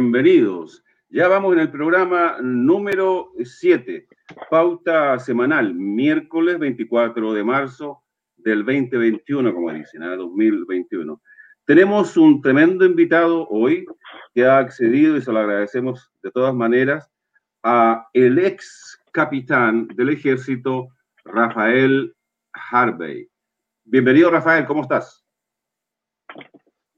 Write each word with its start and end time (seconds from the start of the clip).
Bienvenidos. 0.00 0.84
Ya 1.08 1.26
vamos 1.26 1.54
en 1.54 1.58
el 1.58 1.72
programa 1.72 2.36
número 2.40 3.32
7, 3.42 4.06
pauta 4.48 5.18
semanal, 5.18 5.74
miércoles 5.74 6.56
24 6.60 7.32
de 7.32 7.42
marzo 7.42 8.04
del 8.36 8.64
2021, 8.64 9.52
como 9.52 9.72
dicen, 9.72 10.04
a 10.04 10.14
2021. 10.14 11.20
Tenemos 11.64 12.16
un 12.16 12.40
tremendo 12.40 12.84
invitado 12.84 13.48
hoy 13.48 13.86
que 14.32 14.46
ha 14.46 14.58
accedido 14.58 15.16
y 15.16 15.20
se 15.20 15.32
lo 15.32 15.40
agradecemos 15.40 16.12
de 16.22 16.30
todas 16.30 16.54
maneras 16.54 17.10
a 17.64 18.08
el 18.12 18.38
ex 18.38 19.02
capitán 19.10 19.88
del 19.96 20.10
ejército, 20.10 20.90
Rafael 21.24 22.14
Harvey. 22.52 23.28
Bienvenido, 23.82 24.30
Rafael, 24.30 24.64
¿cómo 24.64 24.82
estás? 24.82 25.26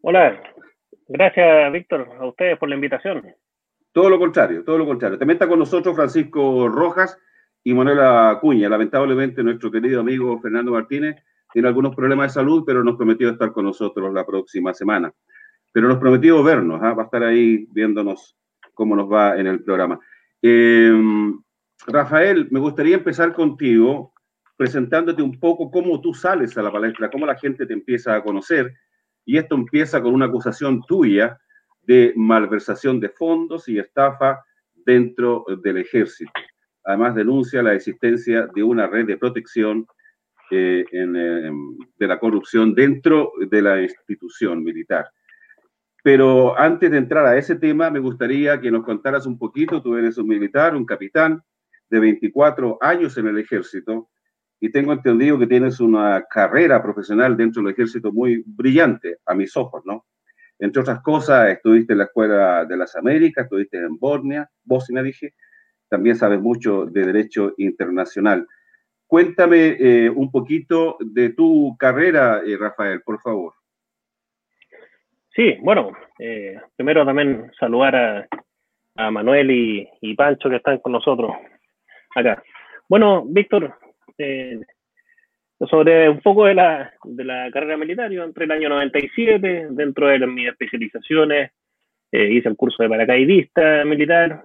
Hola, 0.03 0.39
gracias, 1.11 1.73
Víctor, 1.73 2.09
a 2.19 2.27
ustedes 2.27 2.59
por 2.59 2.69
la 2.69 2.75
invitación. 2.75 3.23
Todo 3.93 4.09
lo 4.09 4.19
contrario, 4.19 4.65
todo 4.65 4.79
lo 4.79 4.87
contrario. 4.87 5.19
También 5.19 5.37
está 5.37 5.49
con 5.49 5.59
nosotros 5.59 5.95
Francisco 5.95 6.69
Rojas 6.69 7.19
y 7.65 7.75
Manuela 7.75 8.39
Cuña. 8.41 8.69
Lamentablemente, 8.69 9.43
nuestro 9.43 9.71
querido 9.71 10.01
amigo 10.01 10.41
Fernando 10.41 10.73
Martínez 10.73 11.17
tiene 11.53 11.69
algunos 11.69 11.95
problemas 11.95 12.29
de 12.29 12.41
salud, 12.41 12.63
pero 12.65 12.85
nos 12.85 12.97
prometió 12.97 13.29
estar 13.31 13.53
con 13.53 13.65
nosotros 13.65 14.13
la 14.15 14.25
próxima 14.25 14.73
semana. 14.73 15.13
Pero 15.73 15.89
nos 15.89 15.99
prometió 15.99 16.43
vernos, 16.43 16.81
¿ah? 16.83 16.95
va 16.95 17.03
a 17.03 17.05
estar 17.07 17.23
ahí 17.23 17.67
viéndonos 17.73 18.37
cómo 18.75 18.97
nos 18.97 19.11
va 19.11 19.37
en 19.37 19.47
el 19.47 19.63
programa. 19.63 19.99
Eh, 20.43 20.93
Rafael, 21.87 22.49
me 22.51 22.61
gustaría 22.61 22.97
empezar 22.97 23.33
contigo 23.33 24.13
presentándote 24.57 25.23
un 25.23 25.41
poco 25.41 25.71
cómo 25.71 26.01
tú 26.01 26.13
sales 26.13 26.57
a 26.57 26.63
la 26.63 26.71
palestra, 26.71 27.11
cómo 27.11 27.27
la 27.27 27.37
gente 27.37 27.67
te 27.67 27.73
empieza 27.73 28.15
a 28.15 28.23
conocer. 28.23 28.75
Y 29.31 29.39
esto 29.39 29.55
empieza 29.55 30.03
con 30.03 30.13
una 30.13 30.27
acusación 30.27 30.83
tuya 30.89 31.39
de 31.83 32.13
malversación 32.17 32.99
de 32.99 33.11
fondos 33.11 33.69
y 33.69 33.79
estafa 33.79 34.45
dentro 34.85 35.45
del 35.63 35.77
ejército. 35.77 36.33
Además, 36.83 37.15
denuncia 37.15 37.63
la 37.63 37.75
existencia 37.75 38.49
de 38.53 38.65
una 38.65 38.89
red 38.89 39.07
de 39.07 39.17
protección 39.17 39.87
eh, 40.51 40.85
de 40.91 42.07
la 42.09 42.19
corrupción 42.19 42.75
dentro 42.75 43.31
de 43.49 43.63
la 43.63 43.81
institución 43.81 44.65
militar. 44.65 45.09
Pero 46.03 46.59
antes 46.59 46.91
de 46.91 46.99
entrar 46.99 47.25
a 47.25 47.39
ese 47.39 47.55
tema, 47.55 47.89
me 47.89 48.01
gustaría 48.01 48.61
que 48.61 48.73
nos 48.73 48.85
contaras 48.85 49.27
un 49.27 49.39
poquito, 49.39 49.81
tú 49.81 49.95
eres 49.95 50.19
un 50.19 50.27
militar, 50.27 50.75
un 50.75 50.85
capitán 50.85 51.41
de 51.89 52.01
24 52.01 52.79
años 52.81 53.17
en 53.17 53.29
el 53.29 53.39
ejército, 53.39 54.11
y 54.61 54.71
tengo 54.71 54.93
entendido 54.93 55.39
que 55.39 55.47
tienes 55.47 55.81
una 55.81 56.25
carrera 56.29 56.83
profesional 56.83 57.37
dentro 57.37 57.63
del 57.63 57.73
ejército 57.73 58.13
muy 58.13 58.43
brillante, 58.47 59.19
a 59.25 59.35
mis 59.35 59.57
ojos, 59.57 59.83
¿no? 59.87 60.05
Entre 60.59 60.83
otras 60.83 61.01
cosas, 61.01 61.49
estuviste 61.49 61.95
en 61.95 61.99
la 61.99 62.05
Escuela 62.05 62.67
de 62.67 62.77
las 62.77 62.95
Américas, 62.95 63.45
estuviste 63.45 63.79
en 63.79 63.97
Bosnia, 63.99 64.49
Bosnia 64.63 65.03
dije, 65.03 65.35
también 65.89 66.17
sabes 66.17 66.41
mucho 66.41 66.85
de 66.85 67.07
derecho 67.07 67.55
internacional. 67.57 68.47
Cuéntame 69.07 69.77
eh, 69.81 70.11
un 70.11 70.31
poquito 70.31 70.97
de 71.01 71.31
tu 71.31 71.77
carrera, 71.79 72.43
eh, 72.47 72.57
Rafael, 72.57 73.01
por 73.01 73.21
favor. 73.21 73.55
Sí, 75.35 75.57
bueno, 75.63 75.93
eh, 76.19 76.61
primero 76.77 77.05
también 77.05 77.51
saludar 77.59 78.29
a, 78.97 79.11
Manuel 79.11 79.51
y, 79.51 80.15
Pancho 80.15 80.51
que 80.51 80.57
están 80.57 80.79
con 80.79 80.93
nosotros 80.93 81.33
acá. 82.15 82.43
Bueno, 82.87 83.25
Víctor, 83.27 83.75
eh, 84.21 84.61
sobre 85.69 86.09
un 86.09 86.21
poco 86.21 86.47
de 86.47 86.55
la, 86.55 86.93
de 87.05 87.25
la 87.25 87.51
carrera 87.51 87.77
militar. 87.77 88.11
Yo 88.11 88.25
entre 88.25 88.45
el 88.45 88.51
año 88.51 88.69
97, 88.69 89.69
dentro 89.71 90.09
de 90.09 90.27
mis 90.27 90.49
especializaciones, 90.49 91.53
eh, 92.13 92.33
hice 92.33 92.49
el 92.49 92.57
curso 92.57 92.83
de 92.83 92.89
paracaidista 92.89 93.85
militar. 93.85 94.45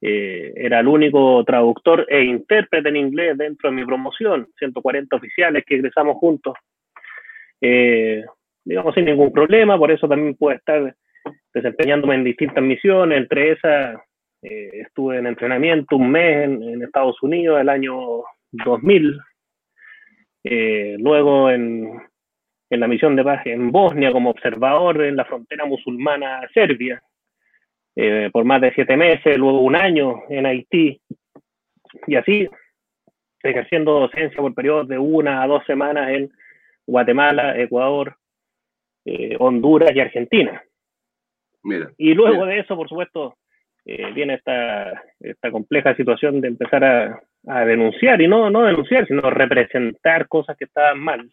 Eh, 0.00 0.52
era 0.56 0.80
el 0.80 0.88
único 0.88 1.42
traductor 1.44 2.06
e 2.08 2.22
intérprete 2.22 2.88
en 2.88 2.96
inglés 2.96 3.36
dentro 3.36 3.70
de 3.70 3.76
mi 3.76 3.84
promoción, 3.84 4.48
140 4.58 5.16
oficiales 5.16 5.64
que 5.66 5.76
egresamos 5.76 6.16
juntos. 6.16 6.54
Eh, 7.60 8.24
digamos, 8.64 8.94
sin 8.94 9.06
ningún 9.06 9.32
problema, 9.32 9.78
por 9.78 9.90
eso 9.90 10.08
también 10.08 10.34
pude 10.34 10.56
estar 10.56 10.94
desempeñándome 11.54 12.16
en 12.16 12.24
distintas 12.24 12.62
misiones, 12.62 13.18
entre 13.18 13.52
esas 13.52 14.00
estuve 14.42 15.18
en 15.18 15.26
entrenamiento 15.26 15.96
un 15.96 16.08
mes 16.08 16.44
en 16.44 16.80
Estados 16.80 17.20
Unidos 17.20 17.60
el 17.60 17.68
año 17.68 18.22
2000, 18.52 19.18
eh, 20.44 20.96
luego 20.98 21.50
en, 21.50 22.00
en, 22.70 22.80
la 22.80 22.88
misión 22.88 23.16
de 23.16 23.24
paz 23.24 23.46
en 23.46 23.70
Bosnia 23.72 24.12
como 24.12 24.30
observador 24.30 25.02
en 25.02 25.16
la 25.16 25.24
frontera 25.24 25.64
musulmana 25.64 26.40
serbia 26.54 27.02
eh, 27.98 28.28
por 28.30 28.44
más 28.44 28.60
de 28.60 28.74
siete 28.74 28.94
meses, 28.94 29.38
luego 29.38 29.62
un 29.62 29.74
año 29.74 30.22
en 30.28 30.44
Haití 30.44 31.00
y 32.06 32.14
así 32.14 32.46
ejerciendo 33.42 34.00
docencia 34.00 34.36
por 34.36 34.54
periodos 34.54 34.86
de 34.88 34.98
una 34.98 35.42
a 35.42 35.46
dos 35.46 35.64
semanas 35.64 36.10
en 36.10 36.30
Guatemala, 36.86 37.58
Ecuador, 37.58 38.16
eh, 39.06 39.36
Honduras 39.38 39.92
y 39.94 40.00
Argentina. 40.00 40.62
Mira, 41.62 41.90
y 41.96 42.12
luego 42.12 42.44
de 42.44 42.58
eso, 42.58 42.76
por 42.76 42.88
supuesto, 42.88 43.38
eh, 43.86 44.12
viene 44.12 44.34
esta, 44.34 45.02
esta 45.18 45.50
compleja 45.50 45.96
situación 45.96 46.42
de 46.42 46.48
empezar 46.48 46.84
a, 46.84 47.22
a 47.46 47.64
denunciar, 47.64 48.20
y 48.20 48.28
no, 48.28 48.50
no 48.50 48.64
denunciar, 48.64 49.06
sino 49.06 49.22
representar 49.30 50.28
cosas 50.28 50.56
que 50.56 50.64
estaban 50.64 50.98
mal. 50.98 51.30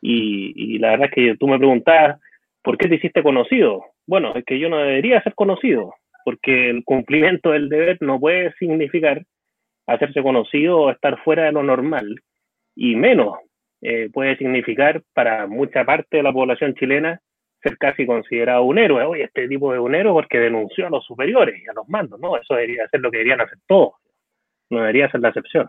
Y, 0.00 0.52
y, 0.56 0.78
la 0.78 0.90
verdad 0.90 1.08
es 1.10 1.14
que 1.14 1.36
tú 1.36 1.48
me 1.48 1.58
preguntabas, 1.58 2.20
¿por 2.62 2.76
qué 2.76 2.88
te 2.88 2.96
hiciste 2.96 3.22
conocido? 3.22 3.84
Bueno, 4.06 4.34
es 4.34 4.44
que 4.44 4.58
yo 4.58 4.68
no 4.68 4.78
debería 4.78 5.22
ser 5.22 5.34
conocido, 5.34 5.94
porque 6.24 6.70
el 6.70 6.84
cumplimiento 6.84 7.50
del 7.50 7.68
deber 7.68 7.98
no 8.00 8.20
puede 8.20 8.52
significar 8.58 9.22
hacerse 9.86 10.22
conocido 10.22 10.78
o 10.78 10.90
estar 10.90 11.22
fuera 11.22 11.44
de 11.44 11.52
lo 11.52 11.62
normal, 11.62 12.20
y 12.74 12.94
menos 12.96 13.38
eh, 13.82 14.10
puede 14.12 14.36
significar 14.36 15.02
para 15.14 15.46
mucha 15.46 15.84
parte 15.84 16.18
de 16.18 16.22
la 16.22 16.32
población 16.32 16.74
chilena 16.74 17.20
ser 17.62 17.76
casi 17.78 18.06
considerado 18.06 18.62
un 18.62 18.78
héroe. 18.78 19.04
Oye, 19.04 19.24
este 19.24 19.48
tipo 19.48 19.72
de 19.72 19.78
un 19.78 19.94
héroe 19.94 20.12
porque 20.12 20.38
denunció 20.38 20.86
a 20.86 20.90
los 20.90 21.04
superiores 21.04 21.60
y 21.62 21.68
a 21.68 21.74
los 21.74 21.88
mandos, 21.88 22.18
¿no? 22.20 22.36
Eso 22.36 22.54
debería 22.54 22.88
ser 22.88 23.00
lo 23.00 23.10
que 23.10 23.18
deberían 23.18 23.40
hacer 23.40 23.58
todos 23.66 23.99
no 24.70 24.78
debería 24.78 25.10
ser 25.10 25.20
la 25.20 25.28
excepción. 25.28 25.68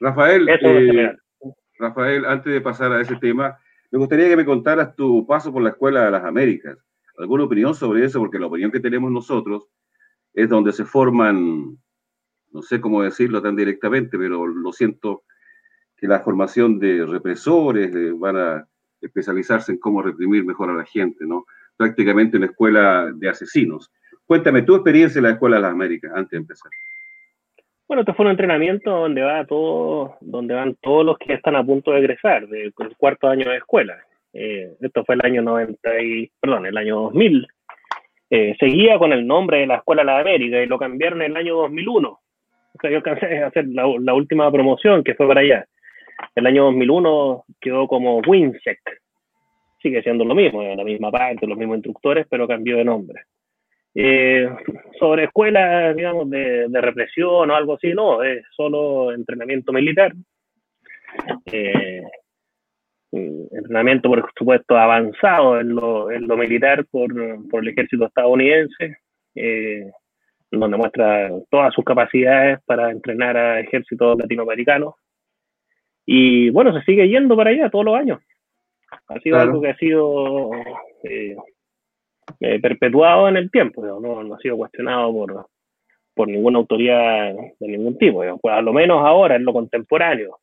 Rafael, 0.00 0.48
eh, 0.48 1.12
Rafael, 1.78 2.24
antes 2.24 2.52
de 2.52 2.60
pasar 2.60 2.92
a 2.92 3.00
ese 3.00 3.16
tema, 3.16 3.58
me 3.90 3.98
gustaría 3.98 4.28
que 4.28 4.36
me 4.36 4.44
contaras 4.44 4.94
tu 4.96 5.26
paso 5.26 5.52
por 5.52 5.62
la 5.62 5.70
Escuela 5.70 6.04
de 6.04 6.10
las 6.12 6.24
Américas. 6.24 6.78
¿Alguna 7.18 7.44
opinión 7.44 7.74
sobre 7.74 8.04
eso? 8.04 8.18
Porque 8.18 8.38
la 8.38 8.46
opinión 8.46 8.70
que 8.70 8.80
tenemos 8.80 9.10
nosotros 9.10 9.68
es 10.32 10.48
donde 10.48 10.72
se 10.72 10.84
forman, 10.84 11.76
no 12.52 12.62
sé 12.62 12.80
cómo 12.80 13.02
decirlo 13.02 13.42
tan 13.42 13.56
directamente, 13.56 14.16
pero 14.16 14.46
lo 14.46 14.72
siento, 14.72 15.24
que 15.96 16.06
la 16.06 16.20
formación 16.20 16.78
de 16.78 17.04
represores 17.04 17.94
eh, 17.94 18.12
van 18.14 18.36
a 18.36 18.68
especializarse 19.02 19.72
en 19.72 19.78
cómo 19.78 20.00
reprimir 20.00 20.44
mejor 20.44 20.70
a 20.70 20.74
la 20.74 20.84
gente, 20.84 21.26
¿no? 21.26 21.44
Prácticamente 21.76 22.38
una 22.38 22.46
escuela 22.46 23.12
de 23.14 23.28
asesinos. 23.28 23.92
Cuéntame 24.24 24.62
tu 24.62 24.76
experiencia 24.76 25.18
en 25.18 25.24
la 25.24 25.32
Escuela 25.32 25.56
de 25.56 25.62
las 25.62 25.72
Américas, 25.72 26.12
antes 26.14 26.30
de 26.30 26.36
empezar. 26.38 26.70
Bueno, 27.90 28.02
esto 28.02 28.14
fue 28.14 28.26
un 28.26 28.30
entrenamiento 28.30 28.88
donde 28.88 29.20
va 29.20 29.44
todo, 29.46 30.16
donde 30.20 30.54
van 30.54 30.76
todos 30.76 31.04
los 31.04 31.18
que 31.18 31.32
están 31.32 31.56
a 31.56 31.64
punto 31.64 31.90
de 31.90 31.98
egresar 31.98 32.46
del 32.46 32.72
cuarto 32.96 33.26
año 33.26 33.50
de 33.50 33.56
escuela. 33.56 33.98
Eh, 34.32 34.76
esto 34.80 35.04
fue 35.04 35.16
el 35.16 35.26
año 35.26 35.42
90 35.42 36.00
y, 36.00 36.30
perdón, 36.38 36.66
el 36.66 36.76
año 36.76 37.00
2000. 37.00 37.48
Eh, 38.30 38.54
seguía 38.60 38.96
con 38.96 39.12
el 39.12 39.26
nombre 39.26 39.58
de 39.58 39.66
la 39.66 39.78
Escuela 39.78 40.02
de 40.02 40.06
la 40.06 40.20
América 40.20 40.62
y 40.62 40.66
lo 40.66 40.78
cambiaron 40.78 41.20
en 41.22 41.32
el 41.32 41.36
año 41.36 41.56
2001. 41.56 42.08
O 42.10 42.20
sea, 42.80 42.90
yo 42.92 42.98
alcancé 42.98 43.42
a 43.42 43.48
hacer 43.48 43.66
la, 43.66 43.92
la, 43.98 44.14
última 44.14 44.48
promoción 44.52 45.02
que 45.02 45.16
fue 45.16 45.26
para 45.26 45.40
allá. 45.40 45.66
El 46.36 46.46
año 46.46 46.66
2001 46.66 47.44
quedó 47.60 47.88
como 47.88 48.20
WINSEC. 48.20 48.78
Sigue 49.82 50.00
siendo 50.04 50.24
lo 50.24 50.36
mismo, 50.36 50.62
la 50.62 50.84
misma 50.84 51.10
parte, 51.10 51.44
los 51.44 51.58
mismos 51.58 51.78
instructores, 51.78 52.24
pero 52.30 52.46
cambió 52.46 52.76
de 52.76 52.84
nombre. 52.84 53.22
Eh, 53.94 54.48
sobre 54.98 55.24
escuelas, 55.24 55.96
digamos, 55.96 56.30
de, 56.30 56.68
de, 56.68 56.80
represión 56.80 57.50
o 57.50 57.54
algo 57.54 57.74
así, 57.74 57.92
no, 57.92 58.22
es 58.22 58.44
solo 58.54 59.12
entrenamiento 59.12 59.72
militar. 59.72 60.12
Eh, 61.46 62.02
entrenamiento, 63.12 64.08
por 64.08 64.30
supuesto, 64.36 64.76
avanzado 64.76 65.60
en 65.60 65.74
lo, 65.74 66.10
en 66.10 66.26
lo 66.28 66.36
militar 66.36 66.86
por, 66.90 67.12
por, 67.48 67.62
el 67.62 67.68
ejército 67.70 68.06
estadounidense, 68.06 68.98
eh, 69.34 69.90
donde 70.50 70.76
muestra 70.76 71.30
todas 71.50 71.74
sus 71.74 71.84
capacidades 71.84 72.60
para 72.64 72.90
entrenar 72.90 73.36
a 73.36 73.60
ejércitos 73.60 74.18
latinoamericanos. 74.18 74.94
Y 76.06 76.50
bueno, 76.50 76.72
se 76.72 76.84
sigue 76.84 77.08
yendo 77.08 77.36
para 77.36 77.50
allá 77.50 77.70
todos 77.70 77.84
los 77.84 77.96
años. 77.96 78.20
Ha 79.08 79.20
sido 79.20 79.36
claro. 79.36 79.50
algo 79.50 79.62
que 79.62 79.68
ha 79.68 79.76
sido 79.76 80.50
eh, 81.04 81.36
eh, 82.40 82.60
perpetuado 82.60 83.28
en 83.28 83.36
el 83.36 83.50
tiempo, 83.50 83.84
no, 83.84 84.22
no, 84.22 84.34
ha 84.34 84.38
sido 84.38 84.56
cuestionado 84.56 85.12
por, 85.12 85.46
por 86.14 86.28
ninguna 86.28 86.58
autoridad 86.58 87.34
de 87.34 87.68
ningún 87.68 87.98
tipo, 87.98 88.22
pues 88.40 88.54
a 88.54 88.60
lo 88.60 88.72
menos 88.72 89.04
ahora 89.04 89.36
en 89.36 89.44
lo 89.44 89.52
contemporáneo. 89.52 90.38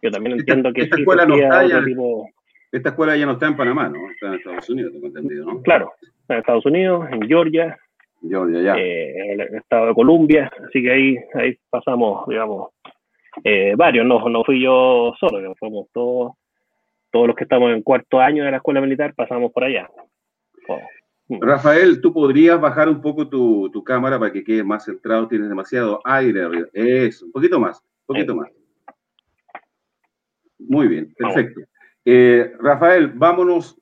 Yo 0.00 0.10
también 0.10 0.38
entiendo 0.38 0.70
esta, 0.70 0.76
que 0.76 0.84
esta 0.84 0.96
escuela 0.98 1.24
no 1.24 1.36
está 1.36 1.66
ya, 1.66 1.84
tipo... 1.84 2.28
Esta 2.72 2.88
escuela 2.88 3.16
ya 3.16 3.26
no 3.26 3.32
está 3.32 3.46
en 3.46 3.56
Panamá, 3.56 3.88
¿no? 3.88 4.10
Está 4.10 4.28
en 4.28 4.34
Estados 4.34 4.68
Unidos, 4.70 4.92
tengo 4.92 5.06
entendido, 5.06 5.46
¿no? 5.46 5.62
Claro, 5.62 5.92
en 6.28 6.38
Estados 6.38 6.66
Unidos, 6.66 7.06
en 7.12 7.28
Georgia, 7.28 7.78
Georgia 8.28 8.62
ya. 8.62 8.74
Eh, 8.76 9.32
en 9.32 9.40
el 9.40 9.54
estado 9.56 9.88
de 9.88 9.94
Columbia, 9.94 10.50
así 10.66 10.82
que 10.82 10.92
ahí, 10.92 11.16
ahí 11.34 11.56
pasamos, 11.68 12.26
digamos, 12.28 12.70
eh, 13.44 13.74
varios, 13.76 14.06
no, 14.06 14.28
no 14.28 14.44
fui 14.44 14.62
yo 14.62 15.14
solo, 15.18 15.54
fuimos 15.56 15.88
todos, 15.92 16.32
todos 17.10 17.26
los 17.26 17.36
que 17.36 17.44
estamos 17.44 17.72
en 17.72 17.82
cuarto 17.82 18.20
año 18.20 18.44
de 18.44 18.50
la 18.50 18.58
escuela 18.58 18.80
militar, 18.80 19.14
pasamos 19.14 19.52
por 19.52 19.64
allá. 19.64 19.88
Oh. 20.68 20.80
Rafael, 21.40 22.00
tú 22.00 22.12
podrías 22.12 22.60
bajar 22.60 22.88
un 22.88 23.00
poco 23.00 23.28
tu, 23.28 23.70
tu, 23.70 23.82
cámara 23.82 24.18
para 24.18 24.32
que 24.32 24.44
quede 24.44 24.64
más 24.64 24.84
centrado, 24.84 25.28
tienes 25.28 25.48
demasiado 25.48 26.00
aire 26.04 26.42
arriba. 26.42 26.68
Eso, 26.72 27.26
un 27.26 27.32
poquito 27.32 27.60
más, 27.60 27.78
un 28.06 28.14
poquito 28.14 28.36
más. 28.36 28.50
Muy 30.58 30.88
bien, 30.88 31.12
perfecto. 31.16 31.60
Eh, 32.04 32.52
Rafael, 32.58 33.08
vámonos, 33.08 33.80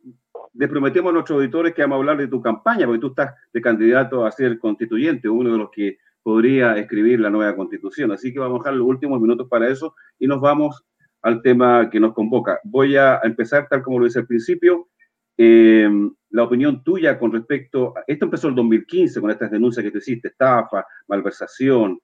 les 0.55 0.69
prometemos 0.69 1.11
a 1.11 1.15
nuestros 1.15 1.37
auditores 1.37 1.75
que 1.75 1.83
vamos 1.83 1.97
a 1.97 1.99
hablar 1.99 2.19
de 2.19 2.29
tu 2.29 2.41
campaña, 2.41 2.87
porque 2.87 3.01
tú 3.01 3.09
estás 3.09 3.35
de 3.53 3.61
candidato 3.61 4.25
a 4.25 4.31
ser 4.31 4.59
constituyente, 4.59 5.29
uno 5.29 5.53
de 5.53 5.59
los 5.59 5.71
que 5.71 5.99
podría 6.23 6.77
escribir 6.77 7.21
la 7.21 7.31
nueva 7.31 7.57
constitución. 7.57 8.13
Así 8.13 8.33
que 8.33 8.39
vamos 8.39 8.61
a 8.61 8.65
dejar 8.65 8.75
los 8.75 8.89
últimos 8.89 9.21
minutos 9.21 9.49
para 9.49 9.69
eso 9.69 9.95
y 10.19 10.27
nos 10.27 10.41
vamos 10.41 10.85
al 11.23 11.43
tema 11.43 11.89
que 11.91 12.01
nos 12.01 12.13
convoca. 12.13 12.61
Voy 12.65 12.97
a 12.97 13.21
empezar 13.23 13.69
tal 13.69 13.83
como 13.83 13.99
lo 13.99 14.07
hice 14.07 14.21
al 14.21 14.27
principio. 14.27 14.89
Eh, 15.37 15.89
la 16.31 16.45
opinión 16.45 16.83
tuya 16.83 17.19
con 17.19 17.33
respecto, 17.33 17.97
a, 17.97 18.05
esto 18.07 18.25
empezó 18.25 18.49
el 18.49 18.55
2015 18.55 19.21
con 19.21 19.31
estas 19.31 19.51
denuncias 19.51 19.85
que 19.85 19.91
te 19.91 19.99
hiciste, 19.99 20.29
estafa, 20.29 20.87
malversación, 21.09 21.99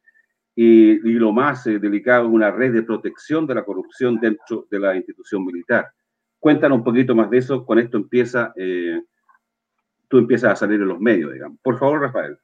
y, 0.58 0.92
y 1.08 1.12
lo 1.18 1.32
más 1.32 1.66
eh, 1.66 1.78
delicado, 1.78 2.28
una 2.28 2.50
red 2.50 2.72
de 2.72 2.82
protección 2.82 3.46
de 3.46 3.54
la 3.54 3.64
corrupción 3.64 4.18
dentro 4.18 4.66
de 4.70 4.80
la 4.80 4.96
institución 4.96 5.44
militar. 5.44 5.88
Cuéntanos 6.40 6.78
un 6.78 6.84
poquito 6.84 7.14
más 7.14 7.28
de 7.28 7.38
eso, 7.38 7.64
con 7.64 7.78
esto 7.78 7.98
empieza, 7.98 8.52
eh, 8.56 9.00
tú 10.08 10.18
empiezas 10.18 10.52
a 10.52 10.56
salir 10.56 10.80
en 10.80 10.88
los 10.88 10.98
medios, 10.98 11.32
digamos. 11.32 11.58
Por 11.62 11.78
favor, 11.78 12.00
Rafael. 12.00 12.38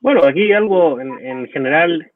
Bueno, 0.00 0.24
aquí 0.24 0.52
algo 0.52 0.98
en, 1.00 1.46
general 1.48 2.10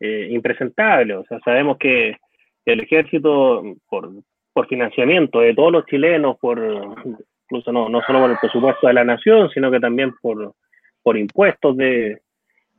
eh, 0.00 0.28
impresentable, 0.30 1.16
o 1.16 1.24
sea, 1.24 1.38
sabemos 1.44 1.76
que 1.78 2.16
el 2.64 2.80
ejército, 2.80 3.62
por, 3.88 4.10
por 4.52 4.66
financiamiento 4.66 5.40
de 5.40 5.54
todos 5.54 5.72
los 5.72 5.86
chilenos, 5.86 6.36
por 6.38 6.58
incluso 7.48 7.72
no, 7.72 7.88
no 7.88 8.02
solo 8.02 8.20
por 8.20 8.30
el 8.30 8.38
presupuesto 8.38 8.86
de 8.86 8.92
la 8.92 9.04
nación, 9.04 9.48
sino 9.50 9.70
que 9.70 9.80
también 9.80 10.12
por, 10.20 10.54
por 11.02 11.16
impuestos 11.16 11.76
de, 11.76 12.20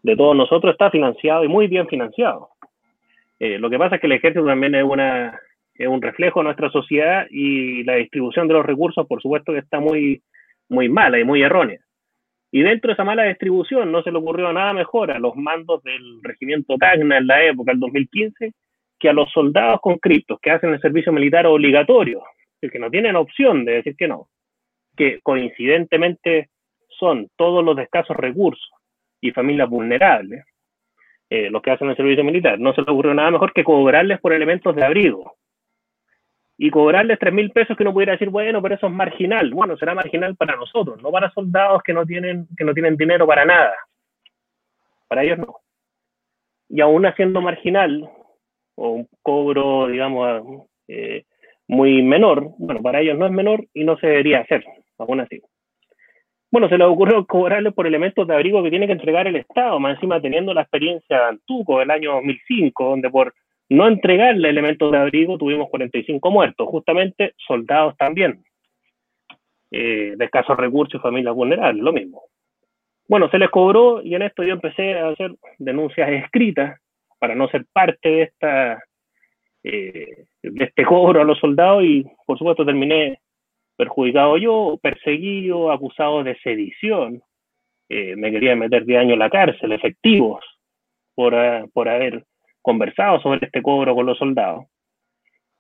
de 0.04 0.16
todos 0.16 0.36
nosotros, 0.36 0.74
está 0.74 0.92
financiado 0.92 1.44
y 1.44 1.48
muy 1.48 1.68
bien 1.68 1.88
financiado. 1.88 2.50
Eh, 3.40 3.58
lo 3.58 3.70
que 3.70 3.80
pasa 3.80 3.96
es 3.96 4.02
que 4.02 4.08
el 4.08 4.14
ejército 4.14 4.46
también 4.46 4.76
es, 4.76 4.84
una, 4.84 5.40
es 5.74 5.88
un 5.88 6.02
reflejo 6.02 6.40
de 6.40 6.46
nuestra 6.46 6.70
sociedad 6.70 7.26
y 7.30 7.84
la 7.84 7.96
distribución 7.96 8.48
de 8.48 8.54
los 8.54 8.66
recursos, 8.66 9.08
por 9.08 9.22
supuesto, 9.22 9.54
que 9.54 9.60
está 9.60 9.80
muy, 9.80 10.22
muy 10.68 10.90
mala 10.90 11.20
y 11.20 11.24
muy 11.24 11.42
errónea. 11.42 11.80
Y 12.52 12.62
dentro 12.62 12.90
de 12.90 12.94
esa 12.94 13.04
mala 13.04 13.24
distribución 13.24 13.92
no 13.92 14.02
se 14.02 14.12
le 14.12 14.18
ocurrió 14.18 14.52
nada 14.52 14.74
mejor 14.74 15.12
a 15.12 15.20
los 15.20 15.36
mandos 15.36 15.84
del 15.84 16.22
regimiento 16.24 16.78
Tacna 16.78 17.18
en 17.18 17.28
la 17.28 17.44
época, 17.44 17.72
el 17.72 17.80
2015, 17.80 18.54
que 19.00 19.10
a 19.10 19.14
los 19.14 19.32
soldados 19.32 19.80
conscriptos 19.82 20.40
que 20.42 20.52
hacen 20.52 20.74
el 20.74 20.82
servicio 20.82 21.14
militar 21.14 21.46
obligatorio, 21.46 22.22
que 22.60 22.80
no 22.80 22.90
tienen 22.90 23.16
opción 23.16 23.64
de 23.64 23.74
decir 23.74 23.96
que 23.96 24.08
no, 24.08 24.28
que 25.00 25.22
coincidentemente 25.22 26.50
son 26.90 27.30
todos 27.38 27.64
los 27.64 27.78
de 27.78 27.84
escasos 27.84 28.18
recursos 28.18 28.70
y 29.22 29.32
familias 29.32 29.70
vulnerables, 29.70 30.44
eh, 31.30 31.50
los 31.50 31.62
que 31.62 31.72
hacen 31.72 31.90
el 31.90 31.96
servicio 31.96 32.26
militar. 32.26 32.60
No 32.60 32.74
se 32.74 32.82
les 32.82 32.90
ocurrió 32.90 33.14
nada 33.14 33.32
mejor 33.32 33.54
que 33.54 33.64
cobrarles 33.64 34.20
por 34.20 34.34
elementos 34.34 34.76
de 34.76 34.84
abrigo. 34.84 35.38
Y 36.58 36.70
cobrarles 36.70 37.18
tres 37.18 37.34
mil 37.34 37.50
pesos 37.52 37.78
que 37.78 37.84
uno 37.84 37.94
pudiera 37.94 38.12
decir, 38.12 38.30
bueno, 38.30 38.62
pero 38.62 38.76
eso 38.76 38.88
es 38.88 38.94
marginal. 38.94 39.54
Bueno, 39.54 39.78
será 39.78 39.96
marginal 39.96 40.36
para 40.36 40.58
nosotros, 40.58 41.02
no 41.02 41.12
para 41.12 41.32
soldados 41.32 41.82
que 41.82 41.94
no 41.94 42.06
tienen, 42.06 42.50
que 42.58 42.66
no 42.66 42.74
tienen 42.74 42.98
dinero 42.98 43.26
para 43.26 43.46
nada. 43.46 43.76
Para 45.08 45.24
ellos 45.24 45.38
no. 45.38 45.62
Y 46.68 46.82
aún 46.82 47.06
haciendo 47.06 47.40
marginal, 47.40 48.10
o 48.76 48.90
un 48.90 49.08
cobro, 49.22 49.88
digamos, 49.88 50.68
eh, 50.90 51.24
muy 51.70 52.02
menor, 52.02 52.50
bueno, 52.58 52.82
para 52.82 53.00
ellos 53.00 53.18
no 53.18 53.28
es 53.28 53.32
menor 53.32 53.66
y 53.74 53.86
no 53.86 53.98
se 53.98 54.08
debería 54.08 54.40
hacer, 54.40 54.66
aún 55.00 55.22
así. 55.22 55.42
Bueno, 56.52 56.68
se 56.68 56.78
les 56.78 56.88
ocurrió 56.88 57.26
cobrarle 57.26 57.72
por 57.72 57.86
elementos 57.86 58.28
de 58.28 58.34
abrigo 58.34 58.64
que 58.64 58.72
tiene 58.72 58.88
que 58.88 58.94
entregar 58.94 59.28
el 59.28 59.36
Estado, 59.36 59.80
más 59.80 59.96
encima 59.96 60.20
teniendo 60.20 60.54
la 60.54 60.62
experiencia 60.62 61.18
de 61.18 61.26
Antuco 61.26 61.80
del 61.80 61.92
año 61.92 62.14
2005, 62.14 62.86
donde 62.86 63.10
por 63.10 63.34
no 63.70 63.88
entregarle 63.88 64.50
elementos 64.50 64.92
de 64.92 64.98
abrigo 64.98 65.38
tuvimos 65.38 65.70
45 65.70 66.32
muertos, 66.32 66.68
justamente 66.68 67.34
soldados 67.38 67.96
también, 67.98 68.44
eh, 69.70 70.16
de 70.18 70.26
escasos 70.26 70.58
recursos 70.58 71.00
y 71.00 71.04
familias 71.04 71.36
vulnerables, 71.36 71.84
lo 71.84 71.94
mismo. 71.94 72.24
Bueno, 73.08 73.30
se 73.30 73.38
les 73.38 73.50
cobró 73.50 74.02
y 74.02 74.16
en 74.16 74.24
esto 74.24 74.44
yo 74.44 74.54
empecé 74.54 74.96
a 74.98 75.10
hacer 75.10 75.32
denuncias 75.60 76.10
escritas 76.10 76.80
para 77.20 77.36
no 77.36 77.48
ser 77.50 77.66
parte 77.72 78.10
de 78.10 78.22
esta 78.24 78.84
eh, 79.64 80.26
de 80.42 80.66
este 80.66 80.86
cobro 80.86 81.22
a 81.22 81.26
los 81.26 81.38
soldados 81.38 81.84
y 81.84 82.06
por 82.26 82.38
supuesto 82.38 82.66
terminé 82.66 83.20
perjudicado 83.80 84.36
yo, 84.36 84.78
perseguido, 84.82 85.72
acusado 85.72 86.22
de 86.22 86.38
sedición. 86.40 87.22
Eh, 87.88 88.18
me 88.18 88.30
querían 88.30 88.60
meter 88.60 88.84
de 88.84 88.98
años 88.98 89.14
en 89.14 89.20
la 89.20 89.30
cárcel, 89.30 89.72
efectivos, 89.72 90.44
por, 91.16 91.34
uh, 91.34 91.70
por 91.72 91.88
haber 91.88 92.26
conversado 92.62 93.22
sobre 93.22 93.46
este 93.46 93.62
cobro 93.62 93.96
con 93.96 94.06
los 94.06 94.18
soldados. 94.18 94.66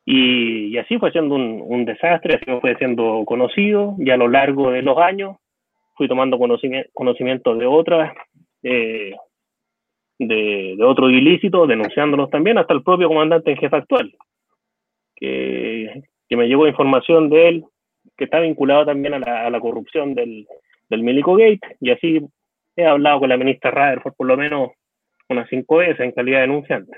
Y, 0.06 0.78
así 0.78 0.98
fue 0.98 1.14
siendo 1.14 1.36
un, 1.36 1.86
desastre, 1.86 2.36
así 2.36 2.60
fue 2.60 2.76
siendo 2.76 3.24
conocido 3.26 3.96
y 4.00 4.10
a 4.10 4.18
lo 4.18 4.28
largo 4.28 4.72
de 4.72 4.82
los 4.82 4.98
años 4.98 5.38
fui 5.96 6.10
tomando 6.10 6.38
conocimiento, 6.38 7.56
de 7.56 7.66
otras 7.68 8.14
eh, 8.64 9.16
de, 10.18 10.76
de 10.78 10.84
otros 10.84 11.10
ilícitos, 11.12 11.70
denunciándolos 11.70 12.30
también 12.30 12.58
hasta 12.58 12.74
el 12.74 12.84
propio 12.84 13.08
comandante 13.08 13.52
en 13.52 13.58
jefe 13.58 13.76
actual, 13.78 14.14
que, 15.16 16.04
que 16.28 16.36
me 16.36 16.48
llegó 16.48 16.68
información 16.68 17.30
de 17.30 17.48
él 17.48 17.66
que 18.20 18.26
está 18.26 18.40
vinculado 18.40 18.86
también 18.86 19.16
a 19.16 19.20
la, 19.20 19.48
a 19.48 19.50
la 19.50 19.60
corrupción 19.60 20.14
del, 20.14 20.46
del 20.90 21.02
Milico 21.02 21.36
Gate, 21.36 21.78
y 21.80 21.90
así 21.90 22.22
he 22.76 22.86
hablado 22.86 23.22
con 23.22 23.30
la 23.30 23.38
ministra 23.38 23.72
Rutherford 23.72 24.14
por 24.16 24.28
lo 24.28 24.38
menos 24.38 24.70
unas 25.30 25.50
cinco 25.50 25.78
veces 25.78 26.02
en 26.02 26.12
calidad 26.12 26.40
de 26.40 26.48
denunciante. 26.48 26.98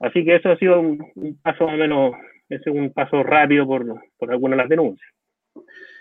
Así 0.00 0.24
que 0.24 0.36
eso 0.36 0.50
ha 0.50 0.56
sido 0.56 0.80
un, 0.80 1.04
un 1.14 1.38
paso 1.40 1.66
más 1.66 1.74
o 1.74 1.78
menos, 1.78 2.14
es 2.48 2.66
un 2.66 2.92
paso 2.92 3.22
rápido 3.22 3.66
por, 3.66 3.84
por 4.18 4.30
algunas 4.30 4.56
de 4.56 4.62
las 4.62 4.68
denuncias. 4.68 5.10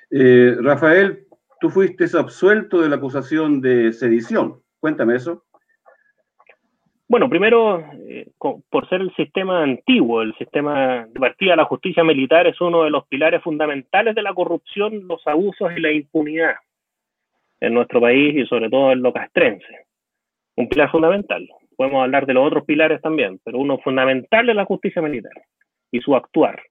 Eh, 0.09 0.55
Rafael, 0.61 1.27
tú 1.59 1.69
fuiste 1.69 2.05
absuelto 2.17 2.81
de 2.81 2.89
la 2.89 2.95
acusación 2.95 3.61
de 3.61 3.93
sedición. 3.93 4.61
Cuéntame 4.79 5.15
eso. 5.15 5.43
Bueno, 7.09 7.27
primero, 7.27 7.83
eh, 8.07 8.27
por 8.37 8.87
ser 8.87 9.01
el 9.01 9.11
sistema 9.15 9.63
antiguo, 9.63 10.21
el 10.21 10.35
sistema 10.35 11.07
de 11.07 11.19
partida 11.19 11.53
de 11.53 11.57
la 11.57 11.65
justicia 11.65 12.03
militar 12.03 12.45
es 12.45 12.61
uno 12.61 12.83
de 12.83 12.91
los 12.91 13.07
pilares 13.07 13.41
fundamentales 13.41 14.13
de 14.13 14.21
la 14.21 14.31
corrupción, 14.35 15.07
los 15.07 15.25
abusos 15.25 15.71
y 15.75 15.79
la 15.81 15.91
impunidad 15.91 16.53
en 17.61 17.73
nuestro 17.73 17.99
país 17.99 18.35
y 18.35 18.45
sobre 18.45 18.69
todo 18.69 18.91
en 18.91 19.01
lo 19.01 19.11
castrense. 19.11 19.87
Un 20.55 20.69
pilar 20.69 20.91
fundamental. 20.91 21.49
Podemos 21.75 22.03
hablar 22.03 22.27
de 22.27 22.35
los 22.35 22.45
otros 22.45 22.63
pilares 22.65 23.01
también, 23.01 23.39
pero 23.43 23.57
uno 23.57 23.79
fundamental 23.79 24.47
es 24.47 24.55
la 24.55 24.65
justicia 24.65 25.01
militar 25.01 25.33
y 25.91 26.01
su 26.01 26.15
actuar. 26.15 26.61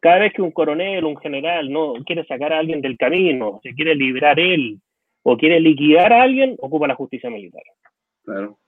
Cada 0.00 0.20
vez 0.20 0.32
que 0.32 0.40
un 0.40 0.52
coronel 0.52 1.04
un 1.04 1.18
general 1.18 1.70
no 1.70 1.92
quiere 2.06 2.24
sacar 2.24 2.54
a 2.54 2.58
alguien 2.58 2.80
del 2.80 2.96
camino, 2.96 3.60
se 3.62 3.74
quiere 3.74 3.94
liberar 3.94 4.40
él 4.40 4.80
o 5.24 5.36
quiere 5.36 5.60
liquidar 5.60 6.10
a 6.10 6.22
alguien, 6.22 6.56
ocupa 6.58 6.88
la 6.88 6.94
justicia 6.94 7.28
militar. 7.28 7.64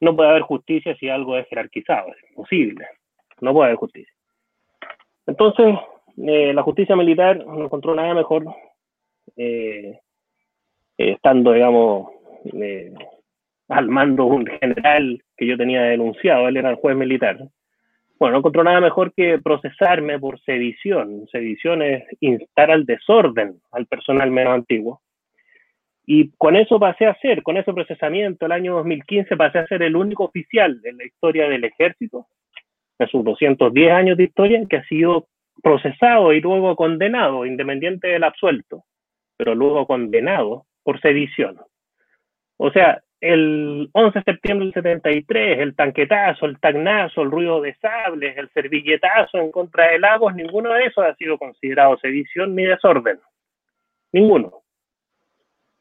No 0.00 0.17
puede 0.17 0.31
haber 0.31 0.43
justicia 0.43 0.97
si 0.97 1.09
algo 1.09 1.37
es 1.37 1.47
jerarquizado, 1.49 2.09
es 2.09 2.31
imposible. 2.31 2.87
No 3.40 3.52
puede 3.52 3.67
haber 3.67 3.79
justicia. 3.79 4.12
Entonces, 5.26 5.76
eh, 6.17 6.52
la 6.52 6.62
justicia 6.62 6.97
militar 6.97 7.45
no 7.47 7.64
encontró 7.64 7.95
nada 7.95 8.14
mejor 8.14 8.45
eh, 9.37 9.99
eh, 10.99 11.12
estando, 11.12 11.52
digamos, 11.52 12.09
al 13.69 13.88
mando 13.88 14.25
un 14.25 14.47
general 14.47 15.23
que 15.37 15.47
yo 15.47 15.57
tenía 15.57 15.83
denunciado, 15.83 16.49
él 16.49 16.57
era 16.57 16.71
el 16.71 16.76
juez 16.76 16.97
militar. 16.97 17.38
Bueno, 18.19 18.33
no 18.33 18.38
encontró 18.40 18.64
nada 18.64 18.81
mejor 18.81 19.14
que 19.14 19.38
procesarme 19.38 20.19
por 20.19 20.40
sedición. 20.40 21.26
Sedición 21.33 21.81
es 21.81 22.05
instar 22.21 22.71
al 22.71 22.85
desorden 22.85 23.61
al 23.73 23.87
personal 23.87 24.31
menos 24.31 24.55
antiguo. 24.55 25.00
Y 26.07 26.30
con 26.38 26.57
eso 26.57 26.80
pasé 26.80 27.07
a 27.07 27.14
ser, 27.21 27.42
con 27.42 27.57
ese 27.57 27.73
procesamiento, 27.73 28.47
el 28.47 28.52
año 28.52 28.76
2015 28.76 29.37
pasé 29.37 29.59
a 29.59 29.66
ser 29.66 29.83
el 29.83 29.97
único 29.97 30.25
oficial 30.25 30.80
en 30.85 30.99
la 30.99 31.04
historia 31.04 31.49
del 31.49 31.64
ejército, 31.64 32.26
en 32.99 33.09
sus 33.09 33.25
210 33.25 33.92
años 33.92 34.16
de 34.16 34.25
historia, 34.25 34.61
que 34.69 34.78
ha 34.78 34.85
sido 34.85 35.26
procesado 35.62 36.33
y 36.33 36.40
luego 36.40 36.75
condenado, 36.76 37.47
independiente 37.47 38.09
del 38.09 38.25
absuelto, 38.25 38.85
pero 39.37 39.54
luego 39.54 39.87
condenado 39.87 40.64
por 40.83 41.00
sedición. 41.00 41.59
O 42.57 42.71
sea, 42.71 43.02
el 43.21 43.88
11 43.92 44.19
de 44.19 44.25
septiembre 44.25 44.66
del 44.66 44.75
73, 44.75 45.59
el 45.61 45.76
tanquetazo, 45.76 46.47
el 46.47 46.59
tagnazo, 46.59 47.23
el 47.23 47.30
ruido 47.30 47.61
de 47.61 47.75
sables, 47.75 48.37
el 48.37 48.49
servilletazo 48.50 49.38
en 49.38 49.50
contra 49.50 49.90
de 49.90 49.99
Lagos, 49.99 50.35
ninguno 50.35 50.73
de 50.73 50.87
esos 50.87 51.04
ha 51.04 51.14
sido 51.16 51.38
considerado 51.38 51.99
sedición 51.99 52.54
ni 52.54 52.64
desorden. 52.64 53.19
Ninguno. 54.12 54.62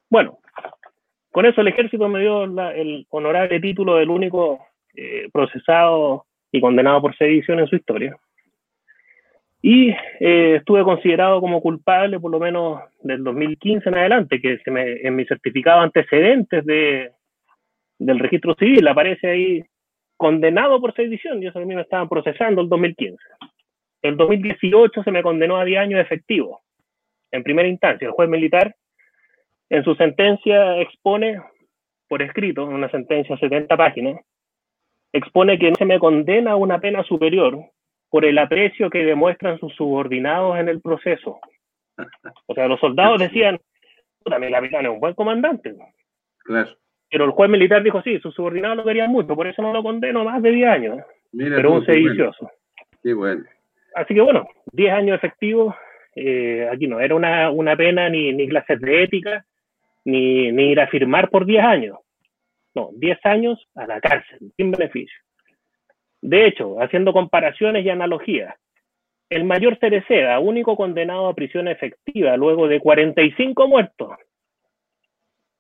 Bueno, 0.10 0.40
con 1.32 1.46
eso 1.46 1.62
el 1.62 1.68
ejército 1.68 2.08
me 2.08 2.22
dio 2.22 2.44
el 2.44 3.06
honorable 3.10 3.60
título 3.60 3.96
del 3.96 4.10
único 4.10 4.60
eh, 4.96 5.30
procesado 5.32 6.26
y 6.52 6.60
condenado 6.60 7.02
por 7.02 7.16
sedición 7.16 7.60
en 7.60 7.68
su 7.68 7.76
historia. 7.76 8.18
Y 9.62 9.90
eh, 9.90 10.56
estuve 10.56 10.84
considerado 10.84 11.42
como 11.42 11.62
culpable 11.62 12.20
por 12.20 12.32
lo 12.32 12.40
menos 12.40 12.82
del 13.02 13.24
2015 13.24 13.90
en 13.90 13.96
adelante, 13.96 14.42
que 14.42 14.58
en 14.66 15.16
mi 15.16 15.26
certificado 15.26 15.82
antecedentes 15.82 16.66
de, 16.66 17.12
del 18.00 18.20
registro 18.20 18.56
civil 18.56 18.88
aparece 18.88 19.30
ahí 19.30 19.64
condenado 20.18 20.82
por 20.82 20.94
sedición, 20.96 21.42
y 21.44 21.48
eso 21.48 21.60
a 21.60 21.66
mí 21.66 21.76
me 21.76 21.82
estaban 21.82 22.10
procesando 22.10 22.62
el 22.62 22.70
2015. 22.70 23.18
El 24.02 24.18
2018 24.18 25.04
se 25.04 25.12
me 25.12 25.22
condenó 25.22 25.58
a 25.58 25.66
10 25.66 25.80
años 25.80 26.02
efectivos. 26.02 26.60
En 27.32 27.44
primera 27.44 27.68
instancia, 27.68 28.08
el 28.08 28.14
juez 28.14 28.30
militar 28.30 28.76
en 29.70 29.84
su 29.84 29.96
sentencia 29.96 30.78
expone, 30.78 31.42
por 32.08 32.22
escrito, 32.22 32.66
una 32.66 32.90
sentencia 32.90 33.36
de 33.36 33.42
70 33.42 33.78
páginas, 33.78 34.20
expone 35.14 35.58
que 35.58 35.70
no 35.70 35.76
se 35.76 35.86
me 35.86 36.00
condena 36.00 36.52
a 36.52 36.56
una 36.56 36.80
pena 36.80 37.04
superior 37.04 37.60
por 38.10 38.26
el 38.26 38.38
aprecio 38.38 38.90
que 38.90 39.06
demuestran 39.06 39.60
sus 39.60 39.74
subordinados 39.76 40.58
en 40.60 40.70
el 40.70 40.82
proceso. 40.82 41.40
O 42.48 42.54
sea, 42.54 42.68
los 42.68 42.80
soldados 42.80 43.20
decían, 43.20 43.60
puta, 44.24 44.40
mi 44.40 44.52
capitán 44.52 44.86
es 44.86 44.92
un 44.92 45.00
buen 45.00 45.14
comandante. 45.14 45.76
Claro. 46.40 46.70
Pero 47.10 47.26
el 47.26 47.32
juez 47.32 47.50
militar 47.50 47.84
dijo, 47.84 48.02
sí, 48.02 48.20
sus 48.20 48.34
subordinados 48.34 48.78
lo 48.78 48.84
querían 48.84 49.12
mucho, 49.12 49.36
por 49.36 49.48
eso 49.48 49.62
no 49.62 49.74
lo 49.74 49.84
condeno 49.84 50.24
más 50.24 50.42
de 50.42 50.52
10 50.52 50.70
años. 50.70 51.00
pero 51.32 51.74
un 51.74 51.86
sedicioso. 51.86 52.50
Qué 53.04 53.14
bueno. 53.14 53.44
Así 53.96 54.14
que 54.14 54.22
bueno, 54.22 54.48
10 54.74 54.94
años 54.94 55.16
efectivos, 55.18 55.76
eh, 56.16 56.70
aquí 56.72 56.88
no 56.88 57.00
era 57.00 57.16
una, 57.16 57.50
una 57.50 57.76
pena 57.76 58.10
ni, 58.10 58.32
ni, 58.34 58.48
clases 58.48 58.80
de 58.80 59.04
ética, 59.04 59.46
ni, 60.06 60.52
ni 60.52 60.72
ir 60.72 60.80
a 60.80 60.88
firmar 60.88 61.30
por 61.30 61.46
10 61.46 61.64
años. 61.64 61.98
No, 62.76 62.90
10 62.94 63.26
años 63.26 63.68
a 63.76 63.88
la 63.88 64.00
cárcel, 64.00 64.52
sin 64.56 64.72
beneficio. 64.72 65.18
De 66.22 66.46
hecho, 66.46 66.82
haciendo 66.82 67.14
comparaciones 67.14 67.86
y 67.86 67.90
analogías, 67.90 68.56
el 69.30 69.44
mayor 69.44 69.78
Cereceda, 69.80 70.40
único 70.40 70.76
condenado 70.76 71.28
a 71.28 71.36
prisión 71.36 71.68
efectiva 71.68 72.36
luego 72.36 72.68
de 72.68 72.80
45 72.80 73.68
muertos, 73.68 74.10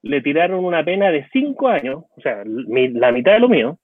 le 0.01 0.21
tiraron 0.21 0.63
una 0.63 0.83
pena 0.83 1.11
de 1.11 1.27
5 1.31 1.67
años, 1.67 2.03
o 2.15 2.21
sea, 2.21 2.43
la 2.45 3.11
mitad 3.11 3.33
de 3.33 3.39
lo 3.39 3.49
mío, 3.49 3.77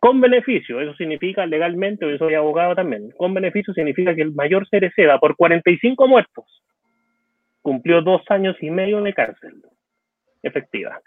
con 0.00 0.20
beneficio. 0.20 0.80
Eso 0.80 0.94
significa 0.94 1.46
legalmente, 1.46 2.10
yo 2.10 2.18
soy 2.18 2.34
abogado 2.34 2.74
también, 2.74 3.10
con 3.16 3.34
beneficio 3.34 3.72
significa 3.72 4.14
que 4.14 4.22
el 4.22 4.32
mayor 4.32 4.68
Cereceda, 4.68 5.18
por 5.18 5.36
45 5.36 6.08
muertos, 6.08 6.62
cumplió 7.62 8.02
dos 8.02 8.22
años 8.28 8.56
y 8.60 8.70
medio 8.70 9.00
de 9.00 9.14
cárcel 9.14 9.62
efectiva. 10.44 11.00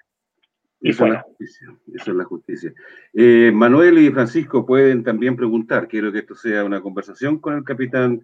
Y 0.79 0.91
eso, 0.91 1.05
es 1.05 1.13
la 1.13 1.21
justicia, 1.21 1.67
eso 1.95 2.11
es 2.11 2.17
la 2.17 2.23
justicia. 2.23 2.73
Eh, 3.13 3.51
Manuel 3.53 3.97
y 3.97 4.11
Francisco 4.11 4.65
pueden 4.65 5.03
también 5.03 5.35
preguntar. 5.35 5.87
Quiero 5.87 6.11
que 6.11 6.19
esto 6.19 6.35
sea 6.35 6.63
una 6.63 6.81
conversación 6.81 7.39
con 7.39 7.55
el 7.55 7.63
capitán 7.63 8.23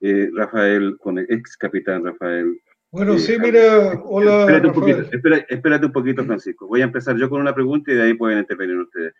eh, 0.00 0.30
Rafael, 0.32 0.96
con 0.98 1.18
el 1.18 1.26
ex 1.28 1.56
capitán 1.56 2.04
Rafael. 2.04 2.60
Bueno, 2.92 3.14
eh, 3.14 3.18
sí, 3.18 3.36
mira, 3.40 4.00
hola. 4.04 4.40
Espérate 4.40 4.66
un, 4.68 4.72
poquito, 4.72 5.00
espérate, 5.48 5.86
un 5.86 5.92
poquito, 5.92 6.24
Francisco. 6.24 6.68
Voy 6.68 6.80
a 6.80 6.84
empezar 6.84 7.16
yo 7.16 7.28
con 7.28 7.40
una 7.40 7.54
pregunta 7.54 7.90
y 7.90 7.96
de 7.96 8.02
ahí 8.02 8.14
pueden 8.14 8.38
intervenir 8.38 8.76
ustedes. 8.76 9.14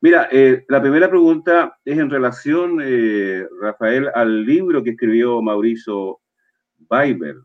Mira, 0.00 0.28
la 0.68 0.80
primera 0.80 1.10
pregunta 1.10 1.78
es 1.84 1.98
en 1.98 2.08
relación, 2.08 2.80
Rafael, 3.60 4.08
al 4.14 4.46
libro 4.46 4.82
que 4.82 4.90
escribió 4.90 5.42
Mauricio 5.42 6.20
Weiber. 6.88 7.36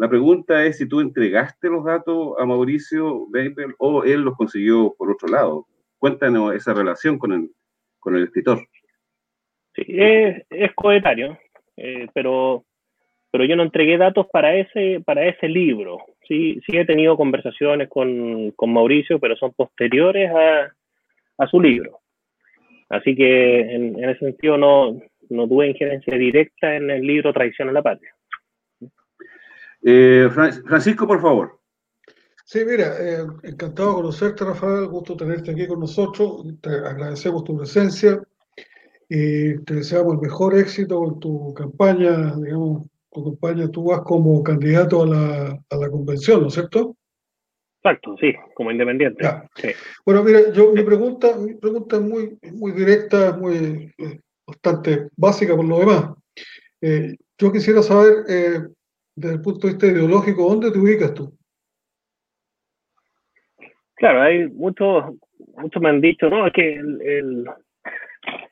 La 0.00 0.08
pregunta 0.08 0.64
es 0.64 0.78
si 0.78 0.88
tú 0.88 1.00
entregaste 1.00 1.68
los 1.68 1.84
datos 1.84 2.32
a 2.38 2.46
Mauricio 2.46 3.26
Weber 3.26 3.74
o 3.78 4.02
él 4.02 4.22
los 4.22 4.34
consiguió 4.34 4.94
por 4.96 5.10
otro 5.10 5.28
lado. 5.28 5.66
Cuéntanos 5.98 6.54
esa 6.54 6.72
relación 6.72 7.18
con 7.18 7.32
el, 7.32 7.50
con 7.98 8.16
el 8.16 8.24
escritor. 8.24 8.66
Sí, 9.74 9.84
es, 9.88 10.42
es 10.48 10.72
coetario, 10.74 11.38
eh, 11.76 12.06
pero, 12.14 12.64
pero 13.30 13.44
yo 13.44 13.56
no 13.56 13.62
entregué 13.62 13.98
datos 13.98 14.26
para 14.32 14.56
ese, 14.56 15.02
para 15.04 15.26
ese 15.26 15.48
libro. 15.48 15.98
Sí, 16.26 16.62
sí 16.64 16.78
he 16.78 16.86
tenido 16.86 17.18
conversaciones 17.18 17.90
con, 17.90 18.52
con 18.52 18.72
Mauricio, 18.72 19.20
pero 19.20 19.36
son 19.36 19.52
posteriores 19.52 20.30
a, 20.30 20.72
a 21.36 21.46
su 21.46 21.60
libro. 21.60 21.98
Así 22.88 23.14
que 23.14 23.60
en, 23.60 24.02
en, 24.02 24.08
ese 24.08 24.20
sentido 24.20 24.56
no, 24.56 24.98
no 25.28 25.46
tuve 25.46 25.68
injerencia 25.68 26.16
directa 26.16 26.74
en 26.74 26.90
el 26.90 27.02
libro 27.02 27.34
Traición 27.34 27.68
a 27.68 27.72
la 27.72 27.82
Patria. 27.82 28.14
Eh, 29.82 30.28
Francisco, 30.30 31.06
por 31.06 31.20
favor. 31.20 31.58
Sí, 32.44 32.64
mira, 32.66 32.96
eh, 32.98 33.26
encantado 33.44 33.90
de 33.90 33.94
conocerte, 33.94 34.44
Rafael, 34.44 34.86
gusto 34.88 35.16
tenerte 35.16 35.52
aquí 35.52 35.66
con 35.66 35.80
nosotros, 35.80 36.44
te 36.60 36.70
agradecemos 36.70 37.44
tu 37.44 37.56
presencia 37.56 38.20
y 39.08 39.58
te 39.60 39.74
deseamos 39.74 40.14
el 40.14 40.20
mejor 40.20 40.58
éxito 40.58 41.06
en 41.06 41.20
tu 41.20 41.54
campaña, 41.54 42.34
digamos, 42.36 42.88
tu 43.12 43.24
campaña, 43.24 43.68
tú 43.68 43.84
vas 43.84 44.00
como 44.00 44.42
candidato 44.42 45.02
a 45.02 45.06
la, 45.06 45.60
a 45.70 45.76
la 45.76 45.90
convención, 45.90 46.42
¿no 46.42 46.48
es 46.48 46.54
cierto? 46.54 46.96
Exacto, 47.82 48.16
sí, 48.20 48.32
como 48.54 48.70
independiente. 48.70 49.24
Bueno, 50.04 50.22
mira, 50.22 50.52
yo 50.52 50.72
mi 50.72 50.82
pregunta, 50.82 51.36
mi 51.36 51.54
pregunta 51.54 51.96
es 51.96 52.02
muy, 52.02 52.38
muy 52.52 52.72
directa, 52.72 53.32
muy 53.36 53.94
eh, 53.96 54.20
bastante 54.46 55.08
básica 55.16 55.56
por 55.56 55.64
lo 55.64 55.78
demás. 55.78 56.10
yo 57.38 57.52
quisiera 57.52 57.82
saber 57.82 58.24
desde 59.20 59.34
el 59.34 59.42
punto 59.42 59.66
de 59.66 59.74
vista 59.74 59.86
ideológico, 59.86 60.48
¿dónde 60.48 60.70
te 60.70 60.78
ubicas 60.78 61.12
tú? 61.12 61.36
Claro, 63.96 64.22
hay 64.22 64.48
muchos, 64.48 65.14
muchos 65.56 65.82
me 65.82 65.90
han 65.90 66.00
dicho, 66.00 66.30
no, 66.30 66.46
es 66.46 66.52
que 66.54 66.72
el, 66.72 67.46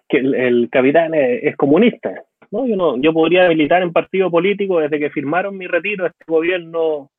que 0.06 0.18
el, 0.18 0.68
capitán 0.70 1.14
es, 1.14 1.56
comunista. 1.56 2.12
¿no? 2.50 2.66
Yo, 2.66 2.76
no, 2.76 2.98
yo 2.98 3.14
podría 3.14 3.48
militar 3.48 3.80
en 3.82 3.94
partido 3.94 4.30
político 4.30 4.80
desde 4.80 4.98
que 4.98 5.10
firmaron 5.10 5.56
mi 5.56 5.66
retiro 5.66 6.06
este 6.06 6.24
gobierno 6.26 7.10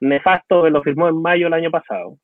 nefasto 0.00 0.62
que 0.62 0.70
lo 0.70 0.82
firmó 0.82 1.08
en 1.08 1.20
mayo 1.20 1.44
del 1.44 1.54
año 1.54 1.70
pasado. 1.70 2.16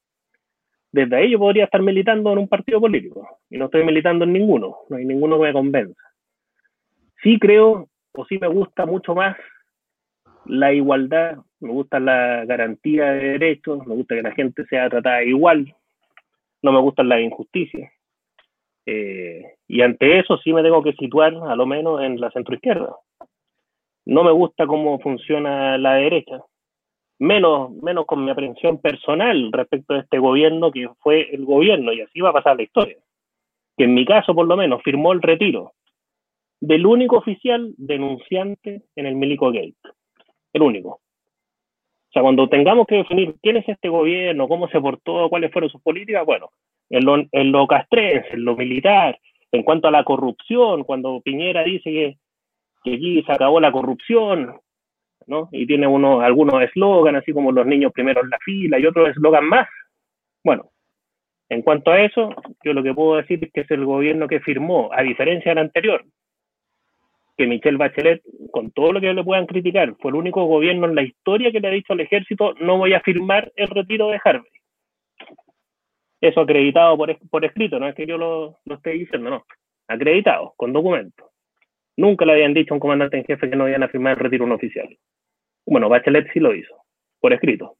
Desde 0.92 1.14
ahí 1.14 1.30
yo 1.30 1.38
podría 1.38 1.64
estar 1.64 1.82
militando 1.82 2.32
en 2.32 2.38
un 2.38 2.48
partido 2.48 2.80
político 2.80 3.28
y 3.50 3.58
no 3.58 3.66
estoy 3.66 3.84
militando 3.84 4.24
en 4.24 4.32
ninguno, 4.32 4.78
no 4.88 4.96
hay 4.96 5.04
ninguno 5.04 5.38
que 5.38 5.44
me 5.44 5.52
convenza. 5.52 6.02
Sí 7.22 7.38
creo 7.38 7.86
o 8.12 8.24
sí 8.24 8.38
me 8.38 8.48
gusta 8.48 8.86
mucho 8.86 9.14
más 9.14 9.36
la 10.50 10.72
igualdad, 10.72 11.38
me 11.60 11.70
gusta 11.70 12.00
la 12.00 12.44
garantía 12.44 13.12
de 13.12 13.38
derechos, 13.38 13.86
me 13.86 13.94
gusta 13.94 14.16
que 14.16 14.22
la 14.22 14.32
gente 14.32 14.64
sea 14.66 14.90
tratada 14.90 15.22
igual, 15.22 15.74
no 16.62 16.72
me 16.72 16.80
gustan 16.80 17.08
las 17.08 17.20
injusticias. 17.20 17.92
Eh, 18.86 19.54
y 19.68 19.82
ante 19.82 20.18
eso 20.18 20.38
sí 20.38 20.52
me 20.52 20.62
tengo 20.62 20.82
que 20.82 20.94
situar 20.94 21.34
a 21.34 21.54
lo 21.54 21.66
menos 21.66 22.02
en 22.02 22.20
la 22.20 22.30
centroizquierda. 22.32 22.96
No 24.06 24.24
me 24.24 24.32
gusta 24.32 24.66
cómo 24.66 24.98
funciona 24.98 25.78
la 25.78 25.94
derecha, 25.94 26.42
menos, 27.18 27.70
menos 27.82 28.06
con 28.06 28.24
mi 28.24 28.30
aprehensión 28.30 28.78
personal 28.78 29.52
respecto 29.52 29.94
de 29.94 30.00
este 30.00 30.18
gobierno 30.18 30.72
que 30.72 30.88
fue 30.98 31.32
el 31.32 31.44
gobierno, 31.44 31.92
y 31.92 32.00
así 32.00 32.20
va 32.20 32.30
a 32.30 32.34
pasar 32.34 32.56
la 32.56 32.64
historia, 32.64 32.96
que 33.76 33.84
en 33.84 33.94
mi 33.94 34.04
caso 34.04 34.34
por 34.34 34.46
lo 34.46 34.56
menos 34.56 34.82
firmó 34.82 35.12
el 35.12 35.22
retiro 35.22 35.72
del 36.60 36.84
único 36.84 37.16
oficial 37.16 37.72
denunciante 37.78 38.82
en 38.96 39.06
el 39.06 39.14
Milico 39.14 39.52
Gate 39.52 39.76
el 40.52 40.62
único. 40.62 41.00
O 42.10 42.12
sea, 42.12 42.22
cuando 42.22 42.48
tengamos 42.48 42.86
que 42.86 42.96
definir 42.96 43.36
quién 43.40 43.56
es 43.56 43.68
este 43.68 43.88
gobierno, 43.88 44.48
cómo 44.48 44.68
se 44.68 44.80
portó, 44.80 45.28
cuáles 45.28 45.52
fueron 45.52 45.70
sus 45.70 45.80
políticas, 45.80 46.26
bueno, 46.26 46.50
en 46.88 47.04
lo, 47.04 47.16
en 47.30 47.52
lo 47.52 47.66
castrense, 47.68 48.30
en 48.32 48.44
lo 48.44 48.56
militar, 48.56 49.18
en 49.52 49.62
cuanto 49.62 49.88
a 49.88 49.92
la 49.92 50.04
corrupción, 50.04 50.84
cuando 50.84 51.20
Piñera 51.20 51.62
dice 51.62 52.18
que, 52.82 52.94
aquí 52.94 53.22
se 53.22 53.32
acabó 53.32 53.60
la 53.60 53.70
corrupción, 53.70 54.58
¿no? 55.26 55.48
Y 55.52 55.66
tiene 55.66 55.86
unos, 55.86 56.22
algunos 56.24 56.62
eslogans, 56.62 57.18
así 57.18 57.32
como 57.32 57.52
los 57.52 57.66
niños 57.66 57.92
primero 57.92 58.22
en 58.22 58.30
la 58.30 58.38
fila 58.38 58.78
y 58.78 58.86
otros 58.86 59.10
eslogan 59.10 59.46
más. 59.46 59.68
Bueno, 60.42 60.70
en 61.48 61.62
cuanto 61.62 61.90
a 61.92 62.00
eso, 62.00 62.34
yo 62.64 62.72
lo 62.72 62.82
que 62.82 62.94
puedo 62.94 63.16
decir 63.16 63.44
es 63.44 63.52
que 63.52 63.60
es 63.60 63.70
el 63.70 63.84
gobierno 63.84 64.26
que 64.26 64.40
firmó, 64.40 64.90
a 64.92 65.02
diferencia 65.02 65.50
del 65.50 65.58
anterior, 65.58 66.04
que 67.36 67.46
Michelle 67.46 67.76
Bachelet, 67.76 68.22
con 68.50 68.70
todo 68.70 68.92
lo 68.92 69.00
que 69.00 69.12
le 69.12 69.24
puedan 69.24 69.46
criticar, 69.46 69.94
fue 70.00 70.10
el 70.10 70.16
único 70.16 70.44
gobierno 70.44 70.86
en 70.86 70.94
la 70.94 71.02
historia 71.02 71.50
que 71.50 71.60
le 71.60 71.68
ha 71.68 71.72
dicho 71.72 71.92
al 71.92 72.00
ejército 72.00 72.54
no 72.60 72.78
voy 72.78 72.94
a 72.94 73.00
firmar 73.00 73.50
el 73.56 73.68
retiro 73.68 74.08
de 74.08 74.20
Harvey. 74.22 74.50
Eso 76.20 76.40
acreditado 76.40 76.96
por, 76.96 77.16
por 77.30 77.44
escrito, 77.44 77.78
no 77.78 77.88
es 77.88 77.94
que 77.94 78.06
yo 78.06 78.18
lo, 78.18 78.58
lo 78.64 78.74
esté 78.74 78.90
diciendo, 78.90 79.30
no. 79.30 79.44
Acreditado, 79.88 80.52
con 80.56 80.72
documentos. 80.72 81.28
Nunca 81.96 82.24
le 82.24 82.32
habían 82.32 82.54
dicho 82.54 82.74
a 82.74 82.76
un 82.76 82.80
comandante 82.80 83.16
en 83.16 83.24
jefe 83.24 83.48
que 83.48 83.56
no 83.56 83.68
iban 83.68 83.82
a 83.82 83.88
firmar 83.88 84.12
el 84.12 84.20
retiro 84.20 84.44
un 84.44 84.52
oficial. 84.52 84.88
Bueno, 85.66 85.88
Bachelet 85.88 86.30
sí 86.32 86.40
lo 86.40 86.54
hizo, 86.54 86.74
por 87.20 87.32
escrito. 87.32 87.76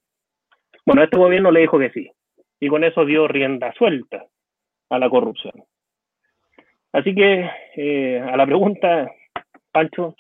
Bueno, 0.87 1.02
este 1.02 1.16
gobierno 1.16 1.50
le 1.50 1.61
dijo 1.61 1.78
que 1.78 1.90
sí. 1.90 2.11
Y 2.59 2.69
con 2.69 2.85
eso 2.85 3.04
dio 3.04 3.28
rienda 3.28 3.73
suelta 3.75 4.25
a 4.90 4.99
la 4.99 5.09
corrupción. 5.09 5.64
Así 6.92 7.14
que 7.14 7.49
eh, 7.76 8.21
a 8.21 8.37
la 8.37 8.47
pregunta 8.47 9.11
Pancho, 9.72 10.16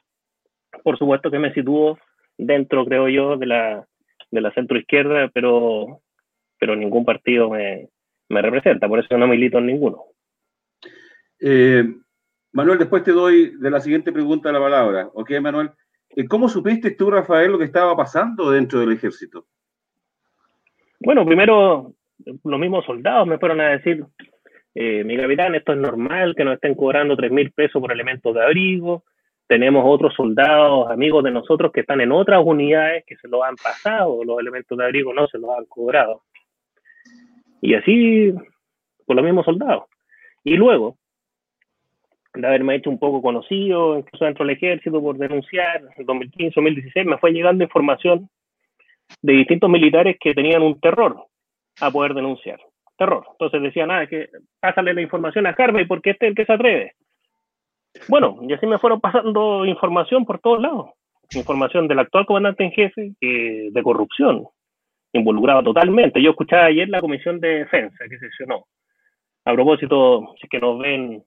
por 0.82 0.98
supuesto 0.98 1.30
que 1.30 1.38
me 1.38 1.52
sitúo 1.52 1.98
dentro, 2.36 2.84
creo 2.84 3.08
yo, 3.08 3.36
de 3.36 3.46
la, 3.46 3.86
de 4.30 4.40
la 4.40 4.52
centro 4.52 4.78
izquierda, 4.78 5.30
pero, 5.32 6.00
pero 6.58 6.76
ningún 6.76 7.04
partido 7.04 7.50
me, 7.50 7.88
me 8.28 8.42
representa, 8.42 8.88
por 8.88 8.98
eso 8.98 9.16
no 9.18 9.26
milito 9.26 9.58
en 9.58 9.66
ninguno. 9.66 10.04
Eh, 11.40 11.84
Manuel, 12.52 12.78
después 12.78 13.02
te 13.02 13.12
doy 13.12 13.56
de 13.58 13.70
la 13.70 13.80
siguiente 13.80 14.12
pregunta 14.12 14.52
la 14.52 14.60
palabra. 14.60 15.08
¿Ok, 15.14 15.30
Manuel? 15.40 15.70
Eh, 16.10 16.26
¿Cómo 16.26 16.48
supiste 16.48 16.92
tú, 16.92 17.10
Rafael, 17.10 17.52
lo 17.52 17.58
que 17.58 17.64
estaba 17.64 17.96
pasando 17.96 18.50
dentro 18.50 18.80
del 18.80 18.92
ejército? 18.92 19.46
Bueno, 20.98 21.24
primero 21.24 21.94
los 22.44 22.60
mismos 22.60 22.84
soldados 22.84 23.26
me 23.26 23.38
fueron 23.38 23.60
a 23.60 23.70
decir, 23.70 24.04
eh, 24.74 25.04
mi 25.04 25.16
capitán, 25.16 25.54
esto 25.54 25.72
es 25.72 25.78
normal 25.78 26.34
que 26.34 26.44
nos 26.44 26.54
estén 26.54 26.74
cobrando 26.74 27.16
tres 27.16 27.30
mil 27.30 27.52
pesos 27.52 27.80
por 27.80 27.92
elementos 27.92 28.34
de 28.34 28.42
abrigo. 28.42 29.04
Tenemos 29.50 29.82
otros 29.84 30.14
soldados, 30.14 30.88
amigos 30.92 31.24
de 31.24 31.32
nosotros, 31.32 31.72
que 31.72 31.80
están 31.80 32.00
en 32.00 32.12
otras 32.12 32.40
unidades 32.44 33.02
que 33.04 33.16
se 33.16 33.26
lo 33.26 33.42
han 33.42 33.56
pasado, 33.56 34.22
los 34.22 34.38
elementos 34.38 34.78
de 34.78 34.84
abrigo 34.84 35.12
no 35.12 35.26
se 35.26 35.38
los 35.38 35.50
han 35.50 35.64
cobrado. 35.64 36.22
Y 37.60 37.74
así, 37.74 38.32
por 39.04 39.16
los 39.16 39.24
mismos 39.24 39.44
soldados. 39.44 39.86
Y 40.44 40.54
luego, 40.54 40.98
de 42.32 42.46
haberme 42.46 42.76
hecho 42.76 42.90
un 42.90 43.00
poco 43.00 43.20
conocido, 43.20 43.98
incluso 43.98 44.24
dentro 44.24 44.46
del 44.46 44.54
ejército, 44.54 45.02
por 45.02 45.18
denunciar, 45.18 45.82
en 45.96 46.06
2015, 46.06 46.52
2016, 46.54 47.06
me 47.06 47.18
fue 47.18 47.32
llegando 47.32 47.64
información 47.64 48.30
de 49.20 49.32
distintos 49.32 49.68
militares 49.68 50.16
que 50.20 50.32
tenían 50.32 50.62
un 50.62 50.78
terror 50.78 51.24
a 51.80 51.90
poder 51.90 52.14
denunciar. 52.14 52.60
Terror. 52.96 53.26
Entonces 53.32 53.62
decían, 53.62 53.88
nada, 53.88 54.02
ah, 54.02 54.06
que 54.06 54.28
pásale 54.60 54.94
la 54.94 55.02
información 55.02 55.44
a 55.48 55.56
Carmen 55.56 55.88
porque 55.88 56.10
este 56.10 56.26
es 56.26 56.30
el 56.30 56.36
que 56.36 56.44
se 56.44 56.52
atreve. 56.52 56.92
Bueno, 58.08 58.38
y 58.42 58.52
así 58.52 58.66
me 58.66 58.78
fueron 58.78 59.00
pasando 59.00 59.64
información 59.66 60.24
por 60.24 60.38
todos 60.38 60.60
lados. 60.60 60.90
Información 61.32 61.86
del 61.86 62.00
actual 62.00 62.26
comandante 62.26 62.64
en 62.64 62.72
jefe 62.72 63.14
de 63.20 63.82
corrupción, 63.82 64.46
involucrado 65.12 65.62
totalmente. 65.62 66.22
Yo 66.22 66.30
escuchaba 66.30 66.64
ayer 66.64 66.88
la 66.88 67.00
comisión 67.00 67.40
de 67.40 67.60
defensa 67.60 68.04
que 68.08 68.18
sesionó. 68.18 68.66
A 69.44 69.52
propósito, 69.52 70.34
si 70.38 70.46
es 70.46 70.50
que 70.50 70.60
nos 70.60 70.78
ven 70.78 71.24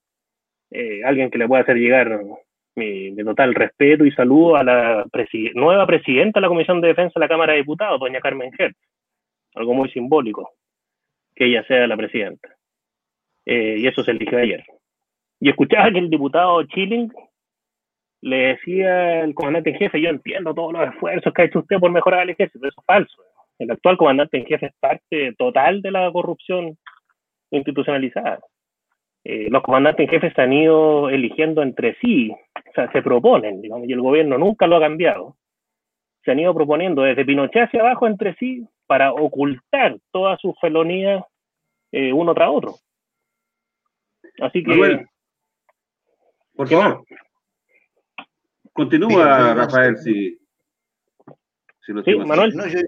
eh, 0.71 1.03
alguien 1.03 1.29
que 1.29 1.37
le 1.37 1.47
pueda 1.47 1.63
hacer 1.63 1.77
llegar 1.77 2.19
mi, 2.75 3.15
total 3.15 3.53
respeto 3.53 4.05
y 4.05 4.11
saludo 4.11 4.55
a 4.55 4.63
la 4.63 5.05
nueva 5.53 5.85
presidenta 5.85 6.39
de 6.39 6.41
la 6.41 6.47
Comisión 6.47 6.81
de 6.81 6.89
Defensa 6.89 7.13
de 7.15 7.21
la 7.21 7.27
Cámara 7.27 7.53
de 7.53 7.59
Diputados, 7.59 7.99
doña 7.99 8.19
Carmen 8.19 8.51
Hertz. 8.57 8.77
Algo 9.55 9.73
muy 9.73 9.89
simbólico, 9.89 10.51
que 11.35 11.45
ella 11.45 11.63
sea 11.67 11.85
la 11.87 11.95
presidenta. 11.95 12.49
Eh, 13.45 13.75
y 13.79 13.87
eso 13.87 14.03
se 14.03 14.11
eligió 14.11 14.39
ayer. 14.39 14.63
Y 15.43 15.49
escuchaba 15.49 15.91
que 15.91 15.99
el 15.99 16.09
diputado 16.09 16.63
Chilling 16.63 17.11
le 18.21 18.37
decía 18.37 19.23
al 19.23 19.33
comandante 19.33 19.71
en 19.71 19.75
jefe, 19.75 19.99
yo 19.99 20.07
entiendo 20.07 20.53
todos 20.53 20.71
los 20.71 20.87
esfuerzos 20.87 21.33
que 21.33 21.41
ha 21.41 21.45
hecho 21.45 21.59
usted 21.59 21.79
por 21.81 21.91
mejorar 21.91 22.21
el 22.21 22.29
ejército, 22.29 22.65
eso 22.65 22.79
es 22.79 22.85
falso. 22.85 23.21
El 23.59 23.69
actual 23.69 23.97
comandante 23.97 24.37
en 24.37 24.45
jefe 24.45 24.67
es 24.67 24.73
parte 24.79 25.33
total 25.37 25.81
de 25.81 25.91
la 25.91 26.09
corrupción 26.13 26.77
institucionalizada. 27.51 28.39
Eh, 29.25 29.49
los 29.49 29.61
comandantes 29.63 30.05
en 30.05 30.11
jefe 30.11 30.31
se 30.33 30.41
han 30.41 30.53
ido 30.53 31.09
eligiendo 31.09 31.61
entre 31.61 31.95
sí, 31.95 32.31
o 32.31 32.73
sea, 32.73 32.89
se 32.93 33.01
proponen, 33.01 33.61
digamos, 33.61 33.89
y 33.89 33.91
el 33.91 33.99
gobierno 33.99 34.37
nunca 34.37 34.65
lo 34.65 34.77
ha 34.77 34.79
cambiado. 34.79 35.35
Se 36.23 36.31
han 36.31 36.39
ido 36.39 36.53
proponiendo 36.53 37.01
desde 37.01 37.25
Pinochet 37.25 37.63
hacia 37.63 37.81
abajo 37.81 38.07
entre 38.07 38.33
sí 38.35 38.65
para 38.87 39.11
ocultar 39.11 39.97
todas 40.13 40.39
sus 40.39 40.57
felonías 40.61 41.21
eh, 41.91 42.13
uno 42.13 42.33
tras 42.33 42.47
otro. 42.49 42.75
Así 44.39 44.63
que 44.63 45.05
por 46.55 46.69
favor. 46.69 47.05
Continúa, 48.73 49.53
Rafael, 49.53 49.97
si, 49.97 50.39
si 51.85 51.91
lo 51.91 52.03
sí, 52.03 52.15
Manuel. 52.15 52.55
No, 52.55 52.67
yo, 52.67 52.79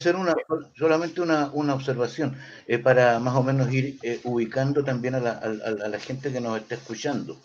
Hacer 0.00 0.14
una, 0.14 0.34
solamente 0.76 1.20
una, 1.20 1.50
una 1.52 1.74
observación 1.74 2.36
eh, 2.68 2.78
para 2.78 3.18
más 3.18 3.34
o 3.34 3.42
menos 3.42 3.72
ir 3.72 3.98
eh, 4.02 4.20
ubicando 4.22 4.84
también 4.84 5.16
a 5.16 5.20
la, 5.20 5.32
a, 5.32 5.46
a 5.46 5.88
la, 5.88 5.98
gente 5.98 6.32
que 6.32 6.40
nos 6.40 6.56
está 6.56 6.76
escuchando. 6.76 7.36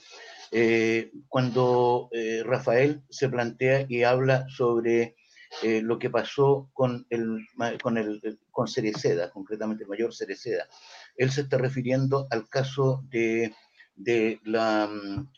Eh, 0.52 1.12
cuando 1.28 2.12
Rafael 2.46 3.02
se 3.10 3.28
plantea 3.28 3.88
y 3.90 4.04
habla 4.04 4.46
sobre 4.50 5.16
lo 5.64 5.98
que 5.98 6.12
pasó 6.12 6.70
con 6.74 7.08
el, 7.10 7.48
con 7.82 7.98
el 7.98 8.40
con 8.52 8.68
Cereceda, 8.68 9.32
concretamente 9.32 9.84
el 9.84 9.90
mayor 9.90 10.14
Cereceda, 10.14 10.68
él 11.16 11.32
se 11.32 11.42
está 11.42 11.58
refiriendo 11.58 12.28
al 12.30 12.48
caso 12.50 13.04
de 13.10 13.56
de, 13.96 14.40
la, 14.44 14.90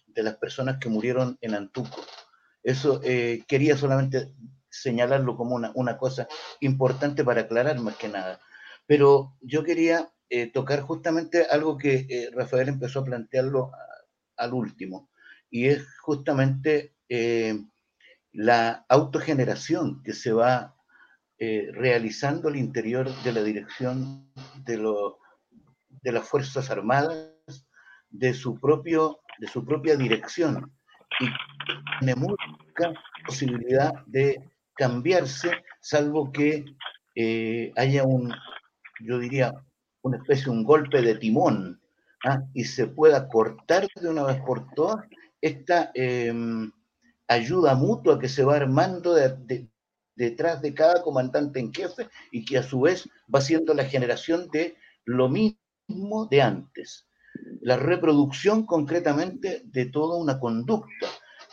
de 0.07 0.23
las 0.23 0.37
personas 0.37 0.77
que 0.79 0.89
murieron 0.89 1.37
en 1.41 1.55
Antuco. 1.55 2.05
Eso 2.63 2.99
eh, 3.03 3.43
quería 3.47 3.77
solamente 3.77 4.33
señalarlo 4.69 5.37
como 5.37 5.55
una, 5.55 5.71
una, 5.75 5.97
cosa 5.97 6.27
importante 6.61 7.23
para 7.23 7.41
aclarar 7.41 7.79
más 7.79 7.95
que 7.95 8.09
nada. 8.09 8.39
Pero 8.87 9.37
yo 9.41 9.63
quería 9.63 10.11
eh, 10.29 10.51
tocar 10.51 10.81
justamente 10.81 11.45
algo 11.45 11.77
que 11.77 12.07
eh, 12.09 12.29
Rafael 12.33 12.69
empezó 12.69 12.99
a 12.99 13.05
plantearlo 13.05 13.71
al 14.37 14.53
último, 14.53 15.09
y 15.49 15.67
es 15.67 15.87
justamente 15.99 16.93
la 18.33 18.85
autogeneración 18.89 20.01
que 20.03 20.11
se 20.11 20.33
va 20.33 20.75
realizando 21.37 22.49
al 22.49 22.55
interior 22.57 23.09
de 23.23 23.31
la 23.31 23.43
dirección 23.43 24.29
de, 24.65 24.77
lo, 24.77 25.19
de 26.01 26.11
las 26.11 26.27
Fuerzas 26.27 26.69
Armadas 26.71 27.35
de 28.17 28.34
su, 28.34 28.60
propio, 28.60 29.19
de 29.39 29.47
su 29.47 29.65
propia 29.65 29.95
dirección 29.95 30.71
y 31.19 31.28
tiene 31.99 32.15
mucha 32.15 32.93
posibilidad 33.25 33.93
de 34.06 34.51
cambiarse, 34.75 35.51
salvo 35.82 36.32
que 36.32 36.65
eh, 37.15 37.71
haya 37.75 38.04
un, 38.04 38.34
yo 39.01 39.19
diría, 39.19 39.54
una 40.01 40.17
especie, 40.17 40.51
un 40.51 40.63
golpe 40.63 41.01
de 41.01 41.15
timón 41.15 41.82
¿ah? 42.25 42.41
y 42.54 42.65
se 42.65 42.88
pueda 42.88 43.28
cortar 43.28 43.88
de 43.95 44.10
una 44.10 44.23
vez 44.23 44.41
por 44.41 44.73
todas 44.73 45.06
esta 45.41 45.91
em, 45.93 46.71
ayuda 47.28 47.75
mutua 47.75 48.19
que 48.19 48.30
se 48.30 48.43
va 48.43 48.56
armando 48.56 49.15
detrás 50.15 50.62
de 50.62 50.73
cada 50.73 51.01
comandante 51.01 51.60
en 51.60 51.73
jefe 51.73 52.10
y 52.32 52.45
que 52.45 52.58
a 52.58 52.63
su 52.63 52.82
vez 52.82 53.10
va 53.34 53.41
siendo 53.41 53.73
la 53.73 53.86
generación 53.86 54.47
de 54.51 54.75
lo 55.06 55.30
mismo 55.30 56.28
de 56.30 56.41
antes 56.41 57.04
la 57.62 57.78
reproducción 57.78 58.65
concretamente 58.65 59.62
de 59.65 59.88
toda 59.88 60.17
una 60.17 60.39
conducta 60.39 61.08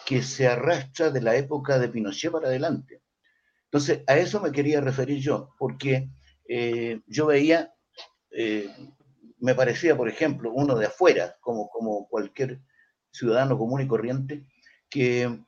que 0.04 0.22
se 0.22 0.46
arrastra 0.46 1.10
de 1.10 1.22
la 1.22 1.36
época 1.36 1.78
de 1.78 1.88
Pinochet 1.88 2.30
para 2.30 2.48
adelante. 2.48 3.02
Entonces, 3.64 4.02
a 4.06 4.18
eso 4.18 4.40
me 4.40 4.52
quería 4.52 4.80
referir 4.80 5.20
yo, 5.20 5.54
porque 5.58 6.10
eh, 6.46 7.00
yo 7.06 7.26
veía, 7.26 7.72
eh, 8.30 8.68
me 9.38 9.54
parecía, 9.54 9.96
por 9.96 10.08
ejemplo, 10.08 10.52
uno 10.52 10.74
de 10.74 10.86
afuera, 10.86 11.36
como, 11.40 11.70
como 11.70 12.06
cualquier 12.08 12.60
ciudadano 13.10 13.56
común 13.56 13.80
y 13.80 13.88
corriente, 13.88 14.44
que 14.90 15.40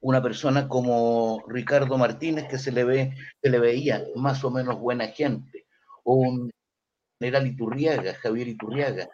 una 0.00 0.22
persona 0.22 0.68
como 0.68 1.44
Ricardo 1.46 1.96
Martínez, 1.96 2.48
que 2.48 2.58
se 2.58 2.72
le, 2.72 2.84
ve, 2.84 3.14
se 3.40 3.50
le 3.50 3.58
veía 3.60 4.04
más 4.16 4.42
o 4.42 4.50
menos 4.50 4.80
buena 4.80 5.06
gente, 5.08 5.66
o 6.02 6.14
un 6.16 6.50
general 7.20 7.46
Iturriaga, 7.46 8.14
Javier 8.14 8.48
Iturriaga, 8.48 9.08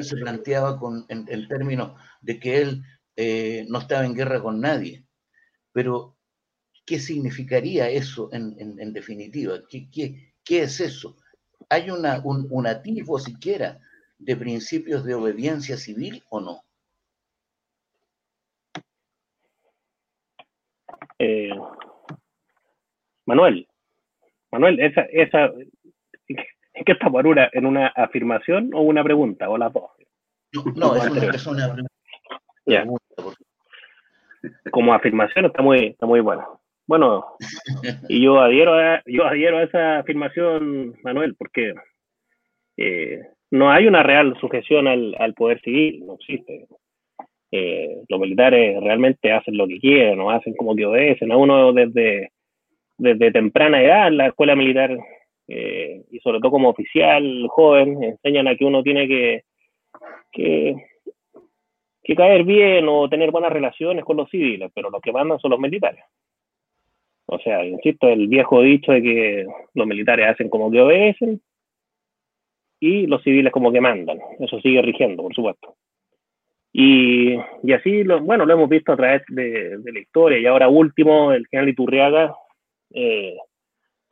se 0.00 0.16
planteaba 0.16 0.78
con, 0.78 1.04
en, 1.08 1.48
términos 1.48 2.00
de 2.22 2.40
que 2.40 2.62
él 2.62 2.82
eh, 3.16 3.66
no 3.68 3.78
estaba 3.80 4.06
en 4.06 4.14
guerra 4.14 4.42
con 4.42 4.60
nadie. 4.60 5.04
Pero, 5.72 6.16
¿qué 6.86 6.98
significaría 6.98 7.90
eso 7.90 8.30
en, 8.32 8.56
en, 8.58 8.92
definitiva? 8.92 9.58
¿Qué, 9.68 9.90
¿Qué, 9.90 10.32
qué, 10.44 10.62
es 10.62 10.80
eso? 10.80 11.16
¿Hay 11.68 11.90
una, 11.90 12.20
un, 12.24 12.46
un 12.50 13.20
siquiera 13.20 13.80
de 14.18 14.36
principios 14.36 15.04
de 15.04 15.14
obediencia 15.14 15.76
civil 15.76 16.22
o 16.30 16.40
no? 16.40 16.62
Eh, 21.18 21.50
Manuel, 23.26 23.68
Manuel, 24.50 24.80
esa, 24.80 25.02
esa, 25.02 25.46
¿En 25.46 25.71
qué 26.84 26.92
está 26.92 27.10
por 27.10 27.26
una, 27.26 27.48
en 27.52 27.66
una 27.66 27.88
afirmación 27.88 28.70
o 28.74 28.82
una 28.82 29.02
pregunta? 29.02 29.48
¿O 29.48 29.58
las 29.58 29.72
dos? 29.72 29.90
No, 30.76 30.96
es, 30.96 31.08
una, 31.08 31.30
es 31.30 31.46
una 31.46 31.74
pregunta. 31.74 33.36
Como 34.70 34.94
afirmación 34.94 35.46
está 35.46 35.62
muy, 35.62 35.86
está 35.86 36.06
muy 36.06 36.20
bueno. 36.20 36.60
Bueno, 36.86 37.36
y 38.08 38.22
yo 38.22 38.40
adhiero 38.40 38.74
a, 38.74 39.02
yo 39.06 39.24
adhiero 39.24 39.58
a 39.58 39.62
esa 39.62 39.98
afirmación, 40.00 40.96
Manuel, 41.02 41.36
porque 41.36 41.74
eh, 42.76 43.22
no 43.50 43.70
hay 43.70 43.86
una 43.86 44.02
real 44.02 44.36
sujeción 44.40 44.88
al, 44.88 45.14
al 45.18 45.34
poder 45.34 45.60
civil, 45.60 46.04
no 46.06 46.14
existe. 46.14 46.66
Eh, 47.52 48.02
los 48.08 48.18
militares 48.18 48.82
realmente 48.82 49.30
hacen 49.30 49.56
lo 49.56 49.68
que 49.68 49.78
quieren, 49.78 50.18
no 50.18 50.30
hacen 50.30 50.54
como 50.56 50.74
que 50.74 50.86
obedecen 50.86 51.30
a 51.30 51.36
uno 51.36 51.72
desde, 51.72 52.32
desde 52.96 53.30
temprana 53.30 53.82
edad 53.82 54.08
en 54.08 54.16
la 54.16 54.28
escuela 54.28 54.56
militar 54.56 54.96
eh, 55.54 56.04
y 56.10 56.18
sobre 56.20 56.40
todo 56.40 56.50
como 56.50 56.70
oficial 56.70 57.46
joven, 57.48 58.02
enseñan 58.02 58.48
a 58.48 58.56
que 58.56 58.64
uno 58.64 58.82
tiene 58.82 59.06
que, 59.06 59.44
que, 60.32 60.76
caer 62.16 62.44
bien 62.44 62.86
o 62.88 63.06
tener 63.08 63.30
buenas 63.30 63.52
relaciones 63.52 64.02
con 64.02 64.16
los 64.16 64.30
civiles, 64.30 64.70
pero 64.74 64.88
los 64.88 65.02
que 65.02 65.12
mandan 65.12 65.38
son 65.38 65.50
los 65.50 65.60
militares. 65.60 66.02
O 67.26 67.38
sea, 67.38 67.64
insisto, 67.66 68.08
el 68.08 68.28
viejo 68.28 68.62
dicho 68.62 68.92
de 68.92 69.02
que 69.02 69.46
los 69.74 69.86
militares 69.86 70.26
hacen 70.28 70.48
como 70.48 70.70
que 70.70 70.80
obedecen 70.80 71.42
y 72.80 73.06
los 73.06 73.22
civiles 73.22 73.52
como 73.52 73.70
que 73.70 73.80
mandan. 73.82 74.20
Eso 74.40 74.58
sigue 74.60 74.80
rigiendo, 74.80 75.22
por 75.22 75.34
supuesto. 75.34 75.76
Y, 76.72 77.34
y 77.62 77.72
así, 77.74 78.04
lo, 78.04 78.22
bueno, 78.22 78.46
lo 78.46 78.54
hemos 78.54 78.70
visto 78.70 78.92
a 78.92 78.96
través 78.96 79.22
de, 79.28 79.78
de, 79.78 79.92
la 79.92 80.00
historia. 80.00 80.38
Y 80.38 80.46
ahora 80.46 80.68
último, 80.68 81.32
el 81.32 81.46
general 81.46 81.68
Iturriaga, 81.68 82.34
eh, 82.94 83.36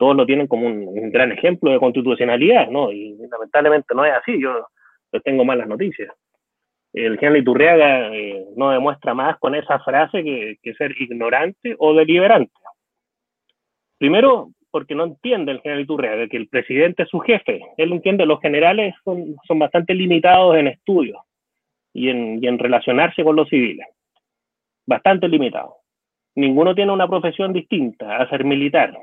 todos 0.01 0.15
lo 0.15 0.25
tienen 0.25 0.47
como 0.47 0.65
un, 0.65 1.11
gran 1.11 1.31
ejemplo 1.31 1.69
de 1.69 1.77
constitucionalidad, 1.77 2.67
¿no? 2.69 2.91
Y 2.91 3.15
lamentablemente 3.29 3.93
no 3.93 4.03
es 4.03 4.11
así. 4.13 4.41
Yo 4.41 4.65
tengo 5.23 5.45
malas 5.45 5.67
noticias. 5.67 6.11
El 6.91 7.19
general 7.19 7.41
Iturriaga 7.43 8.07
eh, 8.07 8.43
no 8.55 8.71
demuestra 8.71 9.13
más 9.13 9.37
con 9.37 9.53
esa 9.53 9.77
frase 9.77 10.23
que, 10.23 10.73
ser 10.73 10.99
ignorante 10.99 11.75
o 11.77 11.93
deliberante. 11.93 12.51
Primero, 13.99 14.49
porque 14.71 14.95
no 14.95 15.03
entiende 15.03 15.51
el 15.51 15.61
general 15.61 15.83
Iturriaga 15.83 16.27
que 16.27 16.37
el 16.37 16.47
presidente 16.47 17.03
es 17.03 17.09
su 17.09 17.19
jefe. 17.19 17.61
Él 17.77 17.91
entiende 17.91 18.25
los 18.25 18.41
generales 18.41 18.95
son, 19.03 19.35
bastante 19.59 19.93
limitados 19.93 20.57
en 20.57 20.65
estudios 20.65 21.19
y 21.93 22.09
en 22.09 22.57
relacionarse 22.57 23.23
con 23.23 23.35
los 23.35 23.47
civiles. 23.49 23.85
Bastante 24.87 25.27
limitados. 25.27 25.75
Ninguno 26.33 26.73
tiene 26.73 26.91
una 26.91 27.07
profesión 27.07 27.53
distinta 27.53 28.17
a 28.17 28.27
ser 28.29 28.45
militar. 28.45 28.97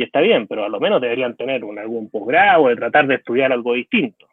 Y 0.00 0.04
está 0.04 0.22
bien, 0.22 0.46
pero 0.46 0.64
a 0.64 0.70
lo 0.70 0.80
menos 0.80 0.98
deberían 0.98 1.36
tener 1.36 1.62
algún 1.62 2.08
posgrado 2.08 2.68
de 2.68 2.76
tratar 2.76 3.06
de 3.06 3.16
estudiar 3.16 3.52
algo 3.52 3.74
distinto. 3.74 4.26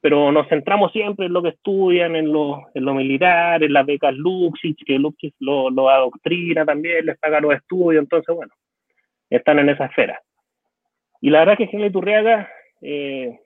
Pero 0.00 0.32
nos 0.32 0.48
centramos 0.48 0.92
siempre 0.92 1.26
en 1.26 1.34
lo 1.34 1.42
que 1.42 1.50
estudian, 1.50 2.16
en 2.16 2.32
lo, 2.32 2.68
en 2.72 2.86
lo 2.86 2.94
militar, 2.94 3.62
en 3.62 3.74
las 3.74 3.84
becas 3.84 4.14
Luxich, 4.14 4.82
que 4.86 4.98
Luxich 4.98 5.34
lo, 5.40 5.68
lo 5.68 5.90
adoctrina 5.90 6.64
también, 6.64 7.04
les 7.04 7.18
paga 7.18 7.38
los 7.38 7.54
estudios, 7.54 8.02
entonces 8.02 8.34
bueno, 8.34 8.50
están 9.28 9.58
en 9.58 9.68
esa 9.68 9.84
esfera. 9.84 10.22
Y 11.20 11.28
la 11.28 11.40
verdad 11.40 11.56
es 11.58 11.58
que 11.58 11.66
General 11.66 11.90
Iturriaga, 11.90 12.48
eh, 12.80 13.40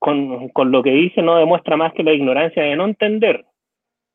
con, 0.00 0.48
con, 0.48 0.72
lo 0.72 0.82
que 0.82 0.90
dice, 0.90 1.22
no 1.22 1.36
demuestra 1.36 1.76
más 1.76 1.92
que 1.92 2.02
la 2.02 2.12
ignorancia 2.12 2.64
de 2.64 2.74
no 2.74 2.86
entender 2.86 3.44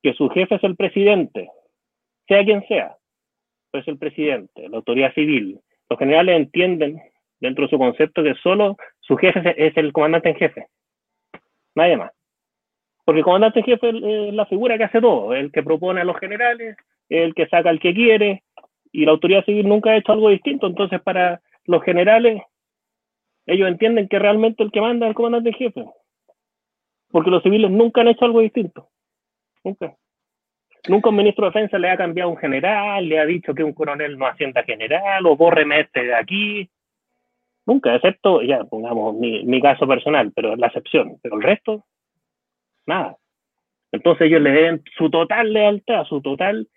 que 0.01 0.13
su 0.15 0.27
jefe 0.27 0.55
es 0.55 0.63
el 0.65 0.75
presidente, 0.75 1.49
sea 2.27 2.43
quien 2.43 2.67
sea, 2.67 2.97
es 3.79 3.87
el 3.87 3.97
presidente, 3.97 4.69
la 4.69 4.77
autoridad 4.77 5.13
civil. 5.13 5.59
Los 5.89 5.99
generales 5.99 6.35
entienden 6.35 7.01
dentro 7.39 7.65
de 7.65 7.69
su 7.69 7.77
concepto 7.77 8.23
que 8.23 8.35
solo 8.35 8.77
su 8.99 9.17
jefe 9.17 9.53
es 9.57 9.75
el 9.77 9.91
comandante 9.91 10.29
en 10.29 10.35
jefe, 10.35 10.67
nadie 11.75 11.97
más. 11.97 12.11
Porque 13.05 13.19
el 13.19 13.25
comandante 13.25 13.59
en 13.59 13.65
jefe 13.65 13.89
es 13.89 14.33
la 14.33 14.45
figura 14.45 14.77
que 14.77 14.85
hace 14.85 15.01
todo, 15.01 15.33
el 15.33 15.51
que 15.51 15.63
propone 15.63 16.01
a 16.01 16.05
los 16.05 16.17
generales, 16.17 16.77
el 17.09 17.33
que 17.33 17.47
saca 17.47 17.69
al 17.69 17.79
que 17.79 17.93
quiere, 17.93 18.43
y 18.91 19.05
la 19.05 19.11
autoridad 19.11 19.43
civil 19.43 19.67
nunca 19.67 19.91
ha 19.91 19.97
hecho 19.97 20.13
algo 20.13 20.29
distinto. 20.29 20.67
Entonces, 20.67 21.01
para 21.01 21.41
los 21.65 21.83
generales, 21.83 22.41
ellos 23.45 23.67
entienden 23.67 24.07
que 24.07 24.19
realmente 24.19 24.63
el 24.63 24.71
que 24.71 24.81
manda 24.81 25.07
es 25.07 25.09
el 25.09 25.15
comandante 25.15 25.49
en 25.49 25.55
jefe. 25.55 25.85
Porque 27.09 27.29
los 27.29 27.43
civiles 27.43 27.69
nunca 27.69 28.01
han 28.01 28.07
hecho 28.07 28.25
algo 28.25 28.39
distinto. 28.39 28.89
Nunca. 29.63 29.95
Nunca 30.89 31.09
un 31.09 31.15
ministro 31.15 31.45
de 31.45 31.51
defensa 31.51 31.77
le 31.79 31.89
ha 31.89 31.97
cambiado 31.97 32.29
un 32.29 32.37
general, 32.37 33.07
le 33.07 33.19
ha 33.19 33.25
dicho 33.25 33.53
que 33.53 33.63
un 33.63 33.73
coronel 33.73 34.17
no 34.17 34.27
asienta 34.27 34.63
general, 34.63 35.25
o 35.25 35.37
bórreme 35.37 35.81
este 35.81 36.03
de 36.03 36.15
aquí. 36.15 36.69
Nunca, 37.65 37.95
excepto, 37.95 38.41
ya 38.41 38.65
pongamos 38.65 39.15
mi, 39.15 39.61
caso 39.61 39.87
personal, 39.87 40.33
pero 40.35 40.57
la 40.57 40.67
excepción. 40.67 41.17
Pero 41.21 41.37
el 41.37 41.43
resto, 41.43 41.85
nada. 42.85 43.15
Entonces 43.93 44.27
ellos 44.27 44.41
le 44.41 44.51
deben 44.51 44.83
su 44.97 45.09
total 45.09 45.53
lealtad, 45.53 46.03
su 46.05 46.21
total 46.21 46.67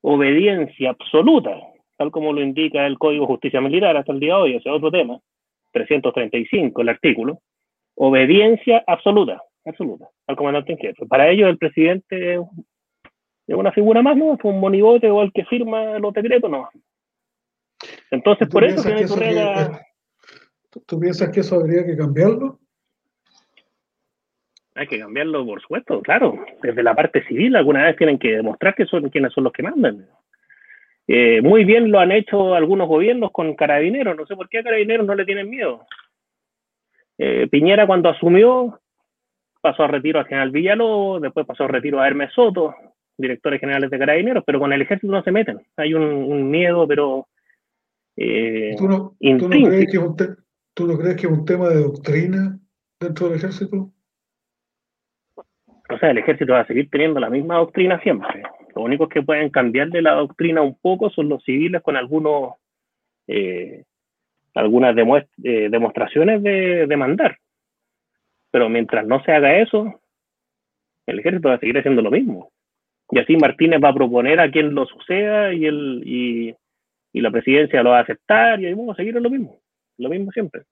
obediencia 0.00 0.90
absoluta, 0.90 1.58
tal 1.98 2.10
como 2.10 2.32
lo 2.32 2.40
indica 2.40 2.86
el 2.86 2.98
Código 2.98 3.24
de 3.24 3.32
Justicia 3.32 3.60
Militar 3.60 3.96
hasta 3.96 4.12
el 4.12 4.20
día 4.20 4.36
de 4.36 4.40
hoy, 4.40 4.50
ese 4.54 4.70
es 4.70 4.74
otro 4.74 4.90
tema, 4.90 5.18
335, 5.72 6.80
el 6.80 6.88
artículo, 6.88 7.40
obediencia 7.96 8.82
absoluta, 8.86 9.42
absoluta, 9.66 10.08
al 10.26 10.36
comandante 10.36 10.72
en 10.72 10.78
jefe. 10.78 11.04
Para 11.06 11.28
ellos 11.28 11.50
el 11.50 11.58
presidente 11.58 12.34
es 12.34 12.40
una 13.56 13.72
figura 13.72 14.02
más, 14.02 14.16
¿no? 14.16 14.34
Es 14.34 14.40
un 14.44 14.60
monigote 14.60 15.10
o 15.10 15.22
el 15.22 15.32
que 15.32 15.44
firma 15.44 15.98
los 15.98 16.12
decretos, 16.14 16.50
no. 16.50 16.68
Entonces, 18.10 18.48
por 18.48 18.64
eso 18.64 18.82
que 18.82 19.02
eso 19.02 19.16
que, 19.16 20.80
¿Tú 20.86 21.00
piensas 21.00 21.30
que 21.30 21.40
eso 21.40 21.56
habría 21.56 21.84
que 21.84 21.96
cambiarlo? 21.96 22.58
Hay 24.74 24.86
que 24.86 25.00
cambiarlo, 25.00 25.44
por 25.44 25.60
supuesto, 25.60 26.00
claro. 26.00 26.44
Desde 26.62 26.82
la 26.82 26.94
parte 26.94 27.24
civil, 27.26 27.56
alguna 27.56 27.84
vez 27.84 27.96
tienen 27.96 28.18
que 28.18 28.36
demostrar 28.36 28.74
que 28.74 28.86
son 28.86 29.08
quienes 29.10 29.32
son 29.32 29.44
los 29.44 29.52
que 29.52 29.64
mandan. 29.64 30.06
Eh, 31.08 31.42
muy 31.42 31.64
bien 31.64 31.90
lo 31.90 31.98
han 31.98 32.12
hecho 32.12 32.54
algunos 32.54 32.86
gobiernos 32.86 33.32
con 33.32 33.54
carabineros. 33.56 34.16
No 34.16 34.26
sé 34.26 34.36
por 34.36 34.48
qué 34.48 34.58
a 34.58 34.62
carabineros 34.62 35.06
no 35.06 35.14
le 35.16 35.24
tienen 35.24 35.50
miedo. 35.50 35.84
Eh, 37.18 37.48
Piñera, 37.50 37.86
cuando 37.86 38.10
asumió, 38.10 38.80
pasó 39.60 39.82
a 39.82 39.88
retiro 39.88 40.20
a 40.20 40.24
general 40.24 40.52
Villalobos, 40.52 41.20
después 41.20 41.46
pasó 41.46 41.64
a 41.64 41.68
retiro 41.68 42.00
a 42.00 42.06
Hermes 42.06 42.32
Soto, 42.32 42.74
directores 43.20 43.60
generales 43.60 43.90
de 43.90 43.98
carabineros, 43.98 44.44
pero 44.46 44.58
con 44.58 44.72
el 44.72 44.82
ejército 44.82 45.12
no 45.12 45.22
se 45.22 45.32
meten. 45.32 45.60
Hay 45.76 45.94
un, 45.94 46.02
un 46.02 46.50
miedo, 46.50 46.86
pero. 46.86 47.28
Eh, 48.16 48.74
¿Tú, 48.76 48.88
no, 48.88 49.16
¿tú, 49.18 49.48
no 49.48 49.68
crees 49.68 49.90
que 49.90 49.98
un 49.98 50.16
¿Tú 50.74 50.86
no 50.86 50.98
crees 50.98 51.16
que 51.16 51.26
es 51.26 51.32
un 51.32 51.44
tema 51.44 51.68
de 51.68 51.80
doctrina 51.82 52.58
dentro 53.00 53.28
del 53.28 53.36
ejército? 53.36 53.92
o 55.90 55.98
sea, 55.98 56.10
el 56.10 56.18
ejército 56.18 56.52
va 56.52 56.60
a 56.60 56.66
seguir 56.66 56.88
teniendo 56.90 57.20
la 57.20 57.30
misma 57.30 57.56
doctrina 57.56 58.00
siempre. 58.00 58.42
Lo 58.74 58.82
único 58.82 59.08
que 59.08 59.22
pueden 59.22 59.50
cambiarle 59.50 60.02
la 60.02 60.12
doctrina 60.12 60.62
un 60.62 60.76
poco 60.76 61.10
son 61.10 61.28
los 61.28 61.42
civiles 61.42 61.82
con 61.82 61.96
algunos, 61.96 62.54
eh, 63.26 63.84
algunas 64.54 64.96
eh, 64.96 65.68
demostraciones 65.70 66.42
de, 66.42 66.86
de, 66.86 66.96
mandar. 66.96 67.38
Pero 68.50 68.68
mientras 68.68 69.06
no 69.06 69.22
se 69.24 69.32
haga 69.32 69.58
eso, 69.58 70.00
el 71.06 71.18
ejército 71.18 71.48
va 71.48 71.54
a 71.54 71.58
seguir 71.58 71.78
haciendo 71.78 72.02
lo 72.02 72.10
mismo. 72.10 72.52
Y 73.10 73.18
así 73.18 73.36
Martínez 73.36 73.80
va 73.82 73.88
a 73.88 73.94
proponer 73.94 74.40
a 74.40 74.50
quien 74.50 74.74
lo 74.74 74.86
suceda 74.86 75.52
y, 75.52 75.66
el, 75.66 76.02
y, 76.04 76.54
y 77.12 77.20
la 77.20 77.30
presidencia 77.30 77.82
lo 77.82 77.90
va 77.90 77.98
a 77.98 78.02
aceptar 78.02 78.60
y 78.60 78.66
ahí 78.66 78.74
vamos 78.74 78.94
a 78.94 78.96
seguir 78.96 79.16
en 79.16 79.22
lo 79.22 79.30
mismo, 79.30 79.58
lo 79.98 80.08
mismo 80.08 80.30
siempre. 80.30 80.62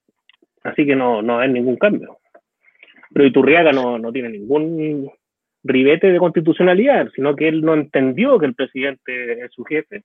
Así 0.62 0.86
que 0.86 0.94
no, 0.94 1.22
no 1.22 1.38
hay 1.38 1.48
ningún 1.48 1.76
cambio. 1.76 2.18
Pero 3.12 3.26
Iturriaga 3.26 3.72
no, 3.72 3.98
no 3.98 4.12
tiene 4.12 4.28
ningún 4.28 5.10
ribete 5.64 6.12
de 6.12 6.18
constitucionalidad, 6.18 7.08
sino 7.14 7.34
que 7.34 7.48
él 7.48 7.62
no 7.62 7.74
entendió 7.74 8.38
que 8.38 8.46
el 8.46 8.54
presidente 8.54 9.44
es 9.44 9.52
su 9.52 9.64
jefe 9.64 10.04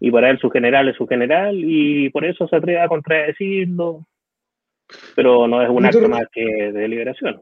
y 0.00 0.10
para 0.10 0.30
él 0.30 0.38
su 0.38 0.50
general 0.50 0.88
es 0.88 0.96
su 0.96 1.06
general 1.06 1.56
y 1.56 2.10
por 2.10 2.24
eso 2.24 2.48
se 2.48 2.56
atreve 2.56 2.80
a 2.80 2.88
contradecirlo, 2.88 4.06
pero 5.14 5.46
no 5.46 5.62
es 5.62 5.70
un 5.70 5.86
acto 5.86 6.08
más 6.08 6.26
que 6.32 6.72
de 6.72 6.88
liberación. 6.88 7.40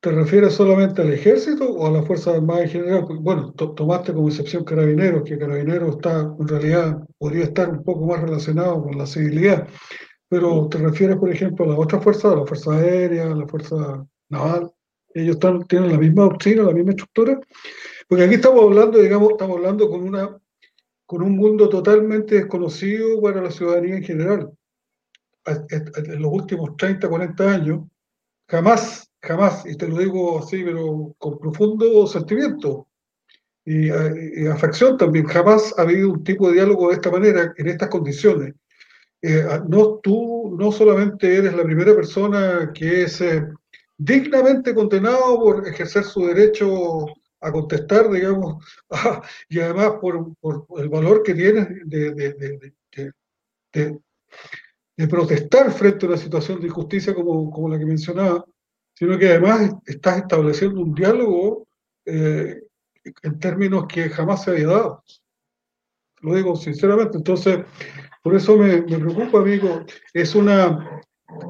¿Te 0.00 0.10
refieres 0.10 0.54
solamente 0.54 1.00
al 1.00 1.12
ejército 1.12 1.64
o 1.70 1.86
a 1.86 1.90
la 1.90 2.02
Fuerza 2.02 2.32
Armada 2.32 2.62
en 2.62 2.68
general? 2.68 3.06
Bueno, 3.20 3.52
to 3.52 3.72
tomaste 3.72 4.12
como 4.12 4.28
excepción 4.28 4.64
carabineros, 4.64 5.22
que 5.24 5.38
carabineros 5.38 5.96
está, 5.96 6.20
en 6.38 6.48
realidad, 6.48 6.98
podría 7.18 7.44
estar 7.44 7.70
un 7.70 7.82
poco 7.82 8.06
más 8.06 8.20
relacionado 8.20 8.82
con 8.82 8.98
la 8.98 9.06
civilidad, 9.06 9.68
pero 10.30 10.68
¿te 10.68 10.78
refieres, 10.78 11.16
por 11.16 11.28
ejemplo, 11.28 11.64
a 11.64 11.68
la 11.68 11.78
otra 11.78 12.00
fuerza, 12.00 12.30
a 12.30 12.36
la 12.36 12.46
Fuerza 12.46 12.72
Aérea, 12.72 13.32
a 13.32 13.34
la 13.34 13.48
Fuerza 13.48 14.06
Naval? 14.28 14.70
Ellos 15.12 15.34
están, 15.36 15.66
tienen 15.66 15.90
la 15.90 15.98
misma 15.98 16.22
doctrina, 16.22 16.62
la 16.62 16.72
misma 16.72 16.90
estructura. 16.90 17.40
Porque 18.06 18.24
aquí 18.24 18.34
estamos 18.34 18.62
hablando, 18.62 18.98
digamos, 18.98 19.30
estamos 19.30 19.56
hablando 19.56 19.90
con, 19.90 20.02
una, 20.02 20.38
con 21.04 21.22
un 21.22 21.36
mundo 21.36 21.68
totalmente 21.68 22.36
desconocido 22.36 23.20
para 23.20 23.42
la 23.42 23.50
ciudadanía 23.50 23.96
en 23.96 24.04
general. 24.04 24.50
En 25.46 26.22
los 26.22 26.32
últimos 26.32 26.76
30, 26.76 27.08
40 27.08 27.52
años, 27.52 27.80
jamás, 28.46 29.09
jamás, 29.22 29.64
y 29.66 29.76
te 29.76 29.88
lo 29.88 29.98
digo 29.98 30.38
así, 30.40 30.62
pero 30.64 31.14
con 31.18 31.38
profundo 31.38 32.06
sentimiento 32.06 32.88
y, 33.64 33.88
y 33.88 34.46
afección 34.46 34.96
también, 34.96 35.26
jamás 35.26 35.74
ha 35.76 35.82
habido 35.82 36.10
un 36.10 36.24
tipo 36.24 36.48
de 36.48 36.54
diálogo 36.54 36.88
de 36.88 36.94
esta 36.94 37.10
manera, 37.10 37.52
en 37.56 37.68
estas 37.68 37.88
condiciones. 37.88 38.54
Eh, 39.22 39.44
no, 39.68 39.98
tú 40.02 40.56
no 40.58 40.72
solamente 40.72 41.36
eres 41.36 41.54
la 41.54 41.62
primera 41.62 41.94
persona 41.94 42.72
que 42.74 43.02
es 43.02 43.20
eh, 43.20 43.46
dignamente 43.98 44.74
condenado 44.74 45.38
por 45.38 45.68
ejercer 45.68 46.04
su 46.04 46.26
derecho 46.26 47.04
a 47.42 47.52
contestar, 47.52 48.10
digamos, 48.10 48.64
y 49.48 49.60
además 49.60 49.92
por, 50.00 50.34
el 50.78 50.88
valor 50.88 51.22
que 51.22 51.34
tienes 51.34 51.68
de, 51.84 52.34
de, 53.72 55.08
protestar 55.08 55.70
frente 55.72 56.06
a 56.06 56.10
una 56.10 56.18
situación 56.18 56.60
de 56.60 56.66
injusticia 56.68 57.14
como, 57.14 57.50
como, 57.50 57.68
la 57.68 57.78
que 57.78 57.86
mencionaba, 57.86 58.44
sino 59.00 59.18
que 59.18 59.28
además 59.28 59.74
estás 59.86 60.18
estableciendo 60.18 60.82
un 60.82 60.94
diálogo 60.94 61.66
eh, 62.04 62.54
en 63.22 63.38
términos 63.40 63.86
que 63.88 64.10
jamás 64.10 64.44
se 64.44 64.50
había 64.50 64.66
dado. 64.66 65.02
Lo 66.20 66.34
digo 66.34 66.54
sinceramente, 66.54 67.16
entonces, 67.16 67.64
por 68.22 68.34
eso 68.36 68.58
me, 68.58 68.82
preocupa, 68.82 69.38
amigo, 69.38 69.86
es 70.12 70.34
una, 70.34 71.00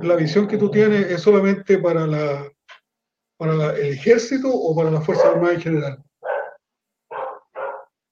la 0.00 0.14
visión 0.14 0.46
que 0.46 0.58
tú 0.58 0.70
tienes 0.70 1.10
es 1.10 1.22
solamente 1.22 1.78
para, 1.78 2.06
la, 2.06 2.48
para 3.36 3.54
la, 3.54 3.72
el 3.72 3.94
ejército 3.94 4.48
o 4.48 4.76
para 4.76 4.92
la 4.92 5.00
Fuerza 5.00 5.30
Armada 5.30 5.54
en 5.54 5.60
general? 5.60 5.98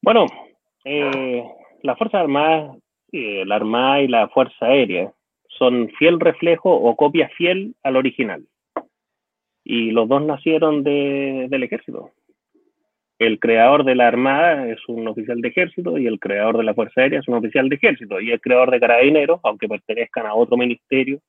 Bueno, 0.02 0.26
eh, 0.84 1.44
Fuerzas 1.96 2.22
Armadas, 2.22 2.76
eh, 3.12 3.44
la 3.46 3.54
Armada 3.54 4.00
y 4.00 4.08
la 4.08 4.28
Fuerza 4.30 4.66
Aérea 4.66 5.12
son 5.60 5.88
fiel 5.96 6.18
reflejo 6.18 6.74
o 6.74 6.96
copia 6.96 7.28
fiel 7.36 7.76
al 7.84 7.94
original. 7.94 8.44
Y 9.64 9.90
los 9.90 10.08
dos 10.08 10.22
nacieron 10.22 10.82
del 10.82 11.62
ejército. 11.62 12.12
El 13.18 13.40
creador 13.40 13.84
de 13.84 13.96
la 13.96 14.06
Armada 14.06 14.68
es 14.68 14.78
un 14.88 15.06
oficial 15.08 15.40
de 15.40 15.48
ejército 15.48 15.98
y 15.98 16.06
el 16.06 16.20
creador 16.20 16.56
de 16.56 16.64
la 16.64 16.74
Fuerza 16.74 17.00
Aérea 17.00 17.18
es 17.18 17.28
un 17.28 17.34
oficial 17.34 17.68
de 17.68 17.74
ejército. 17.74 18.20
Y 18.20 18.30
el 18.30 18.40
creador 18.40 18.70
de 18.70 18.78
Carabineros, 18.80 19.40
aunque 19.42 19.68
pertenezcan 19.68 20.26
a 20.26 20.34
otro 20.34 20.56
ministerio 20.56 21.20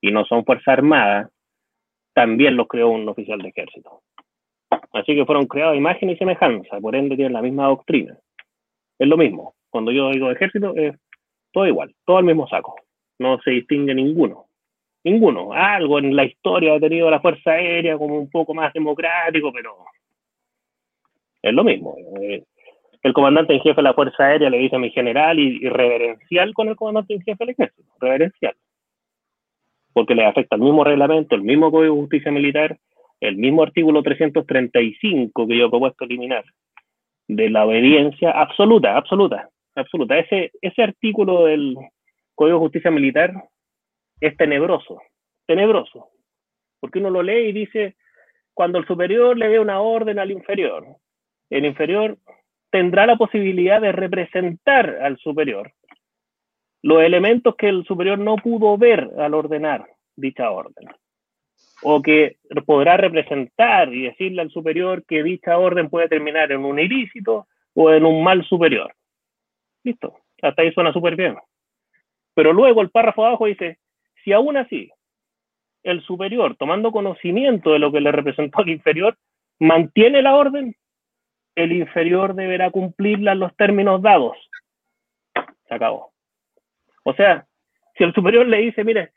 y 0.00 0.10
no 0.10 0.24
son 0.26 0.44
Fuerza 0.44 0.72
Armada, 0.72 1.30
también 2.12 2.56
los 2.56 2.68
creó 2.68 2.90
un 2.90 3.08
oficial 3.08 3.38
de 3.38 3.48
ejército. 3.48 4.02
Así 4.92 5.14
que 5.14 5.24
fueron 5.24 5.46
creados 5.46 5.76
imagen 5.76 6.10
y 6.10 6.16
semejanza, 6.16 6.80
por 6.80 6.94
ende 6.94 7.16
tienen 7.16 7.32
la 7.32 7.42
misma 7.42 7.66
doctrina. 7.66 8.18
Es 8.98 9.08
lo 9.08 9.16
mismo. 9.16 9.54
Cuando 9.70 9.90
yo 9.90 10.10
digo 10.10 10.30
ejército, 10.30 10.74
es 10.76 10.94
todo 11.50 11.66
igual, 11.66 11.94
todo 12.04 12.18
el 12.18 12.26
mismo 12.26 12.46
saco. 12.46 12.76
No 13.18 13.40
se 13.40 13.52
distingue 13.52 13.94
ninguno. 13.94 14.46
Ninguno. 15.04 15.52
Algo 15.52 15.98
en 15.98 16.14
la 16.14 16.24
historia 16.24 16.74
ha 16.74 16.80
tenido 16.80 17.10
la 17.10 17.20
Fuerza 17.20 17.52
Aérea 17.52 17.98
como 17.98 18.16
un 18.18 18.30
poco 18.30 18.54
más 18.54 18.72
democrático, 18.72 19.52
pero 19.52 19.76
es 21.42 21.52
lo 21.52 21.64
mismo. 21.64 21.96
Eh, 22.20 22.44
el 23.02 23.12
comandante 23.12 23.52
en 23.52 23.60
jefe 23.60 23.76
de 23.76 23.82
la 23.82 23.94
Fuerza 23.94 24.24
Aérea 24.24 24.48
le 24.48 24.58
dice 24.58 24.76
a 24.76 24.78
mi 24.78 24.90
general 24.90 25.38
y, 25.38 25.68
reverencial 25.68 26.54
con 26.54 26.68
el 26.68 26.76
comandante 26.76 27.14
en 27.14 27.22
jefe 27.22 27.36
del 27.44 27.50
ejército. 27.50 27.88
Reverencial. 28.00 28.54
Porque 29.92 30.14
le 30.14 30.24
afecta 30.24 30.56
el 30.56 30.62
mismo 30.62 30.84
reglamento, 30.84 31.34
el 31.34 31.42
mismo 31.42 31.70
Código 31.70 31.94
de 31.94 32.00
Justicia 32.00 32.30
Militar, 32.30 32.78
el 33.20 33.36
mismo 33.36 33.62
artículo 33.62 34.02
335 34.02 35.46
que 35.46 35.56
yo 35.58 35.66
he 35.66 35.70
propuesto 35.70 36.04
eliminar, 36.04 36.44
de 37.26 37.50
la 37.50 37.66
obediencia 37.66 38.30
absoluta, 38.30 38.96
absoluta, 38.96 39.48
absoluta. 39.74 40.18
Ese, 40.18 40.52
ese 40.60 40.82
artículo 40.82 41.44
del 41.46 41.76
Código 42.34 42.58
de 42.58 42.64
Justicia 42.64 42.90
Militar 42.90 43.32
es 44.22 44.36
tenebroso, 44.36 45.02
tenebroso, 45.46 46.10
porque 46.78 47.00
uno 47.00 47.10
lo 47.10 47.22
lee 47.22 47.48
y 47.48 47.52
dice, 47.52 47.96
cuando 48.54 48.78
el 48.78 48.86
superior 48.86 49.36
le 49.36 49.48
dé 49.48 49.58
una 49.58 49.80
orden 49.80 50.20
al 50.20 50.30
inferior, 50.30 50.86
el 51.50 51.64
inferior 51.64 52.16
tendrá 52.70 53.04
la 53.04 53.16
posibilidad 53.16 53.80
de 53.80 53.90
representar 53.90 54.98
al 55.02 55.18
superior 55.18 55.72
los 56.82 57.02
elementos 57.02 57.54
que 57.56 57.68
el 57.68 57.84
superior 57.84 58.18
no 58.18 58.36
pudo 58.36 58.76
ver 58.78 59.08
al 59.18 59.34
ordenar 59.34 59.86
dicha 60.16 60.50
orden 60.50 60.88
o 61.82 62.00
que 62.00 62.36
podrá 62.64 62.96
representar 62.96 63.92
y 63.92 64.04
decirle 64.04 64.42
al 64.42 64.50
superior 64.50 65.04
que 65.04 65.22
dicha 65.22 65.58
orden 65.58 65.90
puede 65.90 66.08
terminar 66.08 66.52
en 66.52 66.64
un 66.64 66.78
ilícito 66.78 67.48
o 67.74 67.90
en 67.90 68.04
un 68.04 68.22
mal 68.22 68.44
superior. 68.44 68.94
Listo, 69.82 70.14
hasta 70.42 70.62
ahí 70.62 70.72
suena 70.72 70.92
súper 70.92 71.16
bien. 71.16 71.36
Pero 72.34 72.52
luego 72.52 72.82
el 72.82 72.90
párrafo 72.90 73.26
abajo 73.26 73.46
dice, 73.46 73.78
si 74.24 74.32
aún 74.32 74.56
así 74.56 74.90
el 75.82 76.02
superior, 76.02 76.56
tomando 76.56 76.92
conocimiento 76.92 77.72
de 77.72 77.78
lo 77.78 77.90
que 77.90 78.00
le 78.00 78.12
representó 78.12 78.60
al 78.60 78.68
inferior, 78.68 79.16
mantiene 79.58 80.22
la 80.22 80.34
orden, 80.34 80.76
el 81.54 81.72
inferior 81.72 82.34
deberá 82.34 82.70
cumplirla 82.70 83.32
en 83.32 83.40
los 83.40 83.54
términos 83.56 84.00
dados. 84.00 84.36
Se 85.68 85.74
acabó. 85.74 86.12
O 87.04 87.14
sea, 87.14 87.46
si 87.96 88.04
el 88.04 88.14
superior 88.14 88.46
le 88.46 88.58
dice, 88.58 88.84
mire, 88.84 89.12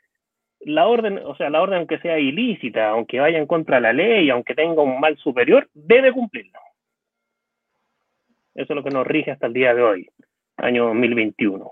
la 0.62 0.88
orden, 0.88 1.20
o 1.20 1.36
sea, 1.36 1.50
la 1.50 1.62
orden 1.62 1.80
aunque 1.80 2.00
sea 2.00 2.18
ilícita, 2.18 2.89
aunque 2.89 3.20
vaya 3.20 3.38
en 3.38 3.46
contra 3.46 3.76
de 3.76 3.82
la 3.82 3.94
ley, 3.94 4.30
aunque 4.30 4.56
tenga 4.56 4.82
un 4.82 5.00
mal 5.00 5.18
superior, 5.18 5.70
debe 5.74 6.12
cumplirlo. 6.12 6.60
Eso 8.56 8.74
es 8.74 8.76
lo 8.76 8.84
que 8.84 8.89
nos 8.89 9.06
rige 9.06 9.32
hasta 9.32 9.48
el 9.48 9.54
día 9.54 9.74
de 9.74 9.84
hoy, 9.84 10.10
año 10.58 10.86
2021. 10.86 11.72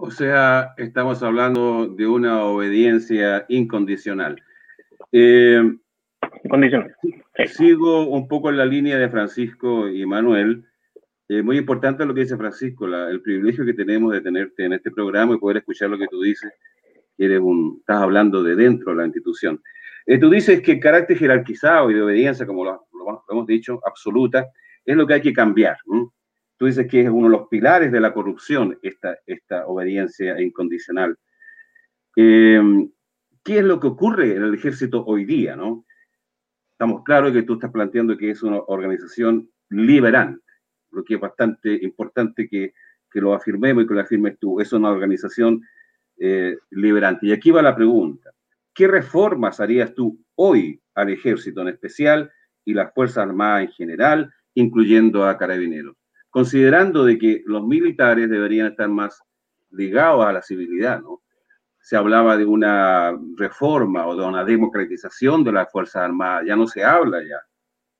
O 0.00 0.12
sea, 0.12 0.74
estamos 0.76 1.24
hablando 1.24 1.88
de 1.88 2.06
una 2.06 2.44
obediencia 2.44 3.44
incondicional. 3.48 4.40
Eh, 5.10 5.60
incondicional. 6.44 6.94
Sigo 7.46 8.06
un 8.06 8.28
poco 8.28 8.48
en 8.50 8.58
la 8.58 8.64
línea 8.64 8.96
de 8.96 9.08
Francisco 9.08 9.88
y 9.88 10.06
Manuel. 10.06 10.64
Eh, 11.28 11.42
muy 11.42 11.58
importante 11.58 12.06
lo 12.06 12.14
que 12.14 12.20
dice 12.20 12.36
Francisco, 12.36 12.86
el 12.86 13.20
privilegio 13.22 13.64
que 13.64 13.74
tenemos 13.74 14.12
de 14.12 14.20
tenerte 14.20 14.66
en 14.66 14.74
este 14.74 14.92
programa 14.92 15.34
y 15.34 15.38
poder 15.38 15.56
escuchar 15.56 15.90
lo 15.90 15.98
que 15.98 16.06
tú 16.06 16.22
dices 16.22 16.52
eres 17.18 17.40
un, 17.40 17.78
estás 17.80 18.00
hablando 18.00 18.44
de 18.44 18.54
dentro 18.54 18.92
de 18.92 18.98
la 18.98 19.06
institución. 19.06 19.60
Eh, 20.06 20.16
tú 20.18 20.30
dices 20.30 20.62
que 20.62 20.72
el 20.72 20.80
carácter 20.80 21.18
jerarquizado 21.18 21.90
y 21.90 21.94
de 21.94 22.02
obediencia, 22.02 22.46
como 22.46 22.64
lo, 22.64 22.86
hemos 23.28 23.46
dicho, 23.48 23.80
absoluta, 23.84 24.46
es 24.84 24.96
lo 24.96 25.08
que 25.08 25.14
hay 25.14 25.22
que 25.22 25.32
cambiar. 25.32 25.76
Tú 26.58 26.66
dices 26.66 26.88
que 26.88 27.02
es 27.02 27.08
uno 27.08 27.28
de 27.28 27.38
los 27.38 27.48
pilares 27.48 27.92
de 27.92 28.00
la 28.00 28.12
corrupción 28.12 28.78
esta, 28.82 29.16
esta 29.26 29.66
obediencia 29.66 30.40
incondicional. 30.40 31.16
Eh, 32.16 32.60
¿Qué 33.44 33.58
es 33.58 33.64
lo 33.64 33.78
que 33.78 33.86
ocurre 33.86 34.34
en 34.34 34.42
el 34.42 34.54
ejército 34.54 35.04
hoy 35.06 35.24
día? 35.24 35.54
¿no? 35.54 35.86
Estamos 36.72 37.04
claros 37.04 37.32
que 37.32 37.44
tú 37.44 37.54
estás 37.54 37.70
planteando 37.70 38.18
que 38.18 38.30
es 38.30 38.42
una 38.42 38.58
organización 38.58 39.48
liberante, 39.70 40.42
lo 40.90 41.04
que 41.04 41.14
es 41.14 41.20
bastante 41.20 41.78
importante 41.82 42.48
que, 42.48 42.74
que 43.10 43.20
lo 43.20 43.34
afirmemos 43.34 43.84
y 43.84 43.86
que 43.86 43.94
lo 43.94 44.00
afirmes 44.00 44.38
tú. 44.38 44.60
Es 44.60 44.72
una 44.72 44.90
organización 44.90 45.62
eh, 46.18 46.56
liberante. 46.70 47.26
Y 47.26 47.32
aquí 47.32 47.52
va 47.52 47.62
la 47.62 47.76
pregunta. 47.76 48.32
¿Qué 48.74 48.88
reformas 48.88 49.60
harías 49.60 49.94
tú 49.94 50.20
hoy 50.34 50.80
al 50.94 51.10
ejército 51.10 51.60
en 51.62 51.68
especial 51.68 52.32
y 52.64 52.74
las 52.74 52.92
Fuerzas 52.92 53.18
Armadas 53.18 53.62
en 53.62 53.72
general, 53.72 54.32
incluyendo 54.54 55.24
a 55.24 55.38
carabineros? 55.38 55.96
Considerando 56.30 57.04
de 57.04 57.18
que 57.18 57.42
los 57.46 57.64
militares 57.66 58.28
deberían 58.28 58.68
estar 58.68 58.88
más 58.88 59.22
ligados 59.70 60.24
a 60.24 60.32
la 60.32 60.42
civilidad, 60.42 61.00
¿no? 61.00 61.22
Se 61.80 61.96
hablaba 61.96 62.36
de 62.36 62.44
una 62.44 63.18
reforma 63.36 64.06
o 64.06 64.14
de 64.14 64.26
una 64.26 64.44
democratización 64.44 65.42
de 65.42 65.52
las 65.52 65.70
Fuerzas 65.70 66.02
Armadas, 66.02 66.44
ya 66.46 66.54
no 66.54 66.66
se 66.66 66.84
habla 66.84 67.22
ya. 67.22 67.40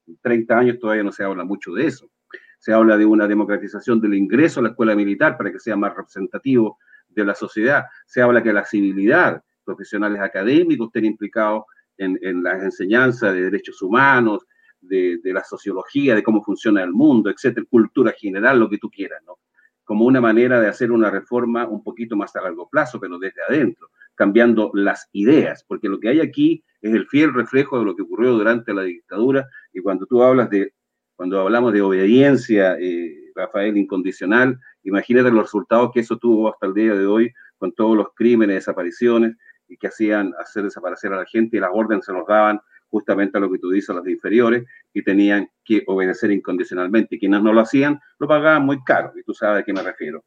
En 0.06 0.18
30 0.20 0.58
años 0.58 0.78
todavía 0.78 1.02
no 1.02 1.12
se 1.12 1.24
habla 1.24 1.44
mucho 1.44 1.72
de 1.72 1.86
eso. 1.86 2.10
Se 2.58 2.72
habla 2.72 2.98
de 2.98 3.06
una 3.06 3.26
democratización 3.26 4.00
del 4.00 4.14
ingreso 4.14 4.60
a 4.60 4.64
la 4.64 4.70
escuela 4.70 4.94
militar 4.94 5.38
para 5.38 5.52
que 5.52 5.58
sea 5.58 5.76
más 5.76 5.94
representativo 5.94 6.78
de 7.08 7.24
la 7.24 7.34
sociedad. 7.34 7.84
Se 8.04 8.20
habla 8.20 8.42
que 8.42 8.52
la 8.52 8.64
civilidad, 8.64 9.42
profesionales 9.64 10.20
académicos 10.20 10.88
estén 10.88 11.04
implicados 11.06 11.64
en, 11.96 12.18
en 12.22 12.42
las 12.42 12.62
enseñanzas 12.62 13.32
de 13.32 13.42
derechos 13.42 13.80
humanos, 13.80 14.44
de, 14.80 15.20
la 15.24 15.44
sociología, 15.44 16.14
de 16.14 16.22
cómo 16.22 16.42
funciona 16.42 16.82
el 16.82 16.92
mundo, 16.92 17.30
etcétera, 17.30 17.66
cultura 17.68 18.12
general, 18.12 18.58
lo 18.58 18.68
que 18.68 18.78
tú 18.78 18.90
quieras, 18.90 19.22
¿no? 19.26 19.38
Como 19.84 20.04
una 20.04 20.20
manera 20.20 20.60
de 20.60 20.68
hacer 20.68 20.92
una 20.92 21.10
reforma 21.10 21.66
un 21.66 21.82
poquito 21.82 22.16
más 22.16 22.34
a 22.36 22.42
largo 22.42 22.68
plazo, 22.68 23.00
pero 23.00 23.18
desde 23.18 23.42
adentro, 23.48 23.88
cambiando 24.14 24.70
las 24.74 25.08
ideas, 25.12 25.64
porque 25.66 25.88
lo 25.88 25.98
que 25.98 26.10
hay 26.10 26.20
aquí 26.20 26.62
es 26.82 26.92
el 26.92 27.06
fiel 27.06 27.32
reflejo 27.32 27.78
de 27.78 27.84
lo 27.84 27.96
que 27.96 28.02
ocurrió 28.02 28.32
durante 28.32 28.74
la 28.74 28.82
dictadura, 28.82 29.48
y 29.72 29.80
cuando 29.80 30.06
tú 30.06 30.22
hablas 30.22 30.50
de, 30.50 30.74
cuando 31.16 31.40
hablamos 31.40 31.72
de 31.72 31.82
obediencia, 31.82 32.76
eh, 32.78 33.32
Rafael, 33.34 33.76
incondicional, 33.76 34.58
Imagínate 34.88 35.30
los 35.30 35.44
resultados 35.44 35.90
que 35.92 36.00
eso 36.00 36.16
tuvo 36.16 36.50
hasta 36.50 36.66
el 36.66 36.74
día 36.74 36.94
de 36.94 37.06
hoy 37.06 37.32
con 37.58 37.72
todos 37.72 37.96
los 37.96 38.08
crímenes, 38.14 38.56
desapariciones 38.56 39.36
y 39.68 39.76
que 39.76 39.88
hacían 39.88 40.32
hacer 40.38 40.64
desaparecer 40.64 41.12
a 41.12 41.16
la 41.16 41.26
gente 41.26 41.56
y 41.56 41.60
las 41.60 41.70
órdenes 41.72 42.06
se 42.06 42.12
nos 42.12 42.26
daban 42.26 42.58
justamente 42.90 43.38
a 43.38 43.40
lo 43.40 43.50
que 43.50 43.58
tú 43.58 43.70
dices, 43.70 43.90
a 43.90 43.94
los 43.94 44.08
inferiores, 44.08 44.64
y 44.92 45.02
tenían 45.02 45.48
que 45.64 45.82
obedecer 45.86 46.30
incondicionalmente. 46.30 47.18
Quienes 47.18 47.42
no 47.42 47.52
lo 47.52 47.60
hacían, 47.60 48.00
lo 48.18 48.26
pagaban 48.26 48.64
muy 48.64 48.82
caro, 48.84 49.12
y 49.16 49.22
tú 49.22 49.34
sabes 49.34 49.62
a 49.62 49.64
qué 49.64 49.72
me 49.72 49.82
refiero. 49.82 50.24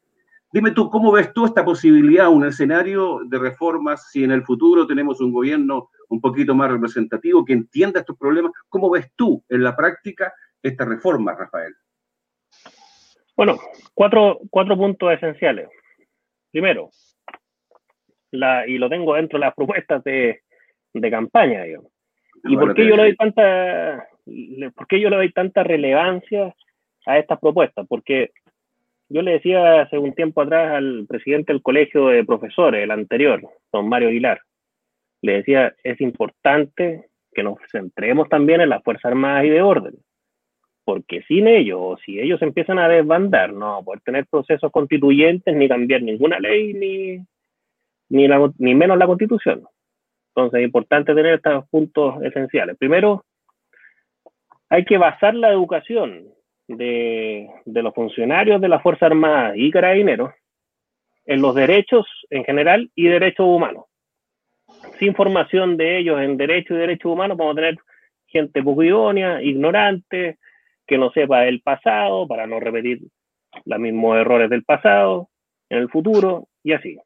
Dime 0.52 0.72
tú, 0.72 0.90
¿cómo 0.90 1.10
ves 1.10 1.32
tú 1.32 1.46
esta 1.46 1.64
posibilidad, 1.64 2.28
un 2.28 2.44
escenario 2.44 3.20
de 3.24 3.38
reformas, 3.38 4.10
si 4.10 4.22
en 4.22 4.32
el 4.32 4.42
futuro 4.42 4.86
tenemos 4.86 5.20
un 5.22 5.32
gobierno 5.32 5.88
un 6.10 6.20
poquito 6.20 6.54
más 6.54 6.70
representativo 6.70 7.42
que 7.42 7.54
entienda 7.54 8.00
estos 8.00 8.18
problemas? 8.18 8.52
¿Cómo 8.68 8.90
ves 8.90 9.10
tú 9.16 9.42
en 9.48 9.62
la 9.62 9.74
práctica 9.74 10.34
esta 10.62 10.84
reforma, 10.84 11.34
Rafael? 11.34 11.74
Bueno, 13.34 13.56
cuatro, 13.94 14.40
cuatro 14.50 14.76
puntos 14.76 15.12
esenciales. 15.14 15.70
Primero, 16.50 16.90
la, 18.30 18.66
y 18.66 18.76
lo 18.76 18.90
tengo 18.90 19.14
dentro 19.14 19.38
de 19.38 19.46
las 19.46 19.54
propuestas 19.54 20.04
de, 20.04 20.42
de 20.92 21.10
campaña, 21.10 21.62
digamos. 21.62 21.91
¿Y 22.44 22.56
por 22.56 22.74
qué, 22.74 22.86
yo 22.86 22.96
le 22.96 23.02
doy 23.02 23.16
tanta, 23.16 24.08
por 24.74 24.86
qué 24.86 25.00
yo 25.00 25.10
le 25.10 25.16
doy 25.16 25.32
tanta 25.32 25.62
relevancia 25.62 26.54
a 27.06 27.18
estas 27.18 27.38
propuestas? 27.38 27.86
Porque 27.88 28.30
yo 29.08 29.22
le 29.22 29.32
decía 29.32 29.82
hace 29.82 29.98
un 29.98 30.14
tiempo 30.14 30.42
atrás 30.42 30.74
al 30.74 31.06
presidente 31.08 31.52
del 31.52 31.62
colegio 31.62 32.08
de 32.08 32.24
profesores, 32.24 32.82
el 32.82 32.90
anterior, 32.90 33.42
don 33.72 33.88
Mario 33.88 34.08
Aguilar, 34.08 34.40
le 35.20 35.34
decía, 35.34 35.74
es 35.84 36.00
importante 36.00 37.06
que 37.32 37.42
nos 37.42 37.58
centremos 37.70 38.28
también 38.28 38.60
en 38.60 38.70
las 38.70 38.82
Fuerzas 38.82 39.06
Armadas 39.06 39.44
y 39.44 39.50
de 39.50 39.62
orden 39.62 39.94
porque 40.84 41.22
sin 41.22 41.46
ellos, 41.46 42.00
si 42.04 42.18
ellos 42.18 42.42
empiezan 42.42 42.78
a 42.78 42.88
desbandar, 42.88 43.52
no 43.52 43.66
va 43.66 43.78
a 43.78 43.82
poder 43.82 44.00
tener 44.00 44.26
procesos 44.26 44.70
constituyentes 44.72 45.54
ni 45.54 45.68
cambiar 45.68 46.02
ninguna 46.02 46.38
ley, 46.40 46.74
ni, 46.74 47.18
ni, 48.08 48.28
ni 48.58 48.74
menos 48.74 48.98
la 48.98 49.06
constitución. 49.06 49.62
Entonces 50.34 50.60
es 50.60 50.64
importante 50.64 51.14
tener 51.14 51.34
estos 51.34 51.68
puntos 51.68 52.22
esenciales. 52.22 52.76
Primero, 52.78 53.24
hay 54.70 54.84
que 54.84 54.96
basar 54.96 55.34
la 55.34 55.50
educación 55.50 56.24
de, 56.66 57.48
los 57.66 57.94
funcionarios 57.94 58.60
de 58.60 58.68
la 58.68 58.80
Fuerza 58.80 59.06
Armada 59.06 59.52
y 59.54 59.70
Carabineros 59.70 60.32
en 61.26 61.42
los 61.42 61.54
derechos 61.54 62.06
en 62.30 62.44
general 62.44 62.90
y 62.94 63.08
derechos 63.08 63.46
humanos. 63.46 63.84
Sin 64.98 65.14
formación 65.14 65.76
de 65.76 65.98
ellos 65.98 66.20
en 66.20 66.38
derechos 66.38 66.76
y 66.76 66.80
derechos 66.80 67.12
humanos, 67.12 67.36
vamos 67.36 67.52
a 67.52 67.56
tener 67.56 67.76
gente 68.26 68.60
idónea, 68.60 69.42
ignorante, 69.42 70.38
que 70.86 70.96
no 70.96 71.10
sepa 71.12 71.46
el 71.46 71.60
pasado 71.60 72.26
para 72.26 72.46
no 72.46 72.58
repetir 72.58 73.02
los 73.66 73.78
mismos 73.78 74.16
errores 74.16 74.48
del 74.48 74.64
pasado 74.64 75.28
en 75.68 75.78
el 75.78 75.90
futuro 75.90 76.48
y 76.62 76.72
así. 76.72 76.98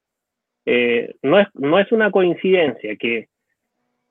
Eh, 0.66 1.14
no, 1.22 1.38
es, 1.38 1.46
no 1.54 1.78
es 1.78 1.90
una 1.92 2.10
coincidencia 2.10 2.96
que 2.96 3.28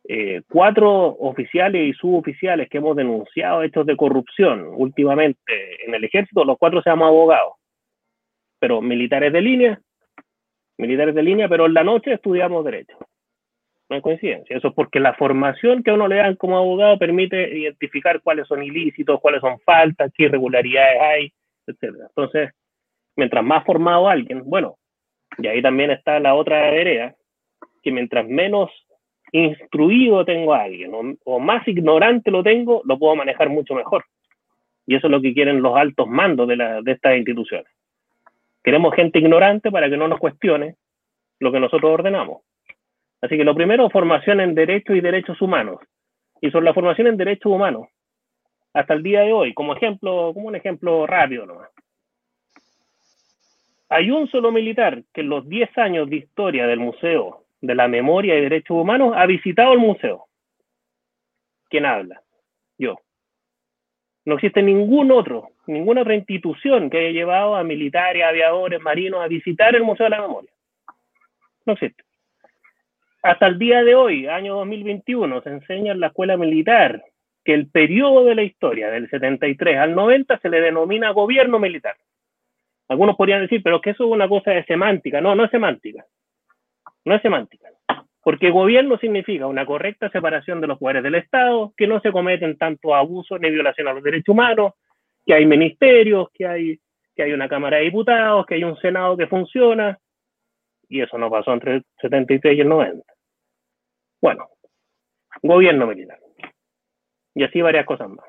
eh, 0.07 0.41
cuatro 0.47 1.07
oficiales 1.19 1.89
y 1.89 1.93
suboficiales 1.93 2.69
que 2.69 2.77
hemos 2.77 2.95
denunciado 2.95 3.63
hechos 3.63 3.85
de 3.85 3.97
corrupción 3.97 4.67
últimamente 4.75 5.85
en 5.85 5.93
el 5.93 6.03
ejército, 6.03 6.45
los 6.45 6.57
cuatro 6.57 6.81
seamos 6.81 7.07
abogados, 7.07 7.53
pero 8.59 8.81
militares 8.81 9.33
de 9.33 9.41
línea, 9.41 9.81
militares 10.77 11.15
de 11.15 11.23
línea, 11.23 11.49
pero 11.49 11.65
en 11.65 11.73
la 11.73 11.83
noche 11.83 12.13
estudiamos 12.13 12.63
derecho. 12.63 12.97
No 13.89 13.97
es 13.97 14.01
coincidencia. 14.01 14.57
Eso 14.57 14.69
es 14.69 14.73
porque 14.73 14.99
la 14.99 15.13
formación 15.13 15.83
que 15.83 15.91
a 15.91 15.93
uno 15.93 16.07
le 16.07 16.15
dan 16.15 16.35
como 16.35 16.57
abogado 16.57 16.97
permite 16.97 17.57
identificar 17.57 18.21
cuáles 18.21 18.47
son 18.47 18.63
ilícitos, 18.63 19.19
cuáles 19.21 19.41
son 19.41 19.59
faltas, 19.59 20.11
qué 20.15 20.23
irregularidades 20.23 21.01
hay, 21.01 21.33
etc. 21.67 21.95
Entonces, 22.09 22.51
mientras 23.15 23.43
más 23.43 23.63
formado 23.63 24.07
alguien, 24.07 24.43
bueno, 24.45 24.77
y 25.37 25.47
ahí 25.47 25.61
también 25.61 25.91
está 25.91 26.19
la 26.19 26.35
otra 26.35 26.69
vereda, 26.71 27.15
que 27.83 27.91
mientras 27.91 28.27
menos 28.27 28.71
instruido 29.31 30.23
tengo 30.23 30.53
a 30.53 30.63
alguien 30.63 31.17
o, 31.25 31.39
más 31.39 31.67
ignorante 31.67 32.31
lo 32.31 32.41
tengo, 32.43 32.81
lo 32.85 32.97
puedo 32.97 33.15
manejar 33.15 33.49
mucho 33.49 33.73
mejor. 33.75 34.05
Y 34.87 34.95
eso 34.95 35.07
es 35.07 35.11
lo 35.11 35.21
que 35.21 35.33
quieren 35.33 35.61
los 35.61 35.75
altos 35.75 36.07
mandos 36.07 36.47
de, 36.47 36.55
la, 36.55 36.81
de 36.81 36.91
estas 36.91 37.17
instituciones. 37.17 37.67
Queremos 38.63 38.95
gente 38.95 39.19
ignorante 39.19 39.71
para 39.71 39.89
que 39.89 39.97
no 39.97 40.07
nos 40.07 40.19
cuestione 40.19 40.75
lo 41.39 41.51
que 41.51 41.59
nosotros 41.59 41.91
ordenamos. 41.91 42.41
Así 43.21 43.37
que 43.37 43.43
lo 43.43 43.55
primero, 43.55 43.89
formación 43.89 44.39
en 44.39 44.55
derechos 44.55 44.95
y 44.95 45.01
derechos 45.01 45.41
humanos. 45.41 45.79
Y 46.41 46.51
sobre 46.51 46.65
la 46.65 46.73
formación 46.73 47.07
en 47.07 47.17
derechos 47.17 47.51
humanos, 47.51 47.87
hasta 48.73 48.93
el 48.93 49.03
día 49.03 49.21
de 49.21 49.33
hoy, 49.33 49.53
como 49.53 49.75
ejemplo, 49.75 50.31
como 50.33 50.47
un 50.47 50.55
ejemplo 50.55 51.07
rápido 51.07 51.45
nomás. 51.45 51.69
Hay 53.89 54.09
un 54.11 54.27
solo 54.27 54.51
militar 54.51 55.03
que 55.13 55.21
en 55.21 55.29
los 55.29 55.47
10 55.47 55.77
años 55.77 56.09
de 56.09 56.17
historia 56.17 56.65
del 56.67 56.79
Museo 56.79 57.45
de 57.61 57.75
la 57.75 57.87
Memoria 57.87 58.37
y 58.37 58.41
Derechos 58.41 58.77
Humanos 58.77 59.13
ha 59.15 59.25
visitado 59.25 59.73
el 59.73 59.79
museo. 59.79 60.25
¿Quién 61.69 61.85
habla? 61.85 62.21
Yo. 62.77 62.99
No 64.25 64.35
existe 64.35 64.61
ningún 64.63 65.11
otro, 65.11 65.49
ninguna 65.67 66.01
otra 66.01 66.15
institución 66.15 66.89
que 66.89 66.99
haya 66.99 67.11
llevado 67.11 67.55
a 67.55 67.63
militares, 67.63 68.23
aviadores, 68.23 68.81
marinos 68.81 69.23
a 69.23 69.27
visitar 69.27 69.75
el 69.75 69.83
Museo 69.83 70.05
de 70.05 70.09
la 70.11 70.21
Memoria. 70.21 70.51
No 71.65 71.73
existe. 71.73 72.03
Hasta 73.21 73.47
el 73.47 73.57
día 73.57 73.83
de 73.83 73.95
hoy, 73.95 74.27
año 74.27 74.55
2021, 74.55 75.41
se 75.41 75.49
enseña 75.49 75.91
en 75.93 75.99
la 75.99 76.07
escuela 76.07 76.37
militar 76.37 77.03
que 77.43 77.53
el 77.53 77.67
periodo 77.67 78.23
de 78.25 78.35
la 78.35 78.43
historia, 78.43 78.89
del 78.89 79.09
73 79.09 79.77
al 79.77 79.95
90, 79.95 80.39
se 80.39 80.49
le 80.49 80.61
denomina 80.61 81.11
gobierno 81.11 81.59
militar. 81.59 81.95
Algunos 82.87 83.15
podrían 83.15 83.41
decir, 83.41 83.61
pero 83.63 83.81
que 83.81 83.91
eso 83.91 84.05
es 84.05 84.11
una 84.11 84.27
cosa 84.27 84.51
de 84.51 84.63
semántica. 84.65 85.21
No, 85.21 85.35
no 85.35 85.45
es 85.45 85.51
semántica. 85.51 86.05
No 87.03 87.15
es 87.15 87.21
semántica. 87.21 87.69
Porque 88.21 88.49
gobierno 88.49 88.97
significa 88.97 89.47
una 89.47 89.65
correcta 89.65 90.09
separación 90.09 90.61
de 90.61 90.67
los 90.67 90.79
poderes 90.79 91.03
del 91.03 91.15
Estado, 91.15 91.73
que 91.77 91.87
no 91.87 91.99
se 92.01 92.11
cometen 92.11 92.57
tanto 92.57 92.95
abusos 92.95 93.39
ni 93.39 93.51
violación 93.51 93.87
a 93.87 93.93
los 93.93 94.03
derechos 94.03 94.29
humanos, 94.29 94.73
que 95.25 95.33
hay 95.33 95.45
ministerios, 95.45 96.29
que 96.33 96.47
hay, 96.47 96.79
que 97.15 97.23
hay 97.23 97.33
una 97.33 97.47
Cámara 97.47 97.77
de 97.77 97.83
Diputados, 97.83 98.45
que 98.45 98.55
hay 98.55 98.63
un 98.63 98.77
Senado 98.77 99.17
que 99.17 99.27
funciona. 99.27 99.99
Y 100.89 101.01
eso 101.01 101.17
no 101.17 101.29
pasó 101.29 101.53
entre 101.53 101.75
el 101.75 101.85
73 102.01 102.57
y 102.57 102.61
el 102.61 102.69
90. 102.69 103.03
Bueno, 104.21 104.49
gobierno 105.41 105.87
militar. 105.87 106.19
Y 107.33 107.43
así 107.43 107.61
varias 107.61 107.85
cosas 107.85 108.09
más. 108.09 108.25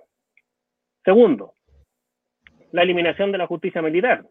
Segundo, 1.05 1.55
la 2.73 2.83
eliminación 2.83 3.33
de 3.33 3.39
la 3.39 3.47
justicia 3.47 3.81
militar. 3.81 4.27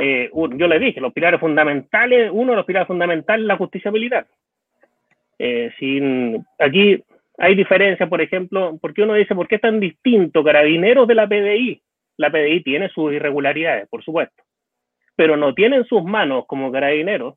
Eh, 0.00 0.30
yo 0.32 0.68
le 0.68 0.78
dije, 0.78 1.00
los 1.00 1.12
pilares 1.12 1.40
fundamentales, 1.40 2.30
uno 2.32 2.52
de 2.52 2.56
los 2.56 2.64
pilares 2.64 2.86
fundamentales 2.86 3.42
es 3.42 3.48
la 3.48 3.56
justicia 3.56 3.90
militar. 3.90 4.28
Eh, 5.40 5.72
sin, 5.78 6.46
aquí 6.58 7.02
hay 7.36 7.54
diferencia, 7.56 8.08
por 8.08 8.20
ejemplo, 8.20 8.78
porque 8.80 9.02
uno 9.02 9.14
dice, 9.14 9.34
¿por 9.34 9.48
qué 9.48 9.56
es 9.56 9.60
tan 9.60 9.80
distinto 9.80 10.44
carabineros 10.44 11.08
de 11.08 11.14
la 11.16 11.26
PDI? 11.28 11.82
La 12.16 12.30
PDI 12.30 12.62
tiene 12.62 12.88
sus 12.90 13.12
irregularidades, 13.12 13.88
por 13.88 14.04
supuesto, 14.04 14.42
pero 15.16 15.36
no 15.36 15.52
tiene 15.54 15.76
en 15.76 15.84
sus 15.84 16.04
manos 16.04 16.46
como 16.46 16.70
carabineros 16.70 17.34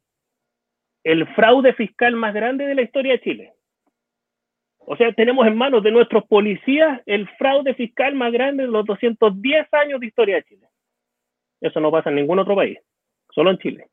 el 1.04 1.28
fraude 1.34 1.74
fiscal 1.74 2.16
más 2.16 2.34
grande 2.34 2.68
de 2.68 2.76
la 2.76 2.84
historia 2.84 3.14
de 3.14 3.22
Chile. 3.22 3.54
O 4.78 4.96
sea, 4.96 5.12
tenemos 5.14 5.48
en 5.48 5.56
manos 5.56 5.82
de 5.82 5.92
nuestros 5.92 6.26
policías 6.26 7.02
el 7.08 7.28
fraude 7.40 7.74
fiscal 7.74 8.14
más 8.14 8.32
grande 8.32 8.64
de 8.64 8.70
los 8.70 8.86
210 8.86 9.68
años 9.74 10.00
de 10.00 10.06
historia 10.06 10.36
de 10.36 10.44
Chile. 10.44 10.68
Eso 11.62 11.80
no 11.80 11.92
pasa 11.92 12.10
en 12.10 12.16
ningún 12.16 12.40
otro 12.40 12.56
país, 12.56 12.80
solo 13.30 13.52
en 13.52 13.58
Chile. 13.60 13.88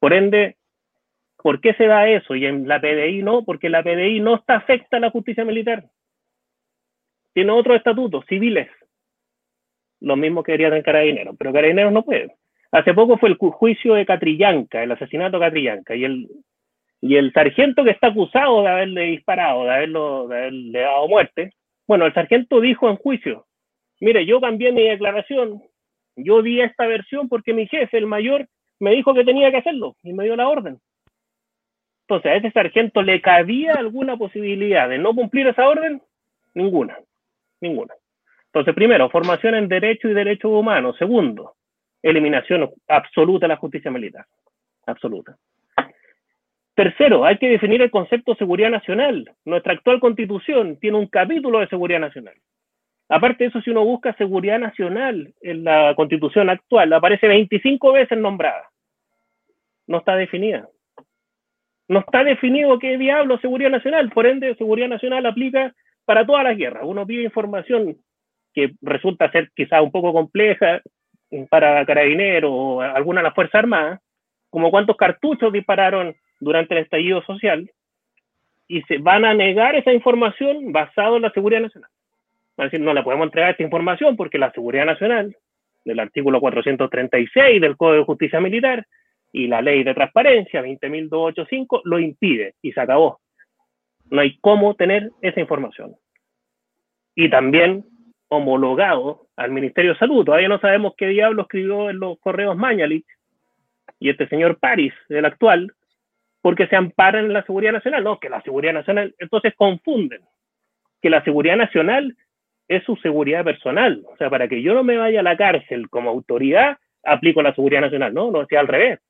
Por 0.00 0.12
ende, 0.12 0.56
¿por 1.36 1.60
qué 1.60 1.74
se 1.74 1.86
da 1.86 2.08
eso? 2.08 2.34
Y 2.34 2.46
en 2.46 2.66
la 2.66 2.80
PDI 2.80 3.22
no, 3.22 3.44
porque 3.44 3.68
la 3.68 3.82
PDI 3.82 4.20
no 4.20 4.36
está 4.36 4.56
afecta 4.56 4.96
a 4.96 5.00
la 5.00 5.10
justicia 5.10 5.44
militar. 5.44 5.84
Tiene 7.34 7.52
otros 7.52 7.76
estatutos 7.76 8.24
civiles, 8.26 8.68
lo 10.00 10.16
mismo 10.16 10.42
que 10.42 10.52
debería 10.52 10.70
tener 10.70 10.84
Carabineros, 10.84 11.36
pero 11.38 11.52
Carabineros 11.52 11.92
no 11.92 12.04
puede. 12.04 12.34
Hace 12.72 12.94
poco 12.94 13.18
fue 13.18 13.30
el 13.30 13.36
juicio 13.36 13.94
de 13.94 14.06
Catrillanca, 14.06 14.82
el 14.82 14.92
asesinato 14.92 15.38
de 15.38 15.46
Catrillanca, 15.46 15.94
y 15.94 16.04
el, 16.04 16.28
y 17.00 17.16
el 17.16 17.32
sargento 17.32 17.84
que 17.84 17.90
está 17.90 18.08
acusado 18.08 18.62
de 18.62 18.68
haberle 18.68 19.02
disparado, 19.02 19.64
de, 19.64 19.70
haberlo, 19.70 20.28
de 20.28 20.36
haberle 20.36 20.80
dado 20.80 21.08
muerte, 21.08 21.52
bueno, 21.86 22.06
el 22.06 22.14
sargento 22.14 22.60
dijo 22.60 22.88
en 22.90 22.96
juicio, 22.96 23.46
mire, 24.00 24.26
yo 24.26 24.40
cambié 24.40 24.72
mi 24.72 24.82
declaración, 24.82 25.62
yo 26.18 26.42
di 26.42 26.60
esta 26.60 26.86
versión 26.86 27.28
porque 27.28 27.54
mi 27.54 27.66
jefe, 27.66 27.96
el 27.98 28.06
mayor, 28.06 28.48
me 28.80 28.92
dijo 28.92 29.14
que 29.14 29.24
tenía 29.24 29.50
que 29.50 29.58
hacerlo 29.58 29.96
y 30.02 30.12
me 30.12 30.24
dio 30.24 30.36
la 30.36 30.48
orden. 30.48 30.78
Entonces, 32.02 32.32
¿a 32.32 32.34
ese 32.36 32.50
sargento 32.52 33.02
le 33.02 33.20
cabía 33.20 33.74
alguna 33.74 34.16
posibilidad 34.16 34.88
de 34.88 34.98
no 34.98 35.14
cumplir 35.14 35.46
esa 35.46 35.68
orden? 35.68 36.00
Ninguna, 36.54 36.98
ninguna. 37.60 37.94
Entonces, 38.46 38.74
primero, 38.74 39.10
formación 39.10 39.54
en 39.54 39.68
derecho 39.68 40.08
y 40.08 40.14
derechos 40.14 40.50
humanos. 40.50 40.96
Segundo, 40.98 41.54
eliminación 42.02 42.70
absoluta 42.88 43.44
de 43.44 43.48
la 43.48 43.56
justicia 43.56 43.90
militar. 43.90 44.24
Absoluta. 44.86 45.36
Tercero, 46.74 47.24
hay 47.24 47.38
que 47.38 47.48
definir 47.48 47.82
el 47.82 47.90
concepto 47.90 48.32
de 48.32 48.38
seguridad 48.38 48.70
nacional. 48.70 49.30
Nuestra 49.44 49.74
actual 49.74 50.00
constitución 50.00 50.78
tiene 50.78 50.96
un 50.96 51.08
capítulo 51.08 51.58
de 51.58 51.68
seguridad 51.68 52.00
nacional. 52.00 52.34
Aparte 53.08 53.44
de 53.44 53.50
eso, 53.50 53.60
si 53.62 53.70
uno 53.70 53.84
busca 53.84 54.14
seguridad 54.14 54.58
nacional 54.58 55.32
en 55.40 55.64
la 55.64 55.94
constitución 55.94 56.50
actual, 56.50 56.92
aparece 56.92 57.26
25 57.26 57.92
veces 57.92 58.18
nombrada. 58.18 58.68
No 59.86 59.98
está 59.98 60.16
definida. 60.16 60.68
No 61.88 62.00
está 62.00 62.22
definido 62.22 62.78
qué 62.78 62.98
diablo 62.98 63.38
seguridad 63.38 63.70
nacional. 63.70 64.10
Por 64.10 64.26
ende, 64.26 64.54
seguridad 64.56 64.88
nacional 64.88 65.24
aplica 65.24 65.74
para 66.04 66.26
todas 66.26 66.44
las 66.44 66.56
guerras. 66.56 66.82
Uno 66.84 67.06
pide 67.06 67.22
información 67.22 67.96
que 68.52 68.72
resulta 68.82 69.30
ser 69.30 69.50
quizá 69.54 69.80
un 69.80 69.90
poco 69.90 70.12
compleja, 70.12 70.82
para 71.50 71.84
carabineros 71.84 72.50
o 72.52 72.80
alguna 72.80 73.20
de 73.20 73.24
las 73.24 73.34
Fuerzas 73.34 73.56
Armadas, 73.60 74.00
como 74.50 74.70
cuántos 74.70 74.96
cartuchos 74.96 75.52
dispararon 75.52 76.16
durante 76.40 76.74
el 76.74 76.84
estallido 76.84 77.22
social, 77.22 77.70
y 78.66 78.82
se 78.82 78.98
van 78.98 79.24
a 79.24 79.34
negar 79.34 79.74
esa 79.74 79.92
información 79.92 80.72
basado 80.72 81.16
en 81.16 81.22
la 81.22 81.30
seguridad 81.30 81.60
nacional. 81.60 81.90
Decir, 82.64 82.80
no 82.80 82.92
le 82.92 83.02
podemos 83.02 83.26
entregar 83.26 83.52
esta 83.52 83.62
información 83.62 84.16
porque 84.16 84.38
la 84.38 84.52
seguridad 84.52 84.84
nacional, 84.84 85.36
del 85.84 86.00
artículo 86.00 86.40
436 86.40 87.60
del 87.60 87.76
Código 87.76 88.00
de 88.00 88.04
Justicia 88.04 88.40
Militar 88.40 88.86
y 89.32 89.46
la 89.46 89.62
ley 89.62 89.84
de 89.84 89.94
transparencia 89.94 90.62
20.285 90.62 91.82
lo 91.84 91.98
impide 91.98 92.54
y 92.62 92.72
se 92.72 92.80
acabó. 92.80 93.20
No 94.10 94.20
hay 94.20 94.38
cómo 94.40 94.74
tener 94.74 95.10
esa 95.22 95.40
información. 95.40 95.94
Y 97.14 97.30
también 97.30 97.84
homologado 98.28 99.28
al 99.36 99.50
Ministerio 99.50 99.92
de 99.92 99.98
Salud. 99.98 100.24
Todavía 100.24 100.48
no 100.48 100.60
sabemos 100.60 100.94
qué 100.96 101.08
diablo 101.08 101.42
escribió 101.42 101.90
en 101.90 101.98
los 101.98 102.18
correos 102.18 102.56
Mañalich 102.56 103.06
y 103.98 104.10
este 104.10 104.28
señor 104.28 104.58
París, 104.58 104.92
el 105.08 105.24
actual, 105.24 105.72
porque 106.42 106.66
se 106.68 106.76
amparan 106.76 107.26
en 107.26 107.32
la 107.32 107.44
seguridad 107.44 107.72
nacional. 107.72 108.04
No, 108.04 108.20
que 108.20 108.28
la 108.28 108.42
seguridad 108.42 108.74
nacional, 108.74 109.14
entonces 109.18 109.54
confunden 109.56 110.22
que 111.00 111.10
la 111.10 111.22
seguridad 111.24 111.56
nacional 111.56 112.16
es 112.68 112.84
su 112.84 112.96
seguridad 112.96 113.44
personal. 113.44 114.04
O 114.06 114.16
sea, 114.16 114.30
para 114.30 114.46
que 114.46 114.62
yo 114.62 114.74
no 114.74 114.84
me 114.84 114.96
vaya 114.96 115.20
a 115.20 115.24
la 115.24 115.36
cárcel 115.36 115.88
como 115.88 116.10
autoridad, 116.10 116.78
aplico 117.02 117.42
la 117.42 117.54
seguridad 117.54 117.80
nacional. 117.80 118.12
No, 118.14 118.30
no, 118.30 118.46
sea 118.46 118.60
al 118.60 118.68
revés. 118.68 119.00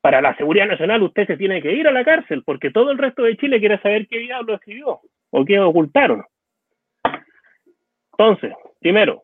Para 0.00 0.20
la 0.20 0.36
seguridad 0.36 0.66
nacional 0.66 1.02
usted 1.02 1.26
se 1.26 1.36
tiene 1.36 1.60
que 1.62 1.72
ir 1.72 1.88
a 1.88 1.92
la 1.92 2.04
cárcel 2.04 2.42
porque 2.44 2.70
todo 2.70 2.90
el 2.90 2.98
resto 2.98 3.22
de 3.22 3.36
Chile 3.36 3.58
quiere 3.58 3.80
saber 3.80 4.06
qué 4.06 4.18
diablo 4.18 4.54
escribió 4.54 5.00
o 5.30 5.44
qué 5.44 5.58
ocultaron. 5.58 6.24
Entonces, 8.12 8.52
primero, 8.80 9.22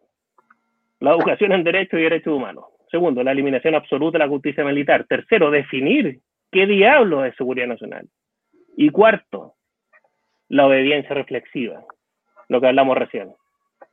la 0.99 1.13
educación 1.13 1.53
en 1.53 1.65
derecho 1.65 1.99
y 1.99 2.03
derechos 2.03 2.35
humanos. 2.35 2.65
Segundo, 2.91 3.23
la 3.23 3.31
eliminación 3.33 3.75
absoluta 3.75 4.19
de 4.19 4.25
la 4.25 4.29
justicia 4.29 4.65
militar. 4.65 5.05
Tercero, 5.05 5.51
definir 5.51 6.21
qué 6.51 6.67
diablo 6.67 7.25
es 7.25 7.37
seguridad 7.37 7.69
nacional. 7.69 8.09
Y 8.77 8.91
cuarto, 8.91 9.55
la 10.49 10.67
obediencia 10.67 11.15
reflexiva, 11.15 11.85
lo 12.51 12.61
que 12.61 12.67
hablamos 12.67 12.99
recién. 12.99 13.33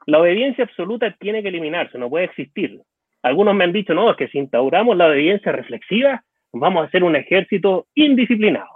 La 0.07 0.19
obediencia 0.19 0.63
absoluta 0.63 1.15
tiene 1.19 1.41
que 1.41 1.49
eliminarse, 1.49 1.97
no 1.97 2.09
puede 2.09 2.25
existir. 2.25 2.81
Algunos 3.21 3.53
me 3.55 3.63
han 3.63 3.71
dicho, 3.71 3.93
no, 3.93 4.09
es 4.09 4.17
que 4.17 4.27
si 4.29 4.39
instauramos 4.39 4.97
la 4.97 5.07
obediencia 5.07 5.51
reflexiva, 5.51 6.23
vamos 6.51 6.81
a 6.81 6.87
hacer 6.87 7.03
un 7.03 7.15
ejército 7.15 7.85
indisciplinado. 7.93 8.69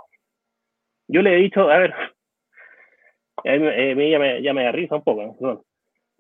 Yo 1.07 1.21
le 1.21 1.33
he 1.33 1.37
dicho, 1.37 1.69
a 1.69 1.77
ver, 1.79 1.93
a 3.45 3.95
mí 3.95 4.09
ya 4.11 4.19
me, 4.19 4.41
ya 4.41 4.53
me 4.53 4.63
da 4.63 4.71
risa 4.71 4.95
un 4.95 5.03
poco, 5.03 5.63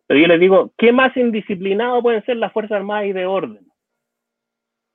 pero 0.07 0.19
yo 0.19 0.27
les 0.27 0.39
digo, 0.39 0.73
¿qué 0.77 0.91
más 0.91 1.15
indisciplinado 1.15 2.01
pueden 2.01 2.25
ser 2.25 2.37
las 2.37 2.51
Fuerzas 2.51 2.77
Armadas 2.77 3.05
y 3.05 3.13
de 3.13 3.25
orden? 3.27 3.65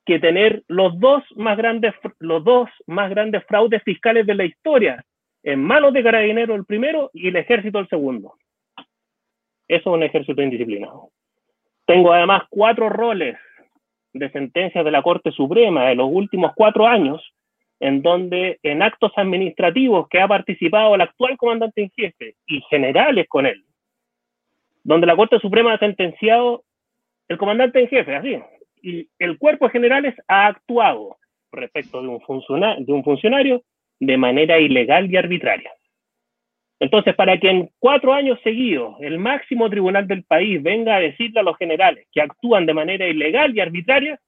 Que 0.04 0.18
tener 0.18 0.64
los 0.66 0.98
dos 0.98 1.22
más 1.36 1.56
grandes, 1.56 1.94
los 2.18 2.42
dos 2.42 2.68
más 2.86 3.10
grandes 3.10 3.44
fraudes 3.46 3.82
fiscales 3.84 4.26
de 4.26 4.34
la 4.34 4.44
historia 4.44 5.04
en 5.44 5.62
manos 5.62 5.92
de 5.92 6.02
Carabineros 6.02 6.56
el 6.56 6.64
primero 6.64 7.10
y 7.14 7.28
el 7.28 7.36
ejército 7.36 7.78
el 7.78 7.88
segundo. 7.88 8.34
Eso 9.68 9.90
es 9.90 9.94
un 9.96 10.02
ejército 10.02 10.42
indisciplinado. 10.42 11.10
Tengo 11.86 12.12
además 12.12 12.42
cuatro 12.50 12.88
roles 12.88 13.36
de 14.12 14.30
sentencias 14.30 14.84
de 14.84 14.90
la 14.90 15.02
Corte 15.02 15.30
Suprema 15.30 15.88
de 15.88 15.94
los 15.94 16.08
últimos 16.10 16.52
cuatro 16.54 16.86
años, 16.86 17.22
en 17.80 18.02
donde 18.02 18.58
en 18.62 18.82
actos 18.82 19.12
administrativos 19.16 20.08
que 20.08 20.20
ha 20.20 20.28
participado 20.28 20.94
el 20.94 21.02
actual 21.02 21.36
comandante 21.36 21.82
en 21.82 21.90
jefe 21.90 22.34
y 22.46 22.60
generales 22.62 23.26
con 23.28 23.46
él, 23.46 23.64
donde 24.82 25.06
la 25.06 25.16
Corte 25.16 25.38
Suprema 25.38 25.74
ha 25.74 25.78
sentenciado 25.78 26.64
el 27.28 27.38
comandante 27.38 27.80
en 27.80 27.88
jefe, 27.88 28.16
así, 28.16 28.38
y 28.82 29.08
el 29.18 29.36
cuerpo 29.38 29.66
de 29.66 29.72
generales 29.72 30.14
ha 30.28 30.46
actuado 30.46 31.16
respecto 31.52 32.00
de 32.00 32.08
un, 32.08 32.20
de 32.84 32.92
un 32.92 33.04
funcionario 33.04 33.62
de 33.98 34.16
manera 34.16 34.58
ilegal 34.58 35.10
y 35.10 35.16
arbitraria. 35.16 35.72
Entonces, 36.78 37.14
para 37.14 37.38
que 37.38 37.48
en 37.48 37.70
cuatro 37.78 38.12
años 38.12 38.38
seguidos 38.42 38.96
el 39.00 39.18
máximo 39.18 39.70
tribunal 39.70 40.06
del 40.06 40.24
país 40.24 40.62
venga 40.62 40.96
a 40.96 41.00
decirle 41.00 41.40
a 41.40 41.42
los 41.42 41.56
generales 41.56 42.06
que 42.12 42.20
actúan 42.20 42.66
de 42.66 42.74
manera 42.74 43.06
ilegal 43.06 43.56
y 43.56 43.60
arbitraria, 43.60 44.20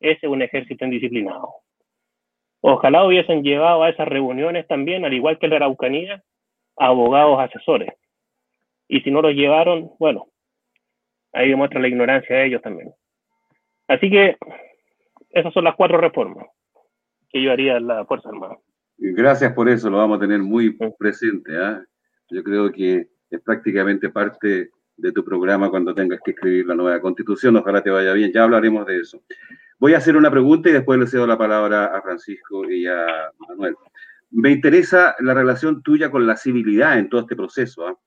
ese 0.00 0.26
es 0.26 0.32
un 0.32 0.42
ejército 0.42 0.84
indisciplinado. 0.84 1.48
Ojalá 2.60 3.04
hubiesen 3.04 3.42
llevado 3.42 3.82
a 3.82 3.90
esas 3.90 4.08
reuniones 4.08 4.66
también, 4.66 5.04
al 5.04 5.12
igual 5.12 5.38
que 5.38 5.48
la 5.48 5.56
Araucanía, 5.56 6.22
abogados 6.76 7.38
asesores. 7.40 7.92
Y 8.88 9.00
si 9.00 9.10
no 9.10 9.22
los 9.22 9.34
llevaron, 9.34 9.92
bueno, 9.98 10.26
ahí 11.32 11.48
demuestra 11.48 11.80
la 11.80 11.88
ignorancia 11.88 12.36
de 12.36 12.46
ellos 12.46 12.62
también. 12.62 12.92
Así 13.88 14.10
que 14.10 14.36
esas 15.30 15.52
son 15.52 15.64
las 15.64 15.76
cuatro 15.76 15.98
reformas 15.98 16.46
que 17.30 17.42
yo 17.42 17.52
haría 17.52 17.76
en 17.76 17.86
la 17.86 18.04
Fuerza 18.04 18.28
Armada. 18.28 18.58
Gracias 18.98 19.52
por 19.52 19.68
eso, 19.68 19.90
lo 19.90 19.98
vamos 19.98 20.18
a 20.18 20.20
tener 20.20 20.40
muy 20.40 20.76
presente. 20.98 21.56
¿ah? 21.56 21.84
Yo 22.30 22.42
creo 22.42 22.70
que 22.70 23.08
es 23.30 23.40
prácticamente 23.40 24.10
parte 24.10 24.70
de 24.96 25.12
tu 25.12 25.24
programa 25.24 25.70
cuando 25.70 25.94
tengas 25.94 26.20
que 26.24 26.32
escribir 26.32 26.66
la 26.66 26.74
nueva 26.74 27.00
constitución. 27.00 27.56
Ojalá 27.56 27.82
te 27.82 27.90
vaya 27.90 28.12
bien, 28.12 28.32
ya 28.32 28.44
hablaremos 28.44 28.86
de 28.86 29.00
eso. 29.00 29.22
Voy 29.78 29.94
a 29.94 29.98
hacer 29.98 30.16
una 30.16 30.30
pregunta 30.30 30.68
y 30.68 30.72
después 30.72 30.98
le 30.98 31.06
cedo 31.06 31.26
la 31.26 31.36
palabra 31.36 31.86
a 31.86 32.00
Francisco 32.02 32.70
y 32.70 32.86
a 32.86 33.32
Manuel. 33.48 33.74
Me 34.30 34.50
interesa 34.50 35.16
la 35.20 35.34
relación 35.34 35.82
tuya 35.82 36.10
con 36.10 36.26
la 36.26 36.36
civilidad 36.36 36.98
en 36.98 37.08
todo 37.08 37.22
este 37.22 37.34
proceso. 37.34 37.86
¿ah? 37.86 37.98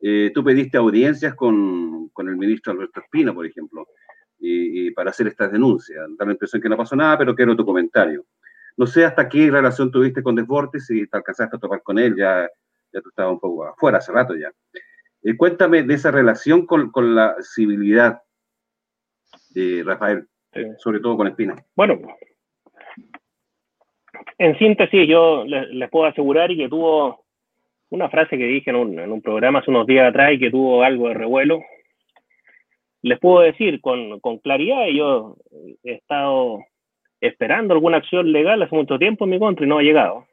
Eh, 0.00 0.32
tú 0.34 0.42
pediste 0.42 0.76
audiencias 0.76 1.34
con, 1.34 2.08
con, 2.08 2.28
el 2.28 2.36
ministro 2.36 2.72
Alberto 2.72 3.00
Espina, 3.00 3.32
por 3.32 3.46
ejemplo, 3.46 3.86
y, 4.40 4.88
y 4.88 4.90
para 4.90 5.10
hacer 5.10 5.28
estas 5.28 5.52
denuncias. 5.52 6.04
Da 6.18 6.24
la 6.24 6.32
impresión 6.32 6.60
que 6.60 6.68
no 6.68 6.76
pasó 6.76 6.96
nada, 6.96 7.16
pero 7.16 7.34
quiero 7.36 7.54
tu 7.54 7.64
comentario. 7.64 8.26
No 8.76 8.86
sé 8.86 9.04
hasta 9.04 9.28
qué 9.28 9.50
relación 9.50 9.90
tuviste 9.90 10.22
con 10.22 10.34
Desbordes, 10.34 10.86
si 10.86 11.06
te 11.06 11.16
alcanzaste 11.16 11.56
a 11.56 11.60
topar 11.60 11.82
con 11.82 11.98
él, 11.98 12.14
ya, 12.16 12.48
ya 12.92 13.00
tú 13.00 13.08
estabas 13.10 13.32
un 13.32 13.40
poco 13.40 13.64
afuera 13.66 13.98
hace 13.98 14.12
rato 14.12 14.34
ya. 14.34 14.50
Eh, 15.22 15.36
cuéntame 15.36 15.82
de 15.82 15.94
esa 15.94 16.10
relación 16.10 16.66
con, 16.66 16.90
con, 16.90 17.14
la 17.14 17.36
civilidad 17.40 18.22
de 19.50 19.82
Rafael, 19.84 20.26
sobre 20.78 21.00
todo 21.00 21.16
con 21.16 21.28
Espina. 21.28 21.54
Bueno, 21.76 22.00
en 24.38 24.58
síntesis, 24.58 25.08
yo 25.08 25.44
les, 25.44 25.68
les, 25.68 25.90
puedo 25.90 26.06
asegurar 26.06 26.50
y 26.50 26.56
que 26.56 26.68
tuvo 26.68 27.24
una 27.90 28.08
frase 28.08 28.36
que 28.38 28.44
dije 28.44 28.70
en 28.70 28.76
un, 28.76 28.98
en 28.98 29.12
un 29.12 29.22
programa 29.22 29.60
hace 29.60 29.70
unos 29.70 29.86
días 29.86 30.08
atrás 30.08 30.32
y 30.32 30.38
que 30.38 30.50
tuvo 30.50 30.82
algo 30.82 31.08
de 31.08 31.14
revuelo. 31.14 31.60
Les 33.02 33.18
puedo 33.18 33.40
decir 33.40 33.80
con, 33.80 34.18
con 34.20 34.38
claridad, 34.38 34.86
yo 34.86 35.36
he 35.84 35.94
estado 35.94 36.64
esperando 37.22 37.72
alguna 37.72 37.98
acción 37.98 38.32
legal 38.32 38.60
hace 38.62 38.74
mucho 38.74 38.98
tiempo 38.98 39.24
en 39.24 39.30
mi 39.30 39.38
contra 39.38 39.64
y 39.64 39.68
no 39.68 39.78
ha 39.78 39.82
llegado. 39.82 40.26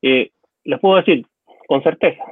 Les 0.00 0.80
puedo 0.80 0.96
decir 0.96 1.26
con 1.68 1.82
certeza 1.82 2.24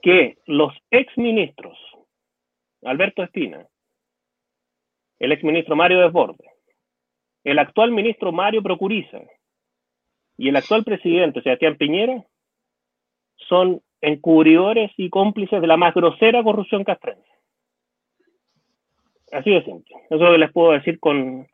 que 0.00 0.38
los 0.46 0.72
exministros, 0.90 1.78
Alberto 2.82 3.22
Espina, 3.22 3.66
el 5.18 5.30
exministro 5.30 5.76
Mario 5.76 6.00
Desbordes, 6.00 6.50
el 7.44 7.58
actual 7.58 7.92
ministro 7.92 8.32
Mario 8.32 8.62
Procuriza 8.62 9.20
y 10.38 10.48
el 10.48 10.56
actual 10.56 10.84
presidente 10.84 11.42
Sebastián 11.42 11.76
Piñera 11.76 12.24
son 13.36 13.82
encubridores 14.00 14.90
y 14.96 15.10
cómplices 15.10 15.60
de 15.60 15.66
la 15.66 15.76
más 15.76 15.94
grosera 15.94 16.42
corrupción 16.42 16.82
castrense. 16.82 17.31
Así 19.32 19.50
de 19.50 19.64
simple. 19.64 19.96
Eso 20.10 20.14
es 20.14 20.20
lo 20.20 20.32
que 20.32 20.38
les 20.38 20.52
puedo 20.52 20.72
decir 20.72 21.00
con 21.00 21.48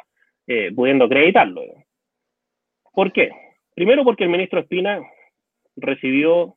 eh, 0.48 0.72
pudiendo 0.74 1.04
acreditarlo. 1.04 1.62
¿Por 2.92 3.12
qué? 3.12 3.30
Primero 3.74 4.04
porque 4.04 4.24
el 4.24 4.30
ministro 4.30 4.60
Espina 4.60 5.00
recibió 5.76 6.56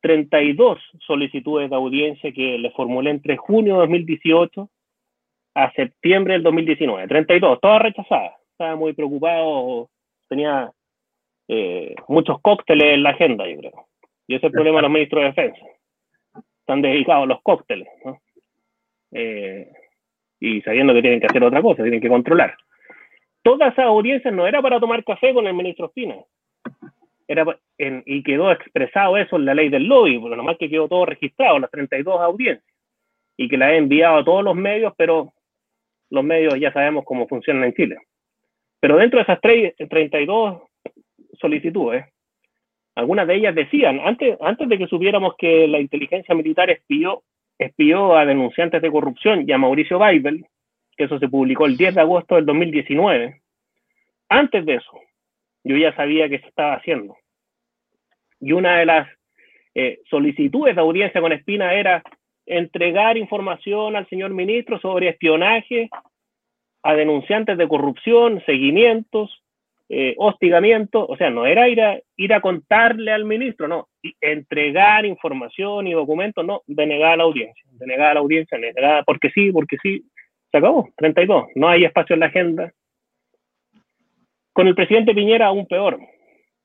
32 0.00 0.80
solicitudes 1.06 1.70
de 1.70 1.76
audiencia 1.76 2.32
que 2.32 2.58
le 2.58 2.70
formulé 2.72 3.10
entre 3.10 3.36
junio 3.36 3.74
de 3.74 3.80
2018 3.80 4.68
a 5.54 5.72
septiembre 5.72 6.34
del 6.34 6.42
2019. 6.42 7.06
32, 7.06 7.60
todas 7.60 7.82
rechazadas. 7.82 8.32
Estaba 8.50 8.74
muy 8.74 8.92
preocupado, 8.92 9.88
tenía 10.28 10.72
eh, 11.46 11.94
muchos 12.08 12.40
cócteles 12.40 12.94
en 12.94 13.04
la 13.04 13.10
agenda, 13.10 13.48
yo 13.48 13.58
creo. 13.58 13.86
Y 14.26 14.34
ese 14.34 14.46
es 14.46 14.50
el 14.50 14.52
problema 14.52 14.78
de 14.78 14.82
los 14.82 14.90
ministros 14.90 15.22
de 15.22 15.28
defensa. 15.28 15.66
Están 16.60 16.82
dedicados 16.82 17.22
a 17.24 17.26
los 17.26 17.42
cócteles. 17.42 17.88
¿no? 18.04 18.20
Eh, 19.12 19.70
y 20.40 20.60
sabiendo 20.62 20.94
que 20.94 21.02
tienen 21.02 21.20
que 21.20 21.26
hacer 21.26 21.42
otra 21.42 21.62
cosa, 21.62 21.82
tienen 21.82 22.00
que 22.00 22.08
controlar. 22.08 22.56
Toda 23.42 23.68
esa 23.68 23.84
audiencia 23.84 24.30
no 24.30 24.46
era 24.46 24.60
para 24.62 24.80
tomar 24.80 25.04
café 25.04 25.32
con 25.32 25.46
el 25.46 25.54
ministro 25.54 25.86
Espina. 25.86 26.16
Era 27.26 27.44
en, 27.76 28.02
y 28.06 28.22
quedó 28.22 28.50
expresado 28.50 29.16
eso 29.16 29.36
en 29.36 29.44
la 29.44 29.54
ley 29.54 29.68
del 29.68 29.84
lobby, 29.84 30.18
porque 30.18 30.36
nomás 30.36 30.56
que 30.58 30.70
quedó 30.70 30.88
todo 30.88 31.06
registrado, 31.06 31.58
las 31.58 31.70
32 31.70 32.20
audiencias, 32.20 32.64
y 33.36 33.48
que 33.48 33.56
la 33.56 33.72
he 33.72 33.76
enviado 33.76 34.18
a 34.18 34.24
todos 34.24 34.44
los 34.44 34.54
medios, 34.54 34.92
pero 34.96 35.32
los 36.10 36.24
medios 36.24 36.58
ya 36.58 36.72
sabemos 36.72 37.04
cómo 37.04 37.28
funcionan 37.28 37.64
en 37.64 37.74
Chile. 37.74 37.96
Pero 38.80 38.96
dentro 38.96 39.18
de 39.18 39.24
esas 39.24 39.40
32 39.40 40.62
solicitudes, 41.38 42.06
algunas 42.94 43.26
de 43.26 43.36
ellas 43.36 43.54
decían, 43.54 44.00
antes, 44.00 44.36
antes 44.40 44.68
de 44.68 44.78
que 44.78 44.86
supiéramos 44.86 45.34
que 45.36 45.68
la 45.68 45.80
inteligencia 45.80 46.34
militar 46.34 46.70
espió 46.70 47.22
espió 47.58 48.16
a 48.16 48.24
denunciantes 48.24 48.80
de 48.80 48.90
corrupción 48.90 49.44
y 49.46 49.52
a 49.52 49.58
Mauricio 49.58 49.98
Weibel, 49.98 50.46
que 50.96 51.04
eso 51.04 51.18
se 51.18 51.28
publicó 51.28 51.66
el 51.66 51.76
10 51.76 51.96
de 51.96 52.00
agosto 52.00 52.36
del 52.36 52.46
2019. 52.46 53.40
Antes 54.28 54.64
de 54.64 54.74
eso, 54.74 55.00
yo 55.64 55.76
ya 55.76 55.94
sabía 55.94 56.28
que 56.28 56.38
se 56.38 56.46
estaba 56.46 56.74
haciendo. 56.74 57.16
Y 58.40 58.52
una 58.52 58.78
de 58.78 58.86
las 58.86 59.08
eh, 59.74 60.00
solicitudes 60.08 60.74
de 60.74 60.80
audiencia 60.80 61.20
con 61.20 61.32
Espina 61.32 61.74
era 61.74 62.02
entregar 62.46 63.16
información 63.16 63.96
al 63.96 64.08
señor 64.08 64.30
ministro 64.30 64.80
sobre 64.80 65.08
espionaje 65.08 65.90
a 66.82 66.94
denunciantes 66.94 67.58
de 67.58 67.68
corrupción, 67.68 68.42
seguimientos, 68.46 69.42
eh, 69.88 70.14
hostigamiento, 70.18 71.06
o 71.06 71.16
sea, 71.16 71.30
no 71.30 71.46
era 71.46 71.68
ir 71.68 71.80
a, 71.82 71.98
ir 72.16 72.32
a 72.32 72.40
contarle 72.40 73.12
al 73.12 73.24
ministro, 73.24 73.68
no, 73.68 73.87
entregar 74.20 75.04
información 75.06 75.86
y 75.86 75.92
documentos, 75.92 76.44
no, 76.44 76.62
denegar 76.66 77.12
a 77.12 77.16
la 77.16 77.24
audiencia, 77.24 77.64
denegar 77.72 78.10
a 78.10 78.14
la 78.14 78.20
audiencia, 78.20 78.58
denegar, 78.58 79.04
porque 79.04 79.30
sí, 79.30 79.50
porque 79.52 79.76
sí, 79.82 80.04
se 80.50 80.58
acabó, 80.58 80.88
32, 80.96 81.48
no 81.54 81.68
hay 81.68 81.84
espacio 81.84 82.14
en 82.14 82.20
la 82.20 82.26
agenda. 82.26 82.72
Con 84.52 84.66
el 84.66 84.74
presidente 84.74 85.14
Piñera 85.14 85.46
aún 85.46 85.66
peor, 85.66 85.98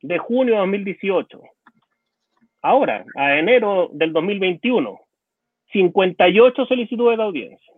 de 0.01 0.17
junio 0.17 0.53
de 0.53 0.59
2018, 0.61 1.41
ahora, 2.61 3.05
a 3.15 3.38
enero 3.38 3.89
del 3.93 4.13
2021, 4.13 4.99
58 5.71 6.65
solicitudes 6.65 7.17
de 7.17 7.23
audiencia, 7.23 7.73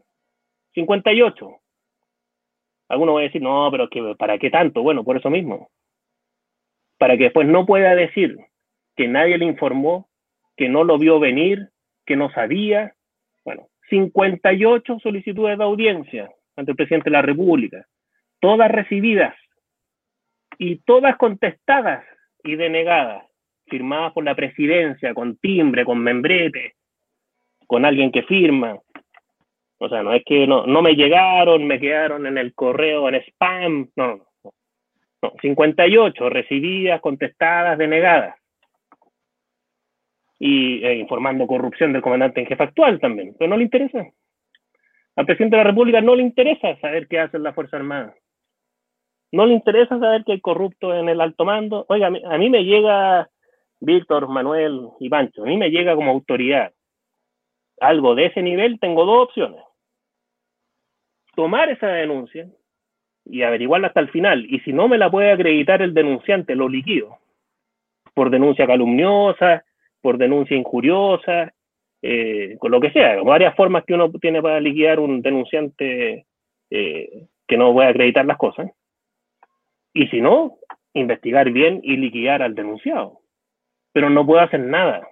58, 0.74 1.60
Algunos 2.90 3.16
van 3.16 3.22
a 3.22 3.26
decir, 3.28 3.42
no, 3.42 3.70
pero 3.72 3.90
que, 3.90 4.16
¿para 4.18 4.38
qué 4.38 4.50
tanto? 4.50 4.82
Bueno, 4.84 5.04
por 5.04 5.18
eso 5.18 5.30
mismo. 5.30 5.70
Para 6.98 7.18
que 7.18 7.26
después 7.26 7.48
no 7.48 7.66
pueda 7.66 7.96
decir 7.96 8.38
que 8.96 9.08
nadie 9.08 9.38
le 9.38 9.46
informó, 9.46 10.10
que 10.56 10.70
no 10.70 10.84
lo 10.84 10.98
vio 10.98 11.20
venir, 11.20 11.70
que 12.06 12.16
no 12.16 12.32
sabía, 12.32 12.94
bueno, 13.44 13.68
58 13.90 15.00
solicitudes 15.00 15.58
de 15.58 15.64
audiencia 15.64 16.30
ante 16.56 16.72
el 16.72 16.78
presidente 16.78 17.10
de 17.10 17.16
la 17.16 17.22
República, 17.22 17.86
todas 18.40 18.72
recibidas 18.72 19.36
y 20.58 20.78
todas 20.78 21.18
contestadas 21.18 22.06
y 22.44 22.56
denegadas, 22.56 23.26
firmadas 23.68 24.14
por 24.14 24.24
la 24.24 24.36
presidencia, 24.36 25.14
con 25.14 25.38
timbre, 25.38 25.84
con 25.84 26.00
membrete, 26.00 26.76
con 27.68 27.86
alguien 27.86 28.12
que 28.12 28.24
firma. 28.24 28.78
O 29.78 29.90
sea, 29.90 30.04
no 30.04 30.14
es 30.14 30.24
que 30.26 30.48
no, 30.48 30.66
me 30.82 30.96
llegaron, 30.96 31.68
me 31.68 31.80
quedaron 31.80 32.26
en 32.28 32.38
el 32.38 32.54
correo, 32.54 33.10
en 33.10 33.16
spam, 33.16 33.90
no, 33.96 34.08
no, 34.08 34.26
no. 35.22 35.34
58 35.42 36.30
recibidas, 36.30 37.02
contestadas, 37.02 37.78
denegadas. 37.78 38.36
Y 40.38 40.84
eh, 40.84 40.96
informando 40.96 41.48
corrupción 41.48 41.94
del 41.94 42.02
comandante 42.02 42.42
en 42.42 42.48
jefe 42.48 42.64
actual 42.64 43.00
también, 43.00 43.36
pero 43.38 43.50
no 43.50 43.58
le 43.58 43.64
interesa. 43.64 44.06
Al 45.16 45.26
presidente 45.26 45.56
de 45.56 45.64
la 45.64 45.70
República 45.70 46.02
no 46.02 46.16
le 46.16 46.24
interesa 46.24 46.78
saber 46.80 47.08
qué 47.08 47.20
hace 47.20 47.40
la 47.40 47.54
Fuerza 47.54 47.78
Armada. 47.78 48.16
No 49.32 49.46
le 49.46 49.54
interesa 49.54 50.00
saber 50.00 50.24
que 50.24 50.34
hay 50.34 50.42
corrupto 50.42 50.94
en 50.94 51.10
el 51.10 51.22
alto 51.22 51.46
mando. 51.46 51.86
Oiga, 51.90 52.08
a 52.08 52.38
mí, 52.38 52.50
me 52.50 52.64
llega 52.64 53.30
Víctor, 53.80 54.28
Manuel 54.28 54.90
y 55.00 55.10
Pancho, 55.10 55.44
a 55.44 55.46
mí 55.46 55.58
me 55.58 55.72
llega 55.72 55.96
como 55.96 56.12
autoridad. 56.12 56.74
Algo 57.80 58.16
de 58.16 58.28
ese 58.28 58.42
nivel, 58.42 58.80
tengo 58.80 59.06
dos 59.06 59.24
opciones. 59.24 59.62
Tomar 61.36 61.70
esa 61.70 61.88
denuncia 61.88 62.48
y 63.26 63.42
averiguarla 63.42 63.88
hasta 63.88 64.00
el 64.00 64.10
final. 64.10 64.46
Y 64.50 64.60
si 64.62 64.72
no 64.72 64.88
me 64.88 64.98
la 64.98 65.12
puede 65.12 65.32
acreditar 65.32 65.82
el 65.82 65.94
denunciante, 65.94 66.56
lo 66.56 66.70
liquido. 66.70 67.18
Por 68.14 68.30
denuncia 68.30 68.66
calumniosa, 68.66 69.66
por 70.06 70.20
denuncia 70.20 70.56
injuriosa, 70.56 71.52
eh, 72.04 72.58
con 72.60 72.70
lo 72.70 72.80
que 72.80 72.92
sea, 72.92 73.24
varias 73.24 73.56
formas 73.56 73.84
que 73.86 73.96
uno 73.96 74.12
tiene 74.22 74.40
para 74.40 74.60
liquidar 74.60 75.00
un 75.00 75.24
denunciante 75.24 76.28
eh, 76.70 77.28
que 77.48 77.58
no 77.58 77.74
puede 77.74 77.90
acreditar 77.90 78.24
las 78.24 78.38
cosas. 78.38 78.70
Y 79.96 80.06
si 80.10 80.22
no, 80.22 80.60
investigar 80.94 81.50
bien 81.50 81.80
y 81.82 81.98
liquidar 81.98 82.44
al 82.44 82.54
denunciado. 82.54 83.22
Pero 83.94 84.12
no 84.12 84.28
puedo 84.28 84.42
hacer 84.42 84.60
nada. 84.60 85.08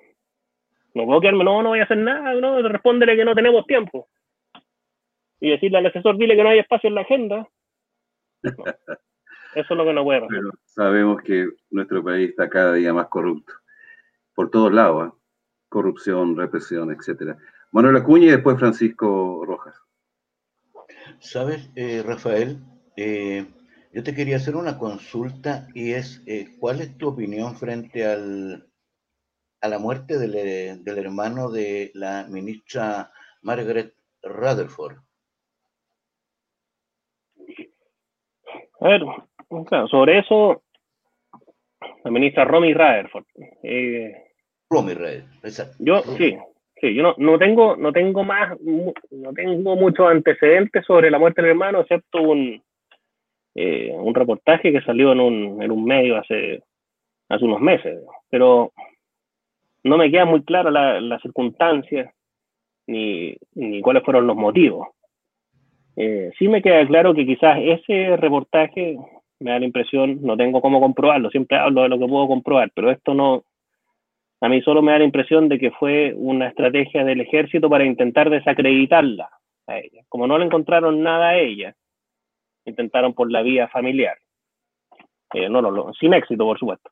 No 0.94 1.06
puedo 1.06 1.22
quedarme, 1.22 1.44
no, 1.44 1.64
no 1.64 1.70
voy 1.70 1.80
a 1.80 1.86
hacer 1.86 1.98
nada, 1.98 2.36
no, 2.36 2.62
respóndele 2.62 3.16
que 3.16 3.26
no 3.26 3.34
tenemos 3.34 3.66
tiempo. 3.66 4.10
Y 5.40 5.50
decirle 5.50 5.80
al 5.80 5.88
asesor, 5.88 6.18
dile 6.18 6.36
que 6.36 6.44
no 6.44 6.50
hay 6.50 6.60
espacio 6.60 6.88
en 6.88 6.94
la 6.94 7.02
agenda. 7.02 7.48
Eso 9.56 9.74
es 9.74 9.76
lo 9.76 9.86
que 9.86 9.94
no 9.94 10.04
puedo 10.04 10.26
hacer. 10.26 10.38
Pero 10.38 10.52
sabemos 10.66 11.20
que 11.24 11.48
nuestro 11.72 12.04
país 12.04 12.30
está 12.30 12.48
cada 12.48 12.74
día 12.74 12.94
más 12.94 13.08
corrupto. 13.08 13.54
Por 14.36 14.50
todos 14.50 14.72
lados. 14.72 15.10
¿eh? 15.10 15.24
corrupción, 15.74 16.38
represión, 16.38 16.92
etcétera. 16.92 17.36
Manuel 17.72 17.98
Acuña 17.98 18.28
y 18.28 18.32
después 18.32 18.60
Francisco 18.60 19.44
Rojas. 19.44 19.76
Sabes, 21.20 21.72
eh, 21.76 22.04
Rafael, 22.06 22.60
eh, 22.96 23.48
yo 23.92 24.04
te 24.04 24.14
quería 24.14 24.36
hacer 24.36 24.56
una 24.56 24.78
consulta 24.78 25.68
y 25.74 25.94
es, 25.94 26.22
eh, 26.28 26.56
¿cuál 26.60 26.82
es 26.82 26.96
tu 26.96 27.08
opinión 27.10 27.56
frente 27.56 28.06
al, 28.06 28.70
a 29.62 29.68
la 29.68 29.80
muerte 29.80 30.20
del, 30.20 30.84
del 30.84 30.98
hermano 31.00 31.50
de 31.50 31.90
la 31.96 32.28
ministra 32.30 33.12
Margaret 33.42 33.96
Rutherford? 34.22 34.98
A 38.80 38.88
ver, 38.88 39.02
claro, 39.66 39.88
sobre 39.88 40.20
eso, 40.20 40.62
la 42.04 42.12
ministra 42.12 42.46
Romy 42.46 42.74
Rutherford. 42.74 43.26
Eh, 43.64 44.23
yo 45.80 46.02
sí, 46.18 46.38
sí, 46.80 46.94
yo 46.94 47.04
no, 47.04 47.16
no 47.18 47.38
tengo, 47.38 47.76
no 47.76 47.92
tengo 47.92 48.24
más, 48.24 48.60
no 48.62 49.34
tengo 49.34 49.76
muchos 49.76 50.10
antecedentes 50.10 50.86
sobre 50.86 51.12
la 51.12 51.20
muerte 51.20 51.42
del 51.42 51.52
hermano, 51.52 51.82
excepto 51.82 52.22
un, 52.22 52.62
eh, 53.56 53.92
un 53.94 54.16
reportaje 54.16 54.72
que 54.72 54.82
salió 54.82 55.12
en 55.12 55.20
un, 55.20 55.62
en 55.62 55.72
un 55.72 55.86
medio 55.86 56.18
hace, 56.18 56.64
hace 57.30 57.46
unos 57.46 57.62
meses, 57.62 58.04
pero 58.30 58.72
no 59.84 59.98
me 59.98 60.10
queda 60.10 60.26
muy 60.26 60.44
claro 60.44 60.72
las 60.72 61.02
la 61.02 61.20
circunstancias 61.20 62.14
ni, 62.88 63.36
ni 63.54 63.82
cuáles 63.82 64.04
fueron 64.04 64.28
los 64.28 64.36
motivos. 64.36 64.88
Eh, 65.96 66.32
sí 66.40 66.48
me 66.48 66.62
queda 66.62 66.86
claro 66.88 67.14
que 67.14 67.26
quizás 67.26 67.60
ese 67.62 68.18
reportaje 68.18 68.98
me 69.40 69.52
da 69.52 69.60
la 69.60 69.66
impresión, 69.66 70.20
no 70.22 70.36
tengo 70.36 70.62
cómo 70.62 70.80
comprobarlo, 70.80 71.30
siempre 71.30 71.58
hablo 71.58 71.84
de 71.84 71.90
lo 71.90 72.00
que 72.00 72.08
puedo 72.08 72.28
comprobar, 72.28 72.72
pero 72.74 72.90
esto 72.90 73.14
no, 73.14 73.44
a 74.44 74.50
mí 74.50 74.62
solo 74.62 74.82
me 74.82 74.92
da 74.92 74.98
la 74.98 75.06
impresión 75.06 75.48
de 75.48 75.58
que 75.58 75.72
fue 75.72 76.14
una 76.18 76.50
estrategia 76.50 77.06
del 77.06 77.22
ejército 77.22 77.70
para 77.70 77.86
intentar 77.86 78.30
desacreditarla 78.30 79.30
a 79.68 79.80
ella. 79.80 80.04
Como 80.10 80.28
no 80.28 80.38
le 80.38 80.44
encontraron 80.44 81.02
nada 81.02 81.30
a 81.30 81.38
ella, 81.38 81.74
intentaron 82.66 83.14
por 83.14 83.32
la 83.32 83.42
vía 83.42 83.70
familiar. 83.70 84.18
Eh, 85.34 85.48
no, 85.48 85.62
no, 85.62 85.94
sin 85.94 86.14
éxito, 86.14 86.44
por 86.44 86.60
supuesto. 86.60 86.92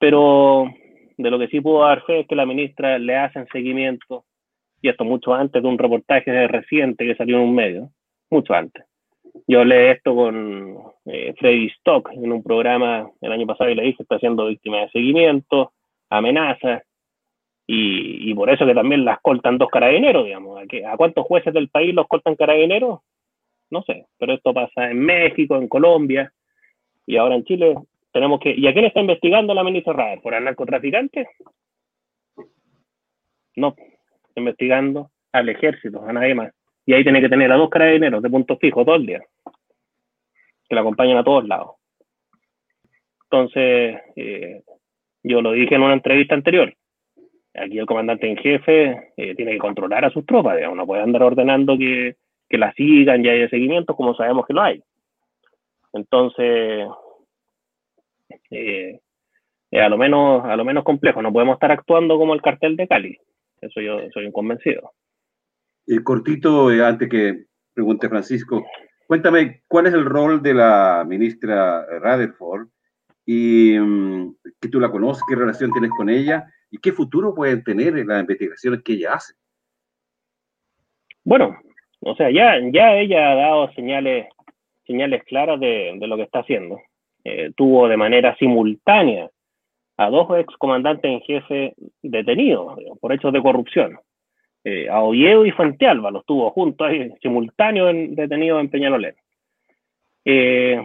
Pero 0.00 0.68
de 1.16 1.30
lo 1.30 1.38
que 1.38 1.46
sí 1.46 1.60
puedo 1.60 1.86
dar 1.86 2.04
fe 2.04 2.20
es 2.20 2.26
que 2.26 2.34
la 2.34 2.46
ministra 2.46 2.98
le 2.98 3.14
hacen 3.14 3.46
seguimiento, 3.52 4.24
y 4.82 4.88
esto 4.88 5.04
mucho 5.04 5.34
antes 5.34 5.62
de 5.62 5.68
un 5.68 5.78
reportaje 5.78 6.48
reciente 6.48 7.06
que 7.06 7.14
salió 7.14 7.36
en 7.36 7.44
un 7.44 7.54
medio, 7.54 7.90
mucho 8.28 8.54
antes. 8.54 8.84
Yo 9.46 9.64
leí 9.64 9.90
esto 9.90 10.16
con 10.16 10.78
eh, 11.04 11.32
Freddy 11.38 11.66
Stock 11.78 12.10
en 12.12 12.32
un 12.32 12.42
programa 12.42 13.08
el 13.20 13.30
año 13.30 13.46
pasado 13.46 13.70
y 13.70 13.76
le 13.76 13.84
dije, 13.84 14.02
está 14.02 14.18
siendo 14.18 14.46
víctima 14.46 14.78
de 14.78 14.90
seguimiento, 14.90 15.70
amenazas, 16.18 16.82
y, 17.68 18.32
por 18.34 18.48
eso 18.48 18.64
que 18.64 18.74
también 18.74 19.04
las 19.04 19.20
cortan 19.20 19.58
dos 19.58 19.68
carabineros, 19.70 20.24
digamos. 20.24 20.58
¿A, 20.58 20.92
¿A 20.92 20.96
cuántos 20.96 21.26
jueces 21.26 21.52
del 21.52 21.68
país 21.68 21.92
los 21.94 22.06
cortan 22.06 22.36
carabineros? 22.36 23.00
No 23.70 23.82
sé, 23.82 24.06
pero 24.18 24.34
esto 24.34 24.54
pasa 24.54 24.90
en 24.90 25.00
México, 25.00 25.56
en 25.56 25.66
Colombia, 25.66 26.32
y 27.06 27.16
ahora 27.16 27.34
en 27.34 27.44
Chile 27.44 27.74
tenemos 28.12 28.38
que... 28.40 28.54
¿Y 28.56 28.68
a 28.68 28.72
quién 28.72 28.84
está 28.84 29.00
investigando 29.00 29.52
la 29.52 29.64
ministra 29.64 29.92
Rader? 29.92 30.20
¿Por 30.20 30.34
el 30.34 30.44
narcotraficante? 30.44 31.28
No, 33.56 33.74
investigando 34.36 35.10
al 35.32 35.48
ejército, 35.48 36.04
a 36.06 36.12
nadie 36.12 36.34
más. 36.34 36.52
Y 36.84 36.92
ahí 36.92 37.02
tiene 37.02 37.20
que 37.20 37.28
tener 37.28 37.50
a 37.50 37.56
dos 37.56 37.68
carabineros 37.68 38.22
de 38.22 38.30
punto 38.30 38.56
fijo 38.58 38.84
todo 38.84 38.94
el 38.94 39.06
día, 39.06 39.24
que 40.68 40.74
la 40.74 40.82
acompañan 40.82 41.16
a 41.16 41.24
todos 41.24 41.46
lados. 41.48 41.72
Entonces, 43.24 44.00
eh, 44.14 44.62
yo 45.26 45.42
lo 45.42 45.52
dije 45.52 45.74
en 45.74 45.82
una 45.82 45.94
entrevista 45.94 46.34
anterior. 46.34 46.72
Aquí 47.54 47.78
el 47.78 47.86
comandante 47.86 48.30
en 48.30 48.36
jefe 48.36 49.12
eh, 49.16 49.34
tiene 49.34 49.52
que 49.52 49.58
controlar 49.58 50.04
a 50.04 50.10
sus 50.10 50.24
tropas, 50.24 50.56
digamos, 50.56 50.76
no 50.76 50.86
puede 50.86 51.02
andar 51.02 51.22
ordenando 51.22 51.76
que, 51.76 52.16
que 52.48 52.58
la 52.58 52.72
sigan 52.74 53.24
y 53.24 53.28
haya 53.28 53.48
seguimiento 53.48 53.96
como 53.96 54.14
sabemos 54.14 54.46
que 54.46 54.52
lo 54.52 54.62
hay. 54.62 54.82
Entonces, 55.92 56.86
eh, 58.50 59.00
a 59.72 59.88
lo 59.88 59.98
menos 59.98 60.44
a 60.44 60.56
lo 60.56 60.64
menos 60.64 60.84
complejo. 60.84 61.22
No 61.22 61.32
podemos 61.32 61.54
estar 61.54 61.72
actuando 61.72 62.18
como 62.18 62.34
el 62.34 62.42
cartel 62.42 62.76
de 62.76 62.86
Cali. 62.86 63.18
Eso 63.60 63.80
yo 63.80 63.98
soy 64.12 64.26
un 64.26 64.32
convencido. 64.32 64.92
Cortito, 66.04 66.70
eh, 66.70 66.84
antes 66.84 67.08
que 67.08 67.46
pregunte 67.74 68.08
Francisco, 68.08 68.64
cuéntame 69.06 69.62
cuál 69.66 69.86
es 69.86 69.94
el 69.94 70.04
rol 70.04 70.42
de 70.42 70.54
la 70.54 71.04
ministra 71.06 71.84
Rutherford 71.98 72.68
y 73.26 73.76
mm, 73.78 74.36
que 74.60 74.68
tú 74.68 74.80
la 74.80 74.90
conoces, 74.90 75.24
qué 75.28 75.34
relación 75.34 75.72
tienes 75.72 75.90
con 75.90 76.08
ella 76.08 76.46
y 76.70 76.78
qué 76.78 76.92
futuro 76.92 77.34
pueden 77.34 77.62
tener 77.64 77.98
en 77.98 78.06
las 78.06 78.20
investigaciones 78.20 78.82
que 78.82 78.92
ella 78.94 79.14
hace. 79.14 79.34
Bueno, 81.24 81.58
o 82.00 82.14
sea, 82.14 82.30
ya, 82.30 82.54
ya 82.70 82.94
ella 82.94 83.32
ha 83.32 83.34
dado 83.34 83.72
señales, 83.72 84.28
señales 84.86 85.24
claras 85.24 85.58
de, 85.58 85.98
lo 86.00 86.16
que 86.16 86.22
está 86.22 86.38
haciendo. 86.38 86.80
Eh, 87.24 87.50
tuvo 87.56 87.88
de 87.88 87.96
manera 87.96 88.36
simultánea 88.36 89.28
a 89.96 90.10
dos 90.10 90.28
excomandantes 90.38 91.10
en 91.10 91.20
jefe 91.22 91.74
detenidos 92.02 92.78
por 93.00 93.12
hechos 93.12 93.32
de 93.32 93.42
corrupción. 93.42 93.98
Eh, 94.62 94.88
a 94.88 95.00
Oviedo 95.00 95.44
y 95.46 95.50
Fuentealba 95.50 96.10
los 96.10 96.24
tuvo 96.26 96.50
juntos 96.50 96.90
simultáneos 97.20 97.92
detenidos 98.10 98.60
en 98.60 98.68
Peñalolén. 98.68 99.14
Eh, 100.24 100.84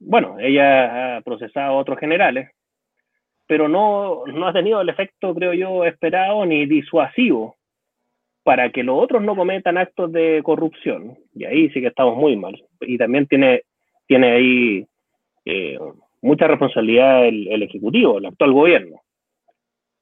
bueno, 0.00 0.38
ella 0.40 1.16
ha 1.16 1.20
procesado 1.20 1.74
a 1.74 1.78
otros 1.78 1.98
generales, 1.98 2.50
pero 3.46 3.68
no, 3.68 4.24
no 4.26 4.46
ha 4.46 4.52
tenido 4.52 4.80
el 4.80 4.88
efecto, 4.88 5.34
creo 5.34 5.52
yo, 5.52 5.84
esperado 5.84 6.46
ni 6.46 6.66
disuasivo 6.66 7.56
para 8.42 8.70
que 8.70 8.82
los 8.82 9.00
otros 9.00 9.22
no 9.22 9.36
cometan 9.36 9.76
actos 9.76 10.10
de 10.12 10.40
corrupción. 10.42 11.18
Y 11.34 11.44
ahí 11.44 11.68
sí 11.70 11.80
que 11.80 11.88
estamos 11.88 12.16
muy 12.16 12.36
mal. 12.36 12.60
Y 12.80 12.96
también 12.96 13.26
tiene, 13.26 13.62
tiene 14.06 14.32
ahí 14.32 14.86
eh, 15.44 15.78
mucha 16.22 16.46
responsabilidad 16.46 17.26
el, 17.26 17.48
el, 17.48 17.62
Ejecutivo, 17.62 18.18
el 18.18 18.26
actual 18.26 18.52
gobierno. 18.52 19.02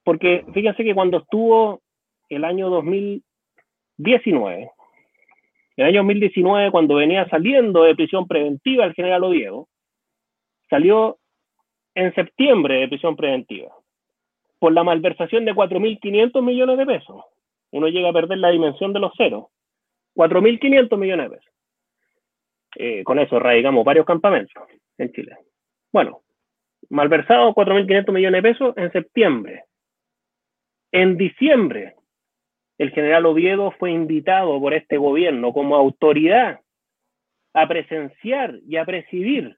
Porque 0.04 0.44
fíjense 0.54 0.84
que 0.84 0.94
cuando 0.94 1.18
estuvo 1.18 1.80
el 2.28 2.44
año 2.44 2.70
2019, 2.70 4.70
el 5.76 5.84
año 5.84 6.00
2019, 6.00 6.70
cuando 6.70 6.94
venía 6.94 7.28
saliendo 7.28 7.82
de 7.82 7.96
prisión 7.96 8.26
preventiva 8.26 8.84
el 8.84 8.94
general 8.94 9.24
Oviedo, 9.24 9.68
salió 10.70 11.18
en 11.94 12.14
septiembre 12.14 12.80
de 12.80 12.88
prisión 12.88 13.16
preventiva 13.16 13.72
por 14.58 14.72
la 14.72 14.84
malversación 14.84 15.44
de 15.44 15.54
4.500 15.54 16.42
millones 16.42 16.78
de 16.78 16.86
pesos. 16.86 17.24
uno 17.70 17.88
llega 17.88 18.08
a 18.08 18.12
perder 18.12 18.38
la 18.38 18.50
dimensión 18.50 18.92
de 18.92 19.00
los 19.00 19.12
ceros. 19.16 19.46
4.500 20.16 20.96
millones 20.96 21.30
de 21.30 21.36
pesos. 21.36 21.52
Eh, 22.76 23.04
con 23.04 23.18
eso 23.18 23.36
erradicamos 23.36 23.84
varios 23.84 24.06
campamentos 24.06 24.62
en 24.98 25.12
Chile. 25.12 25.36
Bueno, 25.92 26.22
malversado 26.90 27.54
4.500 27.54 28.12
millones 28.12 28.42
de 28.42 28.50
pesos 28.50 28.76
en 28.76 28.92
septiembre. 28.92 29.64
En 30.92 31.16
diciembre, 31.16 31.94
el 32.78 32.90
general 32.90 33.26
Oviedo 33.26 33.72
fue 33.72 33.90
invitado 33.90 34.58
por 34.60 34.72
este 34.72 34.96
gobierno 34.96 35.52
como 35.52 35.76
autoridad 35.76 36.60
a 37.52 37.68
presenciar 37.68 38.54
y 38.66 38.76
a 38.76 38.84
presidir 38.84 39.57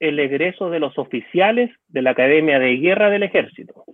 el 0.00 0.18
egreso 0.18 0.70
de 0.70 0.80
los 0.80 0.98
oficiales 0.98 1.70
de 1.88 2.02
la 2.02 2.10
Academia 2.10 2.58
de 2.58 2.76
Guerra 2.76 3.10
del 3.10 3.22
Ejército. 3.22 3.84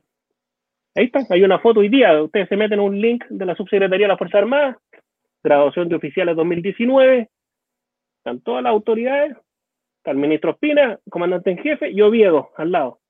Ahí 0.94 1.04
está, 1.06 1.20
hay 1.30 1.42
una 1.42 1.60
foto 1.60 1.80
hoy 1.80 1.88
día. 1.88 2.20
Ustedes 2.22 2.48
se 2.48 2.56
meten 2.56 2.80
en 2.80 2.84
un 2.84 3.00
link 3.00 3.24
de 3.28 3.46
la 3.46 3.54
Subsecretaría 3.54 4.06
de 4.06 4.12
la 4.12 4.18
Fuerza 4.18 4.38
Armada, 4.38 4.78
graduación 5.42 5.88
de 5.88 5.96
oficiales 5.96 6.34
2019. 6.36 7.28
Están 8.18 8.40
todas 8.40 8.62
las 8.62 8.70
autoridades. 8.70 9.36
Está 9.98 10.10
el 10.10 10.16
ministro 10.16 10.52
Espina, 10.52 10.98
comandante 11.10 11.50
en 11.50 11.58
jefe, 11.58 11.90
y 11.90 12.00
Oviedo 12.00 12.50
al 12.56 12.72
lado. 12.72 13.00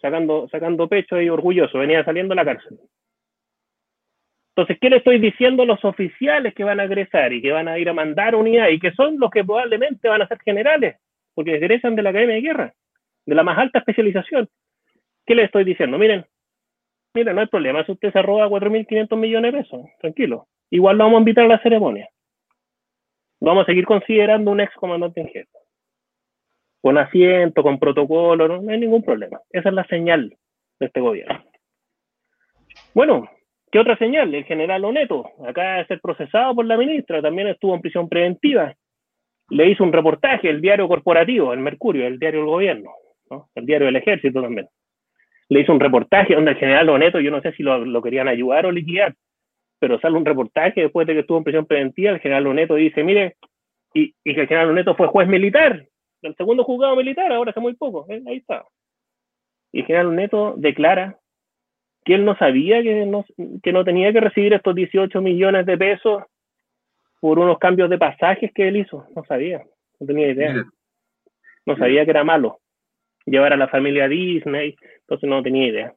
Sacando, 0.00 0.48
sacando 0.48 0.88
pecho 0.88 1.20
y 1.20 1.28
orgulloso. 1.28 1.78
Venía 1.78 2.04
saliendo 2.04 2.32
de 2.32 2.36
la 2.36 2.44
cárcel. 2.44 2.78
Entonces, 4.56 4.78
¿qué 4.80 4.88
le 4.88 4.98
estoy 4.98 5.18
diciendo 5.18 5.64
a 5.64 5.66
los 5.66 5.84
oficiales 5.84 6.54
que 6.54 6.62
van 6.62 6.78
a 6.78 6.84
egresar 6.84 7.32
y 7.32 7.42
que 7.42 7.50
van 7.50 7.66
a 7.66 7.76
ir 7.78 7.88
a 7.88 7.92
mandar 7.92 8.36
unidad 8.36 8.68
y 8.68 8.78
que 8.78 8.92
son 8.92 9.18
los 9.18 9.30
que 9.30 9.44
probablemente 9.44 10.08
van 10.08 10.22
a 10.22 10.28
ser 10.28 10.38
generales? 10.42 10.96
Porque 11.34 11.56
egresan 11.56 11.96
de 11.96 12.02
la 12.02 12.10
Academia 12.10 12.36
de 12.36 12.40
Guerra, 12.42 12.74
de 13.26 13.34
la 13.34 13.42
más 13.42 13.58
alta 13.58 13.80
especialización. 13.80 14.48
¿Qué 15.26 15.34
le 15.34 15.44
estoy 15.44 15.64
diciendo? 15.64 15.98
Miren, 15.98 16.24
miren, 17.14 17.34
no 17.34 17.40
hay 17.40 17.46
problema, 17.46 17.84
si 17.84 17.92
usted 17.92 18.12
se 18.12 18.22
roba 18.22 18.48
4.500 18.48 19.16
millones 19.16 19.52
de 19.52 19.58
pesos, 19.58 19.80
tranquilo. 20.00 20.46
Igual 20.70 20.98
lo 20.98 21.04
vamos 21.04 21.18
a 21.18 21.20
invitar 21.20 21.44
a 21.44 21.48
la 21.48 21.62
ceremonia. 21.62 22.08
vamos 23.40 23.62
a 23.62 23.66
seguir 23.66 23.84
considerando 23.84 24.50
un 24.50 24.60
ex 24.60 24.74
comandante 24.74 25.20
en 25.20 25.28
jefe. 25.28 25.58
Con 26.80 26.98
asiento, 26.98 27.62
con 27.62 27.78
protocolo, 27.78 28.46
no, 28.48 28.70
hay 28.70 28.78
ningún 28.78 29.02
problema. 29.02 29.40
Esa 29.50 29.70
es 29.70 29.74
la 29.74 29.86
señal 29.86 30.36
de 30.78 30.86
este 30.86 31.00
gobierno. 31.00 31.42
Bueno, 32.92 33.28
¿qué 33.70 33.78
otra 33.78 33.96
señal? 33.96 34.34
El 34.34 34.44
general 34.44 34.84
Oneto, 34.84 35.30
acá 35.46 35.76
de 35.76 35.86
ser 35.86 36.00
procesado 36.00 36.54
por 36.54 36.66
la 36.66 36.76
ministra, 36.76 37.22
también 37.22 37.48
estuvo 37.48 37.74
en 37.74 37.80
prisión 37.80 38.08
preventiva. 38.08 38.74
Le 39.54 39.70
hizo 39.70 39.84
un 39.84 39.92
reportaje, 39.92 40.50
el 40.50 40.60
diario 40.60 40.88
corporativo, 40.88 41.52
el 41.52 41.60
Mercurio, 41.60 42.06
el 42.06 42.18
diario 42.18 42.40
del 42.40 42.48
gobierno, 42.48 42.90
el 43.54 43.66
diario 43.66 43.86
del 43.86 43.96
ejército 43.96 44.42
también 44.42 44.68
le 45.48 45.60
hizo 45.60 45.72
un 45.72 45.80
reportaje 45.80 46.34
donde 46.34 46.52
el 46.52 46.56
general 46.56 46.88
Oneto, 46.88 47.20
yo 47.20 47.30
no 47.30 47.40
sé 47.40 47.52
si 47.52 47.62
lo, 47.62 48.02
querían 48.02 48.28
ayudar 48.28 48.66
o 48.66 48.72
liquidar, 48.72 49.14
pero 49.78 50.00
sale 50.00 50.16
un 50.16 50.24
reportaje 50.24 50.82
después 50.82 51.06
de 51.06 51.14
que 51.14 51.20
estuvo 51.20 51.38
en 51.38 51.44
prisión 51.44 51.66
preventiva, 51.66 52.12
el 52.12 52.20
general 52.20 52.46
Oneto 52.46 52.74
dice, 52.74 53.02
mire, 53.04 53.36
y, 53.92 54.12
que 54.24 54.40
el 54.40 54.48
general 54.48 54.70
Oneto 54.70 54.94
fue 54.94 55.08
juez 55.08 55.28
militar, 55.28 55.86
el 56.22 56.34
segundo 56.36 56.64
juzgado 56.64 56.96
militar, 56.96 57.30
ahora 57.32 57.50
hace 57.50 57.60
muy 57.60 57.74
poco, 57.74 58.06
¿eh? 58.08 58.22
ahí 58.26 58.38
está. 58.38 58.64
Y 59.72 59.80
el 59.80 59.86
general 59.86 60.06
Oneto 60.08 60.54
declara 60.56 61.18
que 62.04 62.14
él 62.14 62.24
no 62.24 62.36
sabía 62.36 62.82
que 62.82 63.06
no, 63.06 63.24
que 63.62 63.72
no 63.72 63.84
tenía 63.84 64.12
que 64.12 64.20
recibir 64.20 64.54
estos 64.54 64.74
18 64.74 65.20
millones 65.20 65.66
de 65.66 65.78
pesos 65.78 66.22
por 67.24 67.38
unos 67.38 67.58
cambios 67.58 67.88
de 67.88 67.96
pasajes 67.96 68.52
que 68.52 68.68
él 68.68 68.76
hizo, 68.76 69.06
no 69.16 69.24
sabía, 69.24 69.64
no 69.98 70.06
tenía 70.06 70.28
idea. 70.28 70.62
No 71.64 71.74
sabía 71.74 72.04
que 72.04 72.10
era 72.10 72.22
malo 72.22 72.60
llevar 73.24 73.54
a 73.54 73.56
la 73.56 73.66
familia 73.66 74.04
a 74.04 74.08
Disney, 74.08 74.76
entonces 75.00 75.26
no 75.26 75.42
tenía 75.42 75.68
idea. 75.68 75.94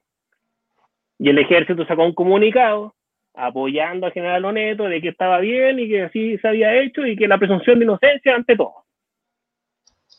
Y 1.18 1.28
el 1.28 1.38
ejército 1.38 1.84
sacó 1.84 2.06
un 2.06 2.14
comunicado 2.14 2.94
apoyando 3.34 4.06
al 4.06 4.14
general 4.14 4.46
Oneto 4.46 4.84
de 4.84 5.02
que 5.02 5.08
estaba 5.08 5.38
bien 5.40 5.78
y 5.78 5.90
que 5.90 6.04
así 6.04 6.38
se 6.38 6.48
había 6.48 6.74
hecho 6.80 7.04
y 7.04 7.14
que 7.14 7.28
la 7.28 7.36
presunción 7.36 7.78
de 7.78 7.84
inocencia 7.84 8.34
ante 8.34 8.56
todo. 8.56 8.86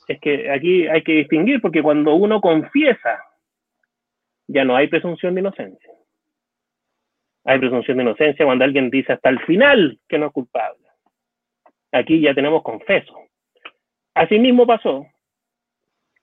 Es 0.07 0.19
que 0.19 0.51
aquí 0.51 0.87
hay 0.87 1.01
que 1.01 1.13
distinguir 1.13 1.59
porque 1.59 1.81
cuando 1.81 2.13
uno 2.13 2.39
confiesa, 2.39 3.19
ya 4.45 4.63
no 4.63 4.75
hay 4.75 4.85
presunción 4.85 5.33
de 5.33 5.41
inocencia. 5.41 5.91
Hay 7.45 7.57
presunción 7.57 7.97
de 7.97 8.03
inocencia 8.03 8.45
cuando 8.45 8.63
alguien 8.63 8.91
dice 8.91 9.13
hasta 9.13 9.29
el 9.29 9.39
final 9.39 9.97
que 10.07 10.19
no 10.19 10.27
es 10.27 10.33
culpable. 10.33 10.88
Aquí 11.91 12.21
ya 12.21 12.33
tenemos 12.33 12.63
confeso. 12.63 13.15
Asimismo 14.13 14.67
pasó 14.67 15.05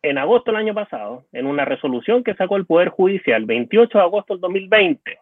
en 0.03 0.19
agosto 0.19 0.51
del 0.51 0.61
año 0.61 0.75
pasado, 0.75 1.25
en 1.33 1.47
una 1.47 1.65
resolución 1.65 2.23
que 2.23 2.35
sacó 2.35 2.57
el 2.57 2.67
Poder 2.67 2.91
Judicial, 2.91 3.45
28 3.45 3.99
de 3.99 4.05
agosto 4.05 4.35
del 4.35 4.41
2020, 4.41 5.19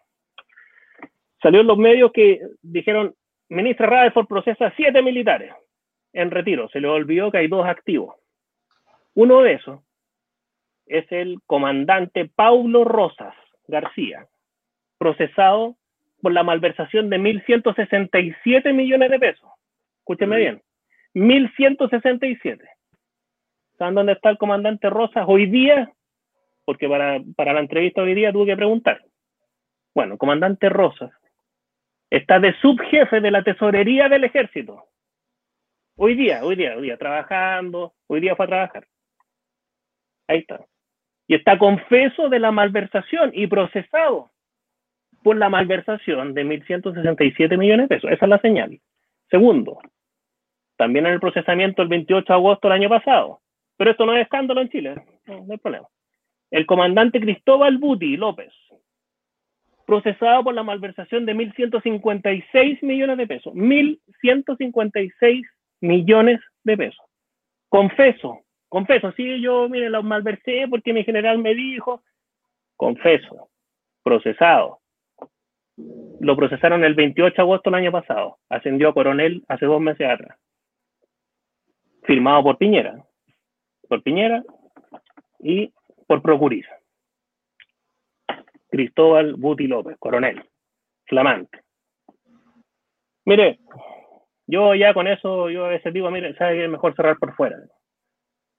salió 1.41 1.61
en 1.61 1.67
los 1.67 1.77
medios 1.77 2.11
que 2.11 2.41
dijeron, 2.61 3.15
ministra 3.49 3.87
Rutherford 3.87 4.27
procesa 4.27 4.73
siete 4.75 5.01
militares 5.01 5.53
en 6.13 6.31
retiro. 6.31 6.69
Se 6.69 6.79
le 6.79 6.87
olvidó 6.87 7.31
que 7.31 7.39
hay 7.39 7.47
dos 7.47 7.65
activos. 7.65 8.15
Uno 9.13 9.41
de 9.41 9.53
esos 9.53 9.79
es 10.85 11.11
el 11.11 11.39
comandante 11.45 12.29
Paulo 12.35 12.83
Rosas 12.83 13.33
García, 13.67 14.27
procesado 14.97 15.75
por 16.21 16.31
la 16.31 16.43
malversación 16.43 17.09
de 17.09 17.17
1.167 17.19 18.73
millones 18.73 19.09
de 19.09 19.19
pesos. 19.19 19.49
Escúcheme 20.05 20.37
bien, 20.37 20.61
1.167 21.15 22.61
¿Saben 23.79 23.95
dónde 23.95 24.13
está 24.13 24.29
el 24.29 24.37
comandante 24.37 24.87
Rosas 24.87 25.25
hoy 25.27 25.47
día? 25.47 25.91
Porque 26.63 26.87
para, 26.87 27.53
la 27.53 27.59
entrevista 27.59 28.03
hoy 28.03 28.13
día 28.13 28.31
tuve 28.31 28.45
que 28.45 28.55
preguntar. 28.55 29.03
Bueno, 29.95 30.19
comandante 30.19 30.69
Rosas 30.69 31.11
está 32.11 32.39
de 32.39 32.53
subjefe 32.59 33.19
de 33.19 33.31
la 33.31 33.41
tesorería 33.41 34.07
del 34.07 34.25
ejército. 34.25 34.85
Hoy 35.97 36.13
día, 36.13 36.45
hoy 36.45 36.55
día, 36.55 36.77
hoy 36.77 36.83
día, 36.83 36.97
trabajando, 36.97 37.95
hoy 38.05 38.19
día 38.19 38.35
fue 38.35 38.45
a 38.45 38.49
trabajar. 38.49 38.87
Ahí 40.27 40.39
está. 40.41 40.63
Y 41.25 41.33
está 41.33 41.57
confeso 41.57 42.29
de 42.29 42.37
la 42.37 42.51
malversación 42.51 43.31
y 43.33 43.47
procesado 43.47 44.29
por 45.23 45.35
la 45.35 45.49
malversación 45.49 46.35
de 46.35 46.45
1.167 46.45 47.57
millones 47.57 47.89
de 47.89 47.95
pesos. 47.95 48.11
Esa 48.11 48.25
es 48.25 48.29
la 48.29 48.39
señal. 48.39 48.79
Segundo, 49.29 49.79
también 50.77 51.05
en 51.05 51.13
el 51.13 51.19
procesamiento 51.19 51.81
el 51.81 51.87
28 51.87 52.25
de 52.27 52.33
agosto 52.33 52.67
del 52.67 52.81
año 52.81 52.89
pasado, 52.89 53.41
pero 53.77 53.91
esto 53.91 54.05
no 54.05 54.15
es 54.15 54.23
escándalo 54.23 54.61
en 54.61 54.69
Chile, 54.69 54.95
no, 55.25 55.45
hay 55.49 55.57
problema. 55.57 55.87
El 56.51 56.65
comandante 56.65 57.19
Cristóbal 57.19 57.77
Buti 57.77 58.17
López, 58.17 58.53
procesado 59.85 60.43
por 60.43 60.53
la 60.53 60.63
malversación 60.63 61.25
de 61.25 61.35
1.156 61.35 62.81
millones 62.81 63.17
de 63.17 63.27
pesos. 63.27 63.53
1.156 63.53 65.43
millones 65.81 66.39
de 66.63 66.77
pesos. 66.77 67.05
Confeso, 67.69 68.41
confeso, 68.69 69.11
sí, 69.13 69.41
yo, 69.41 69.69
mire, 69.69 69.89
lo 69.89 70.01
malversé 70.03 70.67
porque 70.69 70.93
mi 70.93 71.03
general 71.03 71.37
me 71.39 71.53
dijo, 71.53 72.03
confeso, 72.75 73.49
procesado. 74.03 74.79
Lo 76.21 76.35
procesaron 76.37 76.83
el 76.85 76.93
28 76.93 77.35
de 77.35 77.41
agosto 77.41 77.69
del 77.69 77.79
año 77.79 77.91
pasado. 77.91 78.37
Ascendió 78.49 78.89
a 78.89 78.93
coronel 78.93 79.43
hace 79.47 79.65
dos 79.65 79.81
meses 79.81 80.07
atrás. 80.09 80.37
Firmado 82.05 82.43
por 82.43 82.57
Piñera 82.57 83.05
por 83.87 84.03
Piñera 84.03 84.43
y 85.39 85.71
por 86.07 86.21
Procuriza. 86.21 86.71
Cristóbal 88.69 89.35
Buti 89.35 89.67
López, 89.67 89.95
coronel, 89.99 90.43
flamante. 91.05 91.61
Mire, 93.25 93.59
yo 94.47 94.75
ya 94.75 94.93
con 94.93 95.07
eso, 95.07 95.49
yo 95.49 95.65
a 95.65 95.69
veces 95.69 95.93
digo, 95.93 96.11
mire, 96.11 96.35
sabe 96.35 96.55
que 96.55 96.65
es 96.65 96.69
mejor 96.69 96.95
cerrar 96.95 97.17
por 97.17 97.35
fuera. 97.35 97.57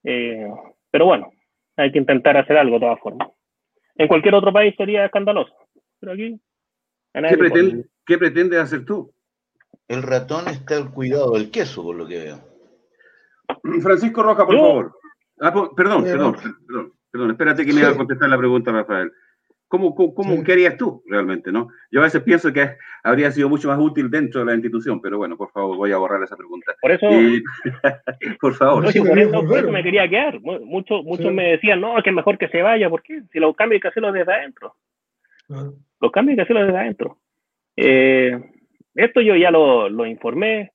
Eh, 0.04 0.48
pero 0.90 1.06
bueno, 1.06 1.30
hay 1.76 1.92
que 1.92 1.98
intentar 1.98 2.36
hacer 2.36 2.56
algo 2.56 2.74
de 2.74 2.80
todas 2.80 3.00
formas. 3.00 3.28
En 3.96 4.08
cualquier 4.08 4.34
otro 4.34 4.52
país 4.52 4.74
sería 4.76 5.04
escandaloso, 5.04 5.54
pero 6.00 6.12
aquí... 6.12 6.40
¿Qué, 7.12 7.38
pretende, 7.38 7.84
¿Qué 8.04 8.18
pretendes 8.18 8.60
hacer 8.60 8.84
tú? 8.84 9.10
El 9.88 10.02
ratón 10.02 10.48
está 10.48 10.76
al 10.76 10.92
cuidado 10.92 11.32
del 11.32 11.50
queso, 11.50 11.82
por 11.82 11.96
lo 11.96 12.06
que 12.06 12.18
veo. 12.18 12.45
Francisco 13.82 14.22
Roja, 14.22 14.46
por 14.46 14.56
favor. 14.56 14.98
Ah, 15.40 15.52
perdón, 15.52 16.04
perdón, 16.04 16.36
perdón, 16.66 16.92
perdón, 17.10 17.30
espérate 17.30 17.66
que 17.66 17.72
me 17.72 17.80
iba 17.80 17.90
a 17.90 17.96
contestar 17.96 18.28
la 18.28 18.38
pregunta, 18.38 18.72
Rafael. 18.72 19.12
¿Cómo, 19.68 19.94
cómo, 19.96 20.44
qué 20.44 20.52
harías 20.52 20.76
tú 20.76 21.02
realmente, 21.06 21.50
no? 21.50 21.68
Yo 21.90 21.98
a 22.00 22.04
veces 22.04 22.22
pienso 22.22 22.52
que 22.52 22.76
habría 23.02 23.32
sido 23.32 23.48
mucho 23.48 23.66
más 23.66 23.80
útil 23.80 24.08
dentro 24.08 24.40
de 24.40 24.46
la 24.46 24.54
institución, 24.54 25.00
pero 25.00 25.18
bueno, 25.18 25.36
por 25.36 25.50
favor, 25.50 25.76
voy 25.76 25.90
a 25.90 25.96
borrar 25.96 26.22
esa 26.22 26.36
pregunta. 26.36 26.72
Por 26.80 26.92
eso, 26.92 27.06
por 28.40 28.54
favor. 28.54 28.84
por, 28.84 29.18
eso, 29.18 29.70
me 29.72 29.82
quería 29.82 30.08
quedar. 30.08 30.40
Muchos, 30.40 31.02
muchos 31.02 31.32
me 31.32 31.50
decían, 31.50 31.80
no, 31.80 32.00
que 32.00 32.10
es 32.10 32.16
mejor 32.16 32.38
que 32.38 32.48
se 32.48 32.62
vaya, 32.62 32.88
¿por 32.88 33.02
qué? 33.02 33.22
Si 33.32 33.40
los 33.40 33.56
cambios 33.56 33.78
hay 33.78 33.80
que 33.80 33.88
hacerlos 33.88 34.14
desde 34.14 34.32
adentro. 34.32 34.76
Los 35.48 36.12
cambios 36.12 36.32
hay 36.32 36.36
que 36.36 36.42
hacerlos 36.42 36.66
desde 36.66 36.78
adentro. 36.78 37.18
Eh, 37.76 38.40
esto 38.94 39.20
yo 39.20 39.34
ya 39.34 39.50
lo, 39.50 39.88
lo 39.88 40.06
informé, 40.06 40.72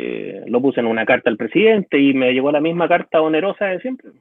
eh, 0.00 0.44
lo 0.46 0.60
puse 0.62 0.78
en 0.78 0.86
una 0.86 1.04
carta 1.04 1.28
al 1.28 1.36
presidente 1.36 1.98
y 1.98 2.14
me 2.14 2.32
llegó 2.32 2.52
la 2.52 2.60
misma 2.60 2.86
carta 2.86 3.20
onerosa 3.20 3.64
de 3.64 3.80
siempre. 3.80 4.12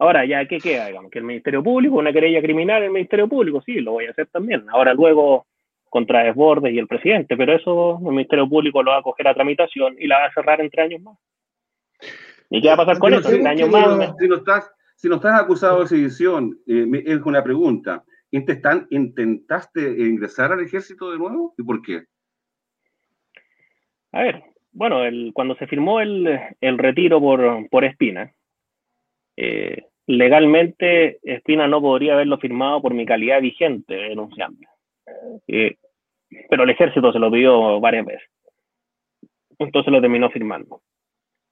Ahora, 0.00 0.24
ya, 0.24 0.44
¿qué 0.48 0.58
queda? 0.58 0.88
Digamos, 0.88 1.12
que 1.12 1.20
el 1.20 1.24
Ministerio 1.24 1.62
Público, 1.62 1.94
una 1.94 2.12
querella 2.12 2.42
criminal 2.42 2.78
en 2.78 2.86
el 2.86 2.90
Ministerio 2.90 3.28
Público, 3.28 3.62
sí, 3.64 3.74
lo 3.74 3.92
voy 3.92 4.06
a 4.06 4.10
hacer 4.10 4.26
también. 4.26 4.64
Ahora, 4.70 4.94
luego, 4.94 5.46
contra 5.88 6.24
Desbordes 6.24 6.74
y 6.74 6.78
el 6.80 6.88
presidente, 6.88 7.36
pero 7.36 7.54
eso 7.54 8.00
el 8.04 8.14
Ministerio 8.14 8.48
Público 8.48 8.82
lo 8.82 8.90
va 8.90 8.98
a 8.98 9.02
coger 9.02 9.28
a 9.28 9.34
tramitación 9.34 9.94
y 9.96 10.08
la 10.08 10.18
va 10.18 10.26
a 10.26 10.32
cerrar 10.32 10.60
entre 10.60 10.82
años 10.82 11.02
más. 11.02 11.16
¿Y 12.50 12.60
qué 12.60 12.66
va 12.66 12.74
a 12.74 12.78
pasar 12.78 12.98
con 12.98 13.14
eso? 13.14 13.28
años 13.28 13.70
más. 13.70 14.12
Si 14.18 14.26
no 14.26 14.36
estás, 14.38 14.72
si 14.96 15.08
no 15.08 15.16
estás 15.16 15.40
acusado 15.40 15.82
de 15.82 15.86
sedición, 15.86 16.58
eh, 16.66 16.84
es 17.06 17.20
una 17.20 17.44
pregunta. 17.44 18.02
¿Intentaste 18.32 19.88
ingresar 20.04 20.50
al 20.50 20.64
ejército 20.64 21.12
de 21.12 21.18
nuevo? 21.18 21.54
¿Y 21.56 21.62
por 21.62 21.80
qué? 21.80 22.06
A 24.12 24.22
ver, 24.22 24.42
bueno, 24.72 25.04
el, 25.04 25.32
cuando 25.34 25.54
se 25.56 25.66
firmó 25.66 26.00
el, 26.00 26.38
el 26.60 26.78
retiro 26.78 27.20
por, 27.20 27.68
por 27.68 27.84
Espina, 27.84 28.32
eh, 29.36 29.86
legalmente 30.06 31.18
Espina 31.22 31.66
no 31.66 31.80
podría 31.80 32.14
haberlo 32.14 32.38
firmado 32.38 32.82
por 32.82 32.94
mi 32.94 33.06
calidad 33.06 33.40
vigente 33.40 33.94
de 33.94 34.08
denunciante. 34.10 34.66
Eh, 35.46 35.76
pero 36.48 36.64
el 36.64 36.70
ejército 36.70 37.12
se 37.12 37.18
lo 37.18 37.30
pidió 37.30 37.80
varias 37.80 38.06
veces. 38.06 38.28
Entonces 39.58 39.92
lo 39.92 40.00
terminó 40.00 40.30
firmando. 40.30 40.80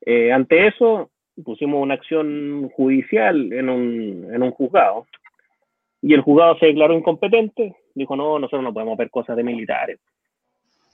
Eh, 0.01 0.33
ante 0.33 0.67
eso, 0.67 1.11
pusimos 1.45 1.83
una 1.83 1.95
acción 1.95 2.71
judicial 2.71 3.53
en 3.53 3.69
un, 3.69 4.35
en 4.35 4.43
un 4.43 4.51
juzgado 4.51 5.07
y 6.03 6.15
el 6.15 6.23
juzgado 6.23 6.59
se 6.59 6.67
declaró 6.67 6.95
incompetente. 6.95 7.77
Dijo, 7.95 8.17
no, 8.17 8.39
nosotros 8.39 8.63
no 8.63 8.73
podemos 8.73 8.97
ver 8.97 9.11
cosas 9.11 9.37
de 9.37 9.45
militares. 9.45 10.01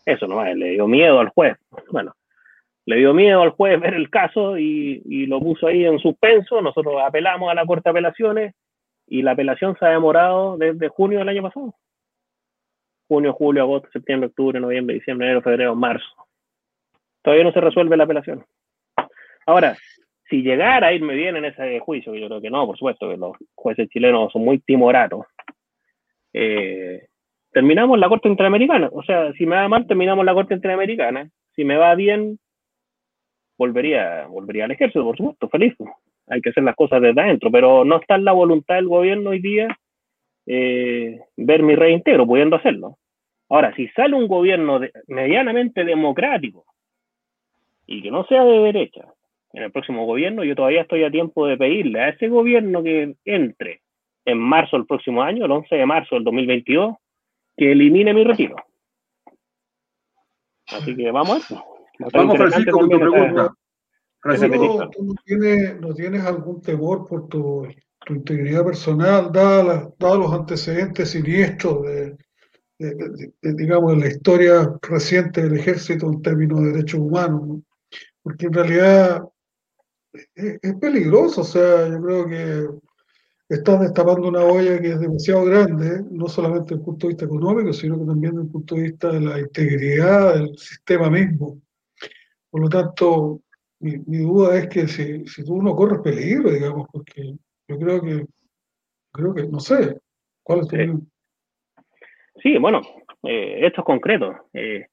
Eso 0.06 0.26
no, 0.28 0.42
le 0.42 0.70
dio 0.70 0.86
miedo 0.86 1.18
al 1.20 1.28
juez. 1.28 1.56
Bueno, 1.90 2.14
le 2.86 2.96
dio 2.96 3.12
miedo 3.12 3.42
al 3.42 3.50
juez 3.50 3.80
ver 3.80 3.94
el 3.94 4.08
caso 4.08 4.56
y, 4.56 5.02
y, 5.04 5.26
lo 5.26 5.40
puso 5.40 5.66
ahí 5.66 5.84
en 5.84 5.98
suspenso. 5.98 6.62
Nosotros 6.62 7.02
apelamos 7.04 7.50
a 7.50 7.54
la 7.54 7.66
Corte 7.66 7.82
de 7.84 7.90
Apelaciones 7.90 8.54
y 9.08 9.22
la 9.22 9.32
apelación 9.32 9.76
se 9.78 9.84
ha 9.84 9.90
demorado 9.90 10.56
desde 10.56 10.88
junio 10.88 11.18
del 11.18 11.28
año 11.28 11.42
pasado. 11.42 11.74
Junio, 13.08 13.32
julio, 13.32 13.62
agosto, 13.62 13.88
septiembre, 13.92 14.28
octubre, 14.28 14.60
noviembre, 14.60 14.94
diciembre, 14.94 15.26
enero, 15.26 15.42
febrero, 15.42 15.74
marzo. 15.74 16.06
Todavía 17.22 17.44
no 17.44 17.52
se 17.52 17.60
resuelve 17.60 17.96
la 17.96 18.04
apelación. 18.04 18.44
Ahora, 19.46 19.76
si 20.28 20.42
llegara 20.42 20.88
a 20.88 20.92
irme 20.92 21.14
bien 21.14 21.36
en 21.36 21.44
ese 21.46 21.80
juicio, 21.80 22.12
que 22.12 22.20
yo 22.20 22.28
creo 22.28 22.40
que 22.40 22.50
no, 22.50 22.66
por 22.66 22.76
supuesto, 22.76 23.08
que 23.08 23.16
los 23.16 23.36
jueces 23.54 23.88
chilenos 23.88 24.32
son 24.32 24.44
muy 24.44 24.58
timoratos, 24.60 25.26
eh, 26.32 27.06
terminamos 27.56 27.98
la 27.98 28.10
Corte 28.10 28.28
Interamericana. 28.28 28.90
O 28.92 29.02
sea, 29.02 29.32
si 29.32 29.46
me 29.46 29.56
va 29.56 29.66
mal, 29.66 29.86
terminamos 29.86 30.26
la 30.26 30.34
Corte 30.34 30.52
Interamericana. 30.52 31.30
Si 31.54 31.64
me 31.64 31.78
va 31.78 31.94
bien, 31.94 32.38
volvería, 33.56 34.26
volvería 34.26 34.66
al 34.66 34.72
ejército, 34.72 35.02
por 35.02 35.16
supuesto, 35.16 35.48
feliz. 35.48 35.74
Hay 36.26 36.42
que 36.42 36.50
hacer 36.50 36.64
las 36.64 36.76
cosas 36.76 37.00
desde 37.00 37.18
adentro, 37.18 37.50
pero 37.50 37.82
no 37.82 37.96
está 37.98 38.16
en 38.16 38.26
la 38.26 38.32
voluntad 38.32 38.74
del 38.74 38.88
gobierno 38.88 39.30
hoy 39.30 39.40
día 39.40 39.74
eh, 40.44 41.18
ver 41.38 41.62
mi 41.62 41.74
reintegro, 41.74 42.26
pudiendo 42.26 42.56
hacerlo. 42.56 42.98
Ahora, 43.48 43.74
si 43.74 43.88
sale 43.88 44.14
un 44.14 44.28
gobierno 44.28 44.78
medianamente 45.06 45.82
democrático 45.82 46.66
y 47.86 48.02
que 48.02 48.10
no 48.10 48.26
sea 48.26 48.44
de 48.44 48.58
derecha, 48.58 49.06
en 49.54 49.62
el 49.62 49.72
próximo 49.72 50.04
gobierno, 50.04 50.44
yo 50.44 50.54
todavía 50.54 50.82
estoy 50.82 51.04
a 51.04 51.10
tiempo 51.10 51.46
de 51.46 51.56
pedirle 51.56 52.02
a 52.02 52.08
ese 52.10 52.28
gobierno 52.28 52.82
que 52.82 53.14
entre 53.24 53.80
en 54.26 54.36
marzo 54.36 54.76
del 54.76 54.84
próximo 54.84 55.22
año, 55.22 55.46
el 55.46 55.52
11 55.52 55.74
de 55.74 55.86
marzo 55.86 56.16
del 56.16 56.24
2022, 56.24 56.96
que 57.56 57.72
elimine 57.72 58.12
mi 58.12 58.24
retiro. 58.24 58.56
Así 60.66 60.96
que 60.96 61.10
vamos 61.10 61.50
a 61.52 61.64
Vamos, 62.12 62.36
Francisco, 62.36 62.78
con 62.78 62.90
tu 62.90 62.98
pregunta. 62.98 63.54
Francisco, 64.20 64.90
¿tú 64.90 65.04
no 65.04 65.14
tienes, 65.24 65.80
no 65.80 65.94
tienes 65.94 66.24
algún 66.24 66.60
temor 66.60 67.06
por 67.06 67.28
tu, 67.28 67.66
tu 68.04 68.14
integridad 68.14 68.64
personal, 68.64 69.30
dados 69.32 70.18
los 70.18 70.32
antecedentes 70.32 71.10
siniestros 71.10 71.84
de, 71.84 72.16
de, 72.78 73.32
digamos, 73.40 73.92
de 73.92 73.98
la 73.98 74.08
historia 74.08 74.78
reciente 74.82 75.42
del 75.42 75.58
ejército 75.58 76.06
en 76.06 76.22
términos 76.22 76.60
de 76.60 76.72
derechos 76.72 77.00
humanos? 77.00 77.60
Porque 78.22 78.46
en 78.46 78.52
realidad 78.52 79.22
es, 80.34 80.58
es, 80.60 80.74
peligroso, 80.76 81.42
o 81.42 81.44
sea, 81.44 81.88
yo 81.88 82.02
creo 82.02 82.26
que 82.26 82.66
estás 83.48 83.80
destapando 83.80 84.28
una 84.28 84.44
olla 84.44 84.80
que 84.80 84.92
es 84.92 85.00
demasiado 85.00 85.44
grande, 85.44 86.02
no 86.10 86.26
solamente 86.28 86.74
desde 86.74 86.76
el 86.76 86.84
punto 86.84 87.06
de 87.06 87.12
vista 87.12 87.24
económico, 87.26 87.72
sino 87.72 87.98
que 87.98 88.06
también 88.06 88.32
desde 88.34 88.46
el 88.46 88.52
punto 88.52 88.74
de 88.74 88.82
vista 88.82 89.12
de 89.12 89.20
la 89.20 89.38
integridad 89.38 90.34
del 90.34 90.58
sistema 90.58 91.10
mismo. 91.10 91.60
Por 92.50 92.62
lo 92.62 92.68
tanto, 92.68 93.40
mi, 93.80 93.98
mi 94.06 94.18
duda 94.18 94.56
es 94.58 94.68
que 94.68 94.88
si, 94.88 95.26
si, 95.26 95.44
tú 95.44 95.62
no 95.62 95.76
corres 95.76 96.00
peligro, 96.00 96.50
digamos, 96.50 96.88
porque 96.92 97.34
yo 97.68 97.78
creo 97.78 98.00
que, 98.00 98.26
creo 99.12 99.34
que, 99.34 99.46
no 99.46 99.60
sé, 99.60 99.98
¿cuál 100.42 100.60
es 100.60 100.68
tu 100.68 100.76
sí. 100.76 100.92
sí, 102.42 102.58
bueno, 102.58 102.80
eh, 103.22 103.66
esto 103.66 103.82
es 103.82 103.84
concreto. 103.84 104.34
Eh, 104.54 104.86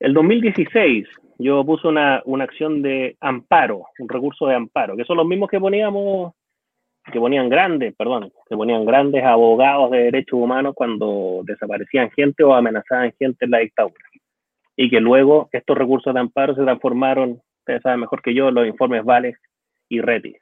el 0.00 0.14
2016 0.14 1.06
yo 1.38 1.64
puse 1.64 1.86
una, 1.86 2.22
una 2.24 2.44
acción 2.44 2.82
de 2.82 3.16
amparo, 3.20 3.84
un 3.98 4.08
recurso 4.08 4.46
de 4.46 4.56
amparo, 4.56 4.96
que 4.96 5.04
son 5.04 5.16
los 5.16 5.26
mismos 5.26 5.48
que 5.48 5.60
poníamos 5.60 6.34
que 7.10 7.18
ponían 7.18 7.48
grandes, 7.48 7.94
perdón, 7.96 8.32
que 8.48 8.56
ponían 8.56 8.84
grandes 8.84 9.24
abogados 9.24 9.90
de 9.90 10.04
derechos 10.04 10.38
humanos 10.38 10.74
cuando 10.74 11.42
desaparecían 11.44 12.10
gente 12.10 12.44
o 12.44 12.54
amenazaban 12.54 13.12
gente 13.18 13.44
en 13.44 13.50
la 13.50 13.58
dictadura. 13.58 14.04
Y 14.76 14.88
que 14.88 15.00
luego 15.00 15.48
estos 15.52 15.76
recursos 15.76 16.14
de 16.14 16.20
amparo 16.20 16.54
se 16.54 16.62
transformaron, 16.62 17.40
ustedes 17.58 17.82
saben 17.82 18.00
mejor 18.00 18.22
que 18.22 18.34
yo, 18.34 18.50
los 18.50 18.66
informes 18.66 19.04
Vales 19.04 19.36
y 19.88 20.00
Reti. 20.00 20.34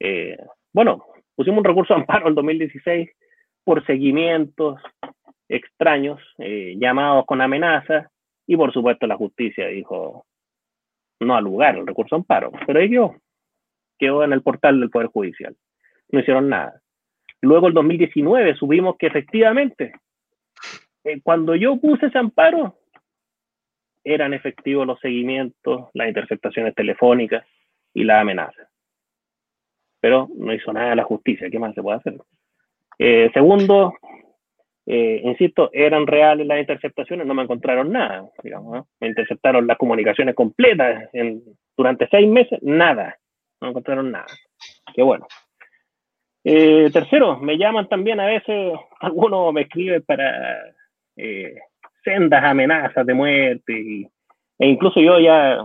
Eh, 0.00 0.36
bueno, 0.72 1.04
pusimos 1.34 1.58
un 1.58 1.64
recurso 1.64 1.94
de 1.94 2.00
amparo 2.00 2.28
en 2.28 2.34
2016 2.34 3.10
por 3.64 3.84
seguimientos 3.86 4.80
extraños, 5.48 6.20
eh, 6.38 6.74
llamados 6.78 7.24
con 7.26 7.40
amenazas, 7.40 8.06
y 8.46 8.56
por 8.56 8.72
supuesto 8.72 9.06
la 9.06 9.16
justicia 9.16 9.68
dijo 9.68 10.26
no 11.20 11.36
al 11.36 11.44
lugar 11.44 11.76
el 11.76 11.86
recurso 11.86 12.16
de 12.16 12.20
amparo, 12.20 12.52
pero 12.66 12.80
ahí 12.80 12.90
quedó 12.90 13.14
quedó 13.98 14.24
en 14.24 14.32
el 14.32 14.42
portal 14.42 14.80
del 14.80 14.90
Poder 14.90 15.08
Judicial. 15.08 15.56
No 16.10 16.20
hicieron 16.20 16.48
nada. 16.48 16.80
Luego, 17.40 17.68
el 17.68 17.74
2019, 17.74 18.54
subimos 18.56 18.96
que 18.96 19.06
efectivamente, 19.06 19.92
eh, 21.04 21.20
cuando 21.22 21.54
yo 21.54 21.76
puse 21.76 22.06
ese 22.06 22.18
amparo, 22.18 22.78
eran 24.02 24.34
efectivos 24.34 24.86
los 24.86 25.00
seguimientos, 25.00 25.88
las 25.94 26.08
interceptaciones 26.08 26.74
telefónicas 26.74 27.46
y 27.92 28.04
las 28.04 28.20
amenazas. 28.20 28.68
Pero 30.00 30.28
no 30.36 30.52
hizo 30.52 30.72
nada 30.72 30.94
la 30.94 31.04
justicia. 31.04 31.50
¿Qué 31.50 31.58
más 31.58 31.74
se 31.74 31.82
puede 31.82 31.98
hacer? 31.98 32.14
Eh, 32.98 33.30
segundo, 33.32 33.94
eh, 34.86 35.20
insisto, 35.24 35.70
eran 35.72 36.06
reales 36.06 36.46
las 36.46 36.60
interceptaciones, 36.60 37.26
no 37.26 37.34
me 37.34 37.42
encontraron 37.42 37.90
nada. 37.90 38.28
Me 39.00 39.08
interceptaron 39.08 39.66
las 39.66 39.78
comunicaciones 39.78 40.34
completas 40.34 41.10
durante 41.76 42.08
seis 42.08 42.28
meses, 42.28 42.58
nada 42.62 43.18
no 43.64 43.70
encontraron 43.70 44.12
nada. 44.12 44.26
Qué 44.94 45.02
bueno. 45.02 45.26
Eh, 46.44 46.90
tercero, 46.92 47.38
me 47.38 47.56
llaman 47.56 47.88
también 47.88 48.20
a 48.20 48.26
veces, 48.26 48.72
algunos 49.00 49.52
me 49.52 49.62
escriben 49.62 50.02
para 50.02 50.74
eh, 51.16 51.56
sendas 52.04 52.44
amenazas 52.44 53.06
de 53.06 53.14
muerte 53.14 53.72
y, 53.72 54.06
e 54.58 54.68
incluso 54.68 55.00
yo 55.00 55.18
ya 55.18 55.56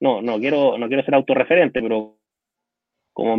no, 0.00 0.20
no 0.20 0.38
quiero, 0.38 0.76
no 0.76 0.88
quiero 0.88 1.04
ser 1.04 1.14
autorreferente, 1.14 1.80
pero 1.80 2.18
como 3.12 3.36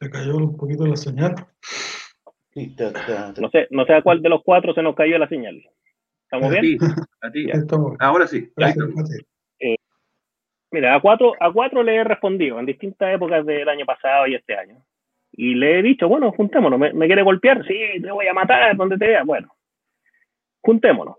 se 0.00 0.10
cayó 0.10 0.36
un 0.36 0.56
poquito 0.56 0.86
la 0.86 0.96
señal. 0.96 1.34
No 3.38 3.50
sé, 3.50 3.68
no 3.70 3.84
sé 3.84 3.94
a 3.94 4.02
cuál 4.02 4.22
de 4.22 4.28
los 4.28 4.42
cuatro 4.42 4.74
se 4.74 4.82
nos 4.82 4.94
cayó 4.94 5.18
la 5.18 5.28
señal. 5.28 5.62
¿Estamos 6.36 6.60
bien? 6.60 6.78
A 7.22 7.30
ti, 7.30 7.46
Ahora 7.98 8.26
sí. 8.26 8.50
Eh, 9.58 9.76
mira, 10.70 10.94
a 10.94 11.00
cuatro, 11.00 11.32
a 11.40 11.52
cuatro 11.52 11.82
le 11.82 11.96
he 11.96 12.04
respondido 12.04 12.58
en 12.58 12.66
distintas 12.66 13.14
épocas 13.14 13.44
del 13.44 13.68
año 13.68 13.84
pasado 13.84 14.26
y 14.26 14.34
este 14.34 14.56
año. 14.56 14.82
Y 15.32 15.54
le 15.54 15.78
he 15.78 15.82
dicho, 15.82 16.08
bueno, 16.08 16.32
juntémonos. 16.32 16.78
¿Me, 16.78 17.06
quiere 17.06 17.22
golpear? 17.22 17.66
Sí, 17.66 18.00
te 18.00 18.10
voy 18.10 18.26
a 18.26 18.34
matar 18.34 18.76
donde 18.76 18.96
te 18.96 19.06
vea. 19.06 19.22
Bueno, 19.24 19.54
juntémonos. 20.62 21.16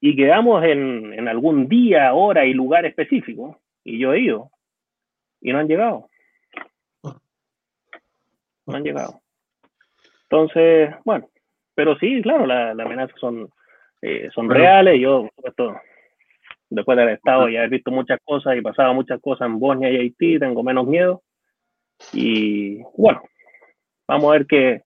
Y 0.00 0.16
quedamos 0.16 0.64
en, 0.64 1.12
en 1.12 1.28
algún 1.28 1.68
día, 1.68 2.12
hora 2.12 2.44
y 2.44 2.54
lugar 2.54 2.86
específico. 2.86 3.60
Y 3.84 3.98
yo 3.98 4.12
he 4.12 4.20
ido. 4.20 4.50
Y 5.40 5.52
no 5.52 5.58
han 5.58 5.68
llegado. 5.68 6.08
No 7.02 8.76
han 8.76 8.82
llegado. 8.82 9.20
Entonces, 10.24 10.94
bueno, 11.04 11.30
pero 11.74 11.96
sí, 11.98 12.20
claro, 12.22 12.44
las 12.44 12.76
la 12.76 12.84
amenazas 12.84 13.18
son, 13.18 13.48
eh, 14.02 14.28
son 14.34 14.48
reales. 14.48 15.00
Yo, 15.00 15.28
después 16.70 16.96
de 16.96 17.02
haber 17.02 17.14
estado 17.14 17.48
y 17.48 17.56
haber 17.56 17.70
visto 17.70 17.90
muchas 17.90 18.18
cosas 18.24 18.56
y 18.56 18.60
pasado 18.60 18.94
muchas 18.94 19.20
cosas 19.20 19.46
en 19.46 19.58
Bosnia 19.58 19.90
y 19.90 19.96
Haití, 19.96 20.38
tengo 20.38 20.62
menos 20.62 20.86
miedo. 20.86 21.22
Y 22.12 22.82
bueno, 22.96 23.22
vamos 24.06 24.28
a 24.28 24.32
ver 24.32 24.46
qué, 24.46 24.82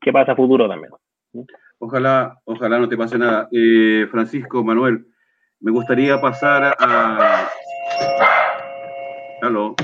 qué 0.00 0.12
pasa 0.12 0.32
a 0.32 0.36
futuro 0.36 0.68
también. 0.68 0.92
Ojalá, 1.78 2.38
ojalá 2.44 2.78
no 2.78 2.88
te 2.88 2.96
pase 2.96 3.18
nada. 3.18 3.48
Eh, 3.52 4.06
Francisco, 4.10 4.62
Manuel, 4.62 5.06
me 5.60 5.70
gustaría 5.70 6.20
pasar 6.20 6.76
a... 6.78 7.48
Aló. 9.42 9.74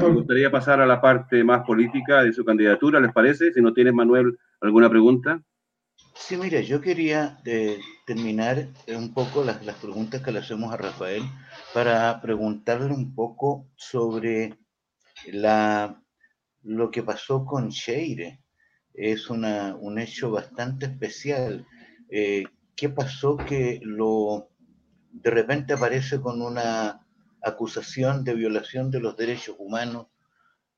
Me 0.00 0.08
gustaría 0.08 0.50
pasar 0.50 0.80
a 0.80 0.86
la 0.86 1.00
parte 1.00 1.42
más 1.44 1.62
política 1.62 2.22
de 2.22 2.32
su 2.32 2.44
candidatura, 2.44 3.00
¿les 3.00 3.12
parece? 3.12 3.52
Si 3.52 3.62
no 3.62 3.72
tienes, 3.72 3.94
Manuel, 3.94 4.36
alguna 4.60 4.90
pregunta. 4.90 5.40
Sí, 6.20 6.36
mire, 6.36 6.64
yo 6.64 6.80
quería 6.80 7.40
eh, 7.44 7.80
terminar 8.06 8.68
un 8.88 9.12
poco 9.12 9.42
las, 9.42 9.64
las, 9.64 9.76
preguntas 9.76 10.22
que 10.22 10.30
le 10.30 10.38
hacemos 10.38 10.72
a 10.72 10.76
Rafael 10.76 11.22
para 11.74 12.20
preguntarle 12.20 12.92
un 12.92 13.14
poco 13.14 13.66
sobre 13.74 14.56
la, 15.26 16.00
lo 16.62 16.90
que 16.90 17.02
pasó 17.02 17.44
con 17.44 17.70
Sheire. 17.70 18.42
Es 18.94 19.30
una, 19.30 19.74
un 19.74 19.98
hecho 19.98 20.30
bastante 20.30 20.86
especial. 20.86 21.66
Eh, 22.10 22.44
¿Qué 22.76 22.90
pasó 22.90 23.36
que 23.36 23.80
lo 23.82 24.50
de 25.10 25.30
repente 25.30 25.72
aparece 25.72 26.20
con 26.20 26.42
una 26.42 27.06
acusación 27.42 28.24
de 28.24 28.34
violación 28.34 28.90
de 28.90 29.00
los 29.00 29.16
derechos 29.16 29.56
humanos 29.58 30.06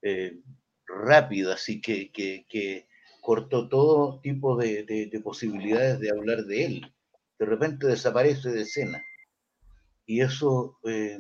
eh, 0.01 0.41
rápido, 0.87 1.53
así 1.53 1.81
que, 1.81 2.11
que, 2.11 2.89
cortó 3.23 3.69
todo 3.69 4.21
tipo 4.21 4.57
de, 4.57 4.83
de, 4.83 5.21
posibilidades 5.21 6.01
de 6.01 6.11
hablar 6.11 6.39
de 6.39 6.65
él. 6.65 6.93
De 7.39 7.47
repente 7.47 7.87
desaparece 7.87 8.51
de 8.51 8.63
escena. 8.63 9.01
¿Y 10.05 10.21
eso 10.21 10.77
eh, 10.85 11.19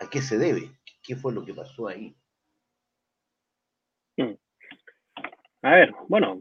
a 0.00 0.08
qué 0.08 0.22
se 0.22 0.38
debe? 0.38 0.70
¿Qué 1.02 1.14
fue 1.14 1.34
lo 1.34 1.44
que 1.44 1.52
pasó 1.52 1.88
ahí? 1.88 2.16
Hmm. 4.16 4.32
A 5.60 5.74
ver, 5.74 5.92
bueno, 6.08 6.40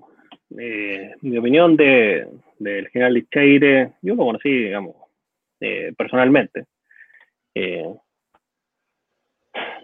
eh, 0.58 1.14
mi 1.22 1.38
opinión 1.38 1.76
de, 1.76 2.30
del 2.58 2.88
general 2.88 3.16
Licheire, 3.16 3.96
yo 4.02 4.16
lo 4.16 4.26
conocí, 4.26 4.50
digamos, 4.50 4.96
eh, 5.60 5.94
personalmente. 5.98 6.68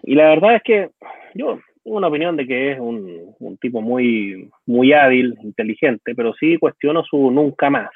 Y 0.04 0.14
la 0.14 0.30
verdad 0.30 0.56
es 0.56 0.62
que 0.62 0.90
yo 1.34 1.58
una 1.84 2.08
opinión 2.08 2.36
de 2.36 2.46
que 2.46 2.72
es 2.72 2.80
un, 2.80 3.34
un, 3.38 3.56
tipo 3.58 3.80
muy, 3.80 4.50
muy 4.66 4.92
hábil, 4.92 5.36
inteligente, 5.42 6.14
pero 6.14 6.32
sí 6.34 6.56
cuestiono 6.58 7.02
su 7.04 7.30
nunca 7.30 7.70
más. 7.70 7.90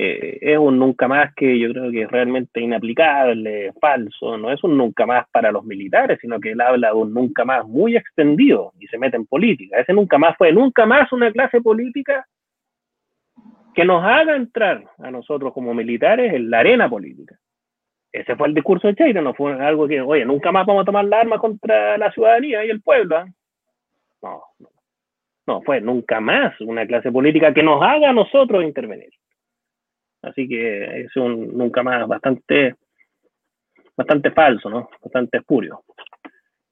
Eh, 0.00 0.38
es 0.40 0.58
un 0.58 0.78
nunca 0.78 1.08
más 1.08 1.34
que 1.34 1.58
yo 1.58 1.70
creo 1.72 1.90
que 1.90 2.02
es 2.02 2.10
realmente 2.10 2.60
inaplicable, 2.60 3.72
falso, 3.80 4.38
no 4.38 4.52
es 4.52 4.62
un 4.62 4.78
nunca 4.78 5.06
más 5.06 5.26
para 5.32 5.50
los 5.50 5.64
militares, 5.64 6.18
sino 6.20 6.38
que 6.38 6.52
él 6.52 6.60
habla 6.60 6.90
de 6.90 6.94
un 6.94 7.12
nunca 7.12 7.44
más 7.44 7.66
muy 7.66 7.96
extendido 7.96 8.72
y 8.78 8.86
se 8.86 8.96
mete 8.96 9.16
en 9.16 9.26
política. 9.26 9.80
Ese 9.80 9.92
nunca 9.92 10.16
más 10.16 10.36
fue 10.36 10.52
nunca 10.52 10.86
más 10.86 11.10
una 11.12 11.32
clase 11.32 11.60
política 11.60 12.24
que 13.74 13.84
nos 13.84 14.04
haga 14.04 14.36
entrar 14.36 14.84
a 14.98 15.10
nosotros 15.10 15.52
como 15.52 15.74
militares 15.74 16.32
en 16.32 16.48
la 16.48 16.60
arena 16.60 16.88
política. 16.88 17.36
Ese 18.12 18.36
fue 18.36 18.48
el 18.48 18.54
discurso 18.54 18.88
de 18.88 18.94
Cheiro, 18.94 19.20
no 19.20 19.34
fue 19.34 19.52
algo 19.52 19.86
que, 19.86 20.00
oye, 20.00 20.24
nunca 20.24 20.50
más 20.50 20.66
vamos 20.66 20.82
a 20.82 20.86
tomar 20.86 21.04
la 21.04 21.20
arma 21.20 21.38
contra 21.38 21.98
la 21.98 22.10
ciudadanía 22.12 22.64
y 22.64 22.70
el 22.70 22.80
pueblo. 22.80 23.16
¿ah? 23.16 23.26
No, 24.22 24.42
no, 24.58 24.68
no, 25.46 25.62
fue 25.62 25.80
nunca 25.80 26.20
más 26.20 26.58
una 26.60 26.86
clase 26.86 27.12
política 27.12 27.52
que 27.52 27.62
nos 27.62 27.82
haga 27.82 28.10
a 28.10 28.14
nosotros 28.14 28.64
intervenir. 28.64 29.10
Así 30.22 30.48
que 30.48 31.02
es 31.02 31.16
un 31.16 31.56
nunca 31.56 31.82
más 31.82 32.08
bastante, 32.08 32.74
bastante 33.96 34.30
falso, 34.32 34.68
¿no? 34.68 34.88
Bastante 35.02 35.38
espurio 35.38 35.84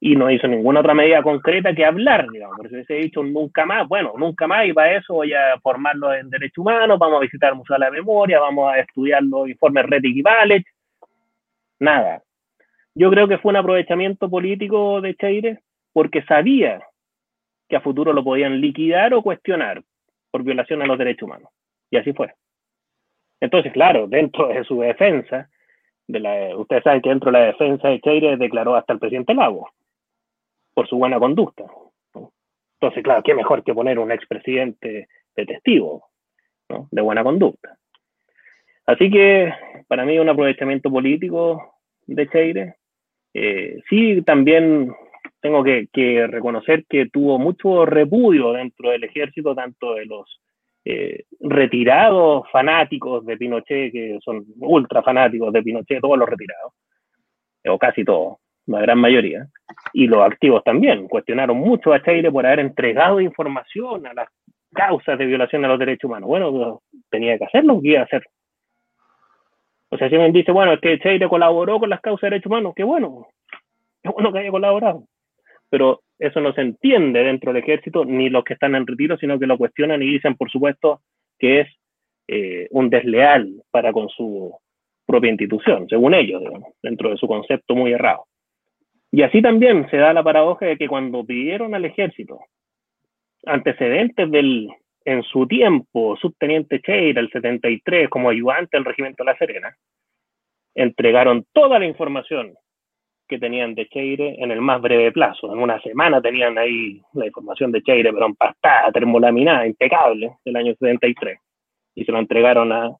y 0.00 0.14
no 0.14 0.30
hizo 0.30 0.46
ninguna 0.46 0.80
otra 0.80 0.94
medida 0.94 1.22
concreta 1.22 1.74
que 1.74 1.84
hablar, 1.84 2.28
digamos. 2.30 2.56
Por 2.56 2.66
eso 2.66 2.74
hubiese 2.76 2.94
dicho 2.94 3.22
nunca 3.22 3.64
más, 3.64 3.88
bueno, 3.88 4.12
nunca 4.16 4.46
más, 4.46 4.66
y 4.66 4.72
para 4.72 4.96
eso 4.96 5.14
voy 5.14 5.32
a 5.32 5.58
formarlo 5.62 6.12
en 6.12 6.28
Derechos 6.28 6.58
Humanos, 6.58 6.98
vamos 6.98 7.18
a 7.18 7.22
visitar 7.22 7.50
el 7.50 7.56
Museo 7.56 7.74
de 7.74 7.80
la 7.80 7.90
Memoria, 7.90 8.40
vamos 8.40 8.72
a 8.72 8.78
estudiar 8.78 9.22
los 9.22 9.48
informes 9.48 9.86
Rettig 9.86 10.16
y. 10.16 10.22
Nada. 11.80 12.22
Yo 12.94 13.10
creo 13.10 13.28
que 13.28 13.38
fue 13.38 13.50
un 13.50 13.56
aprovechamiento 13.56 14.30
político 14.30 15.00
de 15.00 15.14
Cheire 15.14 15.60
porque 15.92 16.22
sabía 16.22 16.80
que 17.68 17.76
a 17.76 17.80
futuro 17.80 18.12
lo 18.12 18.24
podían 18.24 18.60
liquidar 18.60 19.12
o 19.14 19.22
cuestionar 19.22 19.82
por 20.30 20.42
violación 20.42 20.82
a 20.82 20.86
los 20.86 20.98
derechos 20.98 21.24
humanos. 21.24 21.50
Y 21.90 21.96
así 21.96 22.12
fue. 22.12 22.32
Entonces, 23.40 23.72
claro, 23.72 24.06
dentro 24.06 24.48
de 24.48 24.64
su 24.64 24.80
defensa, 24.80 25.50
de 26.06 26.20
la, 26.20 26.56
ustedes 26.56 26.84
saben 26.84 27.02
que 27.02 27.10
dentro 27.10 27.30
de 27.30 27.38
la 27.38 27.46
defensa 27.46 27.88
de 27.88 28.00
Cheire 28.00 28.36
declaró 28.36 28.76
hasta 28.76 28.92
el 28.92 28.98
presidente 28.98 29.34
Lago 29.34 29.68
por 30.74 30.88
su 30.88 30.96
buena 30.96 31.18
conducta. 31.18 31.64
Entonces, 32.80 33.02
claro, 33.02 33.22
qué 33.22 33.34
mejor 33.34 33.64
que 33.64 33.74
poner 33.74 33.98
un 33.98 34.12
expresidente 34.12 35.08
de 35.34 35.46
testigo 35.46 36.08
de 36.90 37.02
buena 37.02 37.22
conducta. 37.24 37.78
Así 38.86 39.10
que 39.10 39.52
para 39.88 40.04
mí 40.04 40.18
un 40.18 40.28
aprovechamiento 40.28 40.90
político 40.90 41.74
de 42.06 42.28
Cheire. 42.28 42.74
Eh, 43.34 43.80
sí, 43.88 44.22
también 44.22 44.92
tengo 45.40 45.62
que, 45.62 46.26
reconocer 46.28 46.84
que 46.88 47.06
tuvo 47.06 47.38
mucho 47.38 47.84
repudio 47.84 48.52
dentro 48.52 48.90
del 48.90 49.04
ejército, 49.04 49.54
tanto 49.54 49.94
de 49.94 50.06
los 50.06 50.40
eh, 50.84 51.24
retirados 51.40 52.50
fanáticos 52.50 53.24
de 53.26 53.36
Pinochet, 53.36 53.92
que 53.92 54.18
son 54.24 54.44
ultra 54.58 55.02
fanáticos 55.02 55.52
de 55.52 55.62
Pinochet, 55.62 56.00
todos 56.00 56.18
los 56.18 56.28
retirados, 56.28 56.72
o 57.68 57.78
casi 57.78 58.04
todos, 58.04 58.38
la 58.66 58.80
gran 58.80 58.98
mayoría, 58.98 59.46
y 59.92 60.06
los 60.06 60.24
activos 60.24 60.64
también. 60.64 61.08
Cuestionaron 61.08 61.58
mucho 61.58 61.92
a 61.92 62.02
Cheire 62.02 62.30
por 62.30 62.46
haber 62.46 62.60
entregado 62.60 63.20
información 63.20 64.06
a 64.06 64.14
las 64.14 64.28
causas 64.72 65.18
de 65.18 65.26
violación 65.26 65.62
de 65.62 65.68
los 65.68 65.78
derechos 65.78 66.08
humanos. 66.08 66.28
Bueno, 66.28 66.82
tenía 67.10 67.38
que 67.38 67.44
hacerlo, 67.44 67.80
¿qué 67.82 67.88
iba 67.90 68.00
a 68.00 68.04
hacer? 68.04 68.22
O 69.88 69.96
sea, 69.96 70.08
si 70.08 70.16
me 70.16 70.30
dice, 70.32 70.52
bueno, 70.52 70.72
es 70.72 70.80
que 70.80 70.98
Cheire 70.98 71.28
colaboró 71.28 71.78
con 71.78 71.90
las 71.90 72.00
causas 72.00 72.22
de 72.22 72.30
derechos 72.30 72.50
humanos, 72.50 72.74
qué 72.74 72.84
bueno, 72.84 73.28
qué 74.02 74.10
bueno 74.10 74.32
que 74.32 74.38
haya 74.40 74.50
colaborado. 74.50 75.04
Pero 75.70 76.02
eso 76.18 76.40
no 76.40 76.52
se 76.52 76.62
entiende 76.62 77.22
dentro 77.22 77.52
del 77.52 77.62
ejército, 77.62 78.04
ni 78.04 78.28
los 78.28 78.44
que 78.44 78.54
están 78.54 78.74
en 78.74 78.86
retiro, 78.86 79.16
sino 79.18 79.38
que 79.38 79.46
lo 79.46 79.58
cuestionan 79.58 80.02
y 80.02 80.06
dicen, 80.06 80.36
por 80.36 80.50
supuesto, 80.50 81.00
que 81.38 81.60
es 81.60 81.68
eh, 82.28 82.66
un 82.70 82.90
desleal 82.90 83.62
para 83.70 83.92
con 83.92 84.08
su 84.08 84.54
propia 85.06 85.30
institución, 85.30 85.88
según 85.88 86.14
ellos, 86.14 86.42
dentro 86.82 87.10
de 87.10 87.16
su 87.16 87.28
concepto 87.28 87.74
muy 87.74 87.92
errado. 87.92 88.24
Y 89.12 89.22
así 89.22 89.40
también 89.40 89.88
se 89.90 89.98
da 89.98 90.12
la 90.12 90.24
paradoja 90.24 90.66
de 90.66 90.76
que 90.76 90.88
cuando 90.88 91.24
pidieron 91.24 91.74
al 91.74 91.84
ejército 91.84 92.40
antecedentes 93.44 94.30
del, 94.30 94.68
en 95.06 95.22
su 95.22 95.46
tiempo, 95.46 96.16
subteniente 96.16 96.82
Cheira, 96.82 97.20
el 97.20 97.30
73, 97.30 98.10
como 98.10 98.28
ayudante 98.28 98.76
del 98.76 98.84
regimiento 98.84 99.24
La 99.24 99.36
Serena, 99.38 99.74
entregaron 100.74 101.46
toda 101.52 101.78
la 101.78 101.86
información 101.86 102.54
que 103.26 103.38
tenían 103.38 103.74
de 103.74 103.88
Cheire 103.88 104.36
en 104.38 104.50
el 104.50 104.60
más 104.60 104.80
breve 104.82 105.10
plazo. 105.10 105.52
En 105.52 105.58
una 105.58 105.80
semana 105.80 106.20
tenían 106.20 106.58
ahí 106.58 107.00
la 107.14 107.26
información 107.26 107.72
de 107.72 107.82
Cheire, 107.82 108.12
pero 108.12 108.26
empastada, 108.26 108.92
termolaminada, 108.92 109.66
impecable, 109.66 110.36
del 110.44 110.56
año 110.56 110.74
73. 110.74 111.38
Y 111.94 112.04
se 112.04 112.12
lo 112.12 112.18
entregaron 112.18 112.72
a 112.72 112.90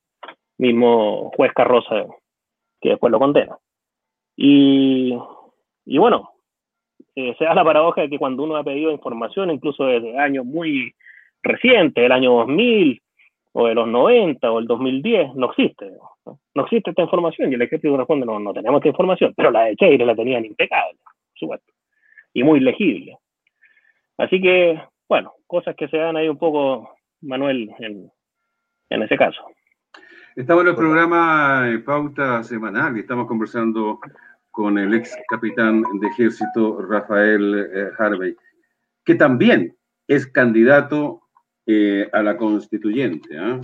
mismo 0.59 1.31
juez 1.37 1.53
Carroza, 1.53 2.07
que 2.81 2.91
después 2.91 3.11
lo 3.11 3.19
condena. 3.19 3.59
Y 4.37 5.17
y 5.87 5.99
bueno, 5.99 6.33
eh, 7.15 7.35
se 7.39 7.45
da 7.45 7.55
la 7.55 7.65
paradoja 7.65 8.03
de 8.03 8.11
que 8.11 8.19
cuando 8.19 8.43
uno 8.43 8.57
ha 8.57 8.65
pedido 8.65 8.91
información, 8.91 9.51
incluso 9.51 9.85
desde 9.85 10.19
años 10.19 10.45
muy 10.45 10.95
recientes, 11.47 12.05
el 12.05 12.13
año 12.13 12.33
2000 12.33 13.03
o 13.53 13.67
de 13.69 13.75
los 13.75 13.89
90 13.89 14.51
o 14.51 14.59
el 14.59 14.67
2010, 14.67 15.35
no 15.35 15.51
existe. 15.51 15.91
No, 16.55 16.63
existe 16.65 16.91
esta 16.91 17.03
información 17.03 17.51
y 17.51 17.55
el 17.55 17.63
ejército 17.63 17.97
responde, 17.97 18.27
no, 18.27 18.39
no 18.39 18.53
tenemos 18.53 18.79
esta 18.81 18.89
información, 18.89 19.33
pero 19.37 19.51
la 19.51 19.65
de 19.65 19.77
Cheire 19.77 20.05
la 20.05 20.15
tenían 20.15 20.45
impecable, 20.45 20.99
supuesto, 21.35 21.73
y 22.35 22.43
muy 22.43 22.61
legible. 22.61 23.17
Así 24.19 24.41
que, 24.41 24.81
bueno, 25.09 25.33
cosas 25.47 25.75
que 25.77 25.89
se 25.89 25.97
dan 25.97 26.17
ahí 26.17 26.29
un 26.29 26.39
poco, 26.39 26.97
Manuel, 27.23 27.71
en, 27.79 28.11
en 28.91 29.03
ese 29.03 29.17
caso. 29.17 29.43
Estamos 30.35 30.65
en 30.65 30.69
el 30.69 30.77
programa 30.77 31.67
Pauta 31.85 32.43
Semanal 32.43 32.97
y 32.97 33.01
estamos 33.01 33.27
conversando 33.27 34.01
con 34.51 34.79
el 34.79 34.93
ex 34.95 35.17
capitán 35.29 35.83
de 36.01 36.09
ejército 36.09 36.81
Rafael 36.83 37.71
eh, 37.75 37.91
Harvey, 37.99 38.37
que 39.05 39.15
también 39.15 39.75
es 40.09 40.27
candidato 40.27 41.26
eh, 41.67 42.09
a 42.13 42.23
la 42.23 42.37
constituyente. 42.37 43.37
¿ah? 43.39 43.61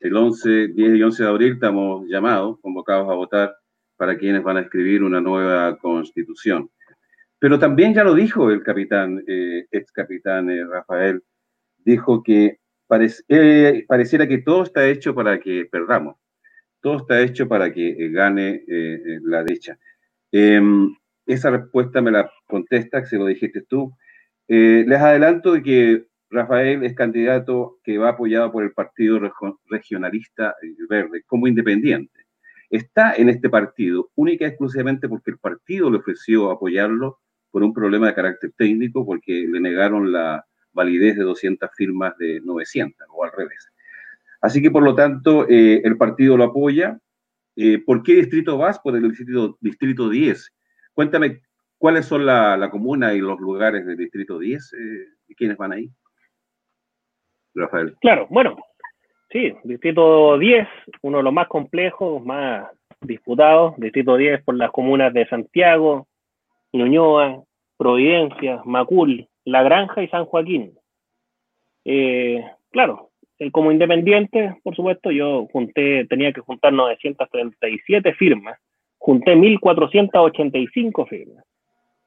El 0.00 0.16
11, 0.16 0.68
10 0.68 0.94
y 0.96 1.02
11 1.02 1.22
de 1.22 1.28
abril 1.28 1.52
estamos 1.54 2.06
llamados, 2.08 2.58
convocados 2.60 3.10
a 3.10 3.14
votar 3.14 3.54
para 3.96 4.16
quienes 4.16 4.42
van 4.42 4.56
a 4.56 4.60
escribir 4.60 5.02
una 5.02 5.20
nueva 5.20 5.76
constitución. 5.78 6.70
Pero 7.38 7.58
también 7.58 7.94
ya 7.94 8.04
lo 8.04 8.14
dijo 8.14 8.50
el 8.50 8.62
capitán, 8.62 9.22
eh, 9.26 9.66
ex 9.70 9.92
capitán 9.92 10.48
Rafael, 10.70 11.22
dijo 11.78 12.22
que 12.22 12.58
pareciera 12.86 14.26
que 14.26 14.38
todo 14.38 14.62
está 14.62 14.86
hecho 14.86 15.14
para 15.14 15.38
que 15.38 15.66
perdamos, 15.66 16.16
todo 16.80 16.98
está 16.98 17.20
hecho 17.20 17.48
para 17.48 17.72
que 17.72 18.08
gane 18.10 18.64
la 19.22 19.42
derecha. 19.42 19.78
Em, 20.32 20.94
esa 21.26 21.50
respuesta 21.50 22.00
me 22.00 22.10
la 22.10 22.30
contesta, 22.46 23.00
que 23.00 23.06
se 23.06 23.16
lo 23.16 23.26
dijiste 23.26 23.62
tú. 23.62 23.92
Eh, 24.48 24.84
les 24.86 25.00
adelanto 25.00 25.52
de 25.52 25.62
que 25.62 26.04
Rafael 26.34 26.84
es 26.84 26.94
candidato 26.94 27.78
que 27.84 27.98
va 27.98 28.10
apoyado 28.10 28.52
por 28.52 28.64
el 28.64 28.72
Partido 28.72 29.20
Regionalista 29.68 30.54
Verde 30.88 31.22
como 31.26 31.46
independiente. 31.46 32.26
está 32.70 33.14
en 33.14 33.28
este 33.28 33.48
partido 33.48 34.10
única 34.16 34.44
y 34.44 34.48
exclusivamente 34.48 35.08
porque 35.08 35.30
el 35.30 35.38
partido 35.38 35.90
le 35.90 35.98
ofreció 35.98 36.50
apoyarlo 36.50 37.20
por 37.50 37.62
un 37.62 37.72
problema 37.72 38.08
de 38.08 38.14
carácter 38.14 38.52
técnico, 38.56 39.06
porque 39.06 39.46
le 39.48 39.60
negaron 39.60 40.10
la 40.10 40.44
validez 40.72 41.16
de 41.16 41.22
200 41.22 41.70
firmas 41.76 42.18
de 42.18 42.40
900 42.40 43.06
o 43.14 43.24
al 43.24 43.30
revés. 43.30 43.70
Así 44.40 44.60
que, 44.60 44.72
por 44.72 44.82
lo 44.82 44.96
tanto, 44.96 45.48
eh, 45.48 45.80
el 45.84 45.96
partido 45.96 46.36
lo 46.36 46.44
apoya. 46.44 46.98
Eh, 47.54 47.78
¿Por 47.78 48.02
qué 48.02 48.16
distrito 48.16 48.58
vas? 48.58 48.80
Por 48.80 48.96
el 48.96 49.08
distrito, 49.08 49.56
distrito 49.60 50.10
10. 50.10 50.52
Cuéntame 50.92 51.42
cuáles 51.78 52.06
son 52.06 52.26
la, 52.26 52.68
comuna 52.72 53.14
y 53.14 53.20
los 53.20 53.38
lugares 53.38 53.86
del 53.86 53.98
distrito 53.98 54.40
10 54.40 54.72
eh, 54.72 54.76
y 55.28 55.34
quiénes 55.36 55.56
van 55.56 55.72
ahí. 55.72 55.90
Rafael. 57.54 57.96
Claro, 58.00 58.26
bueno, 58.30 58.56
Sí, 59.34 59.52
Distrito 59.64 60.38
10, 60.38 60.68
uno 61.02 61.16
de 61.16 61.24
los 61.24 61.32
más 61.32 61.48
complejos, 61.48 62.24
más 62.24 62.68
disputados. 63.00 63.74
Distrito 63.78 64.16
10 64.16 64.44
por 64.44 64.54
las 64.54 64.70
comunas 64.70 65.12
de 65.12 65.26
Santiago, 65.26 66.06
Ñuñoa, 66.72 67.42
Providencia, 67.76 68.62
Macul, 68.64 69.26
La 69.44 69.64
Granja 69.64 70.04
y 70.04 70.08
San 70.08 70.26
Joaquín. 70.26 70.78
Eh, 71.84 72.44
claro, 72.70 73.10
como 73.50 73.72
independiente, 73.72 74.56
por 74.62 74.76
supuesto, 74.76 75.10
yo 75.10 75.48
junté, 75.50 76.06
tenía 76.06 76.32
que 76.32 76.40
juntar 76.40 76.72
937 76.72 78.14
firmas, 78.14 78.56
junté 78.98 79.34
1.485 79.34 81.08
firmas. 81.08 81.44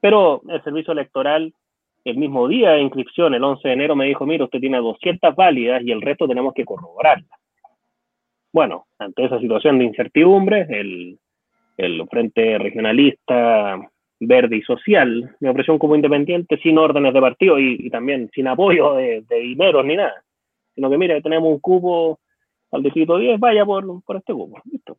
Pero 0.00 0.40
el 0.48 0.64
servicio 0.64 0.94
electoral 0.94 1.52
el 2.10 2.16
mismo 2.16 2.48
día 2.48 2.70
de 2.70 2.82
inscripción, 2.82 3.34
el 3.34 3.44
11 3.44 3.68
de 3.68 3.74
enero, 3.74 3.96
me 3.96 4.06
dijo, 4.06 4.24
mira, 4.26 4.44
usted 4.44 4.60
tiene 4.60 4.78
200 4.78 5.34
válidas 5.34 5.82
y 5.82 5.92
el 5.92 6.00
resto 6.00 6.26
tenemos 6.26 6.54
que 6.54 6.64
corroborarlas. 6.64 7.38
Bueno, 8.52 8.86
ante 8.98 9.24
esa 9.24 9.38
situación 9.38 9.78
de 9.78 9.84
incertidumbre, 9.84 10.66
el, 10.70 11.18
el 11.76 12.08
Frente 12.08 12.58
Regionalista 12.58 13.78
Verde 14.20 14.56
y 14.56 14.62
Social 14.62 15.36
me 15.40 15.50
ofreció 15.50 15.78
como 15.78 15.94
independiente 15.94 16.58
sin 16.58 16.78
órdenes 16.78 17.14
de 17.14 17.20
partido 17.20 17.58
y, 17.58 17.88
también 17.90 18.30
sin 18.34 18.48
apoyo 18.48 18.94
de, 18.94 19.22
dinero 19.28 19.82
ni 19.82 19.96
nada. 19.96 20.22
Sino 20.74 20.90
que, 20.90 20.98
mira, 20.98 21.20
tenemos 21.20 21.50
un 21.50 21.60
cupo 21.60 22.18
al 22.72 22.82
distrito 22.82 23.18
10, 23.18 23.38
vaya 23.38 23.64
por, 23.64 24.02
por 24.02 24.16
este 24.16 24.32
cupo. 24.32 24.60
¿listo? 24.70 24.96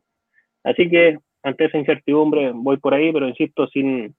Así 0.63 0.89
que, 0.89 1.17
ante 1.43 1.65
esa 1.65 1.77
incertidumbre, 1.77 2.51
voy 2.53 2.77
por 2.77 2.93
ahí, 2.93 3.11
pero 3.11 3.27
insisto, 3.27 3.67
sin, 3.67 4.15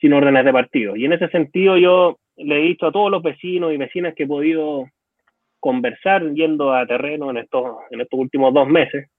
sin 0.00 0.12
órdenes 0.12 0.44
de 0.44 0.52
partido. 0.52 0.96
Y 0.96 1.04
en 1.04 1.12
ese 1.12 1.28
sentido 1.28 1.76
yo 1.76 2.18
le 2.38 2.58
he 2.58 2.62
dicho 2.68 2.86
a 2.86 2.92
todos 2.92 3.10
los 3.10 3.22
vecinos 3.22 3.72
y 3.72 3.76
vecinas 3.76 4.14
que 4.14 4.24
he 4.24 4.28
podido 4.28 4.86
conversar 5.60 6.32
yendo 6.34 6.72
a 6.72 6.86
terreno 6.86 7.30
en 7.30 7.38
estos, 7.38 7.78
en 7.90 8.00
estos 8.00 8.18
últimos 8.18 8.54
dos 8.54 8.68
meses, 8.68 9.10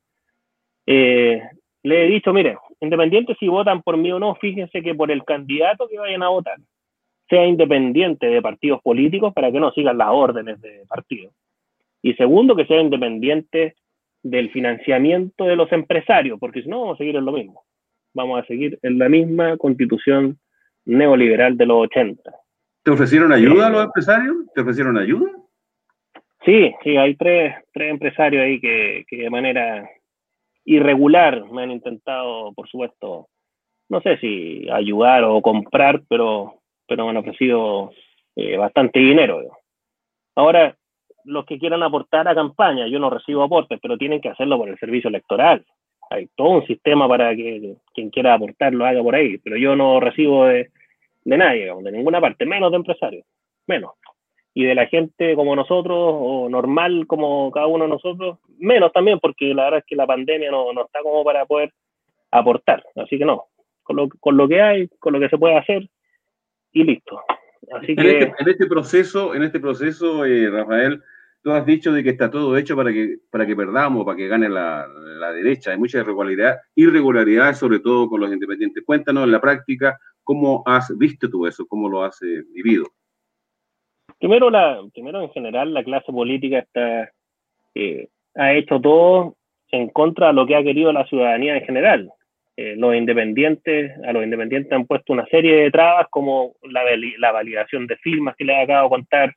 eh, 0.85 1.41
le 1.83 2.05
he 2.05 2.09
dicho, 2.09 2.33
mire, 2.33 2.57
independiente 2.79 3.35
si 3.39 3.47
votan 3.47 3.81
por 3.81 3.97
mí 3.97 4.11
o 4.11 4.19
no, 4.19 4.35
fíjense 4.35 4.81
que 4.81 4.95
por 4.95 5.11
el 5.11 5.23
candidato 5.23 5.87
que 5.87 5.99
vayan 5.99 6.23
a 6.23 6.29
votar, 6.29 6.57
sea 7.29 7.45
independiente 7.45 8.27
de 8.27 8.41
partidos 8.41 8.81
políticos 8.81 9.33
para 9.33 9.51
que 9.51 9.59
no 9.59 9.71
sigan 9.71 9.97
las 9.97 10.09
órdenes 10.09 10.59
de 10.61 10.85
partido. 10.87 11.31
Y 12.01 12.13
segundo, 12.13 12.55
que 12.55 12.65
sea 12.65 12.81
independiente 12.81 13.75
del 14.23 14.49
financiamiento 14.51 15.45
de 15.45 15.55
los 15.55 15.71
empresarios, 15.71 16.39
porque 16.39 16.63
si 16.63 16.69
no 16.69 16.81
vamos 16.81 16.95
a 16.95 16.97
seguir 16.97 17.15
en 17.15 17.25
lo 17.25 17.31
mismo. 17.31 17.63
Vamos 18.13 18.41
a 18.41 18.45
seguir 18.47 18.79
en 18.81 18.97
la 18.97 19.07
misma 19.07 19.57
constitución 19.57 20.39
neoliberal 20.85 21.55
de 21.55 21.65
los 21.65 21.83
80. 21.83 22.31
¿Te 22.83 22.91
ofrecieron 22.91 23.31
ayuda 23.31 23.67
a 23.67 23.69
los 23.69 23.85
empresarios? 23.85 24.35
¿Te 24.53 24.61
ofrecieron 24.61 24.97
ayuda? 24.97 25.29
Sí, 26.45 26.73
sí, 26.83 26.97
hay 26.97 27.15
tres, 27.15 27.55
tres 27.73 27.91
empresarios 27.91 28.43
ahí 28.43 28.59
que, 28.59 29.05
de 29.09 29.29
manera 29.29 29.89
irregular 30.65 31.43
me 31.51 31.63
han 31.63 31.71
intentado, 31.71 32.53
por 32.53 32.69
supuesto, 32.69 33.27
no 33.89 34.01
sé 34.01 34.17
si 34.17 34.69
ayudar 34.71 35.23
o 35.25 35.41
comprar, 35.41 36.01
pero, 36.07 36.61
pero 36.87 37.03
me 37.03 37.11
han 37.11 37.17
ofrecido 37.17 37.91
eh, 38.35 38.55
bastante 38.55 38.99
dinero. 38.99 39.41
Ahora, 40.35 40.77
los 41.25 41.45
que 41.45 41.59
quieran 41.59 41.83
aportar 41.83 42.27
a 42.27 42.35
campaña, 42.35 42.87
yo 42.87 42.99
no 42.99 43.09
recibo 43.09 43.43
aportes, 43.43 43.79
pero 43.81 43.97
tienen 43.97 44.21
que 44.21 44.29
hacerlo 44.29 44.57
por 44.57 44.69
el 44.69 44.79
servicio 44.79 45.09
electoral. 45.09 45.65
Hay 46.09 46.29
todo 46.35 46.49
un 46.49 46.65
sistema 46.65 47.07
para 47.07 47.35
que 47.35 47.75
quien 47.93 48.09
quiera 48.09 48.33
aportar 48.33 48.73
lo 48.73 48.85
haga 48.85 49.03
por 49.03 49.15
ahí, 49.15 49.37
pero 49.39 49.57
yo 49.57 49.75
no 49.75 49.99
recibo 49.99 50.45
de, 50.45 50.71
de 51.29 51.37
nadie, 51.37 51.71
de 51.81 51.91
ninguna 51.91 52.19
parte, 52.19 52.45
menos 52.45 52.71
de 52.71 52.77
empresarios, 52.77 53.25
menos. 53.67 53.91
Y 54.53 54.65
de 54.65 54.75
la 54.75 54.87
gente 54.87 55.35
como 55.35 55.55
nosotros, 55.55 55.97
o 55.97 56.49
normal 56.49 57.05
como 57.07 57.51
cada 57.51 57.67
uno 57.67 57.85
de 57.85 57.91
nosotros, 57.91 58.39
menos 58.57 58.91
también, 58.91 59.19
porque 59.19 59.53
la 59.53 59.65
verdad 59.65 59.79
es 59.79 59.85
que 59.85 59.95
la 59.95 60.07
pandemia 60.07 60.49
no, 60.49 60.73
no 60.73 60.85
está 60.85 61.01
como 61.01 61.23
para 61.23 61.45
poder 61.45 61.71
aportar. 62.31 62.83
Así 62.95 63.17
que 63.17 63.25
no, 63.25 63.45
con 63.83 63.95
lo, 63.95 64.09
con 64.19 64.37
lo 64.37 64.47
que 64.47 64.61
hay, 64.61 64.87
con 64.99 65.13
lo 65.13 65.19
que 65.19 65.29
se 65.29 65.37
puede 65.37 65.55
hacer, 65.55 65.87
y 66.71 66.83
listo. 66.83 67.21
Así 67.73 67.91
en, 67.91 67.99
este, 67.99 68.33
en 68.39 68.49
este 68.49 68.65
proceso, 68.67 69.35
en 69.35 69.43
este 69.43 69.59
proceso, 69.59 70.25
eh, 70.25 70.49
Rafael, 70.49 71.01
tú 71.41 71.51
has 71.51 71.65
dicho 71.65 71.91
de 71.91 72.03
que 72.03 72.09
está 72.09 72.29
todo 72.29 72.57
hecho 72.57 72.75
para 72.75 72.91
que, 72.91 73.17
para 73.31 73.45
que 73.45 73.55
perdamos, 73.55 74.05
para 74.05 74.17
que 74.17 74.27
gane 74.27 74.49
la, 74.49 74.87
la 74.87 75.31
derecha. 75.31 75.71
Hay 75.71 75.77
mucha 75.77 75.99
irregularidad, 75.99 76.57
irregularidad 76.75 77.53
sobre 77.53 77.79
todo 77.79 78.09
con 78.09 78.21
los 78.21 78.31
independientes. 78.31 78.83
Cuéntanos 78.85 79.23
en 79.23 79.31
la 79.31 79.41
práctica 79.41 79.97
¿Cómo 80.29 80.61
has 80.63 80.95
visto 80.95 81.27
tú 81.27 81.47
eso? 81.47 81.65
¿Cómo 81.67 81.89
lo 81.89 82.03
has 82.03 82.21
eh, 82.21 82.43
vivido? 82.53 82.85
Primero, 84.19 84.51
la, 84.51 84.79
primero, 84.93 85.23
en 85.23 85.31
general, 85.31 85.73
la 85.73 85.83
clase 85.83 86.11
política 86.11 86.59
está, 86.59 87.11
eh, 87.73 88.09
ha 88.35 88.53
hecho 88.53 88.79
todo 88.79 89.37
en 89.71 89.89
contra 89.89 90.27
de 90.27 90.33
lo 90.33 90.45
que 90.45 90.55
ha 90.55 90.61
querido 90.61 90.93
la 90.93 91.07
ciudadanía 91.07 91.57
en 91.57 91.65
general. 91.65 92.11
Eh, 92.57 92.75
los 92.77 92.93
independientes, 92.93 93.91
a 94.05 94.13
los 94.13 94.23
independientes 94.23 94.71
han 94.71 94.85
puesto 94.85 95.13
una 95.13 95.25
serie 95.25 95.63
de 95.63 95.71
trabas 95.71 96.05
como 96.11 96.53
la, 96.61 96.83
la 97.17 97.31
validación 97.31 97.87
de 97.87 97.97
firmas 97.97 98.35
que 98.35 98.45
les 98.45 98.63
acabo 98.63 98.83
de 98.83 98.95
contar, 98.97 99.33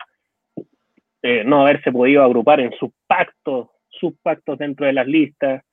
no 1.22 1.62
haberse 1.62 1.92
podido 1.92 2.22
agrupar 2.22 2.60
en 2.60 2.72
sus 2.72 2.90
pactos, 3.06 3.68
sus 3.88 4.14
pactos 4.22 4.58
dentro 4.58 4.86
de 4.86 4.92
las 4.92 5.06
listas, 5.06 5.64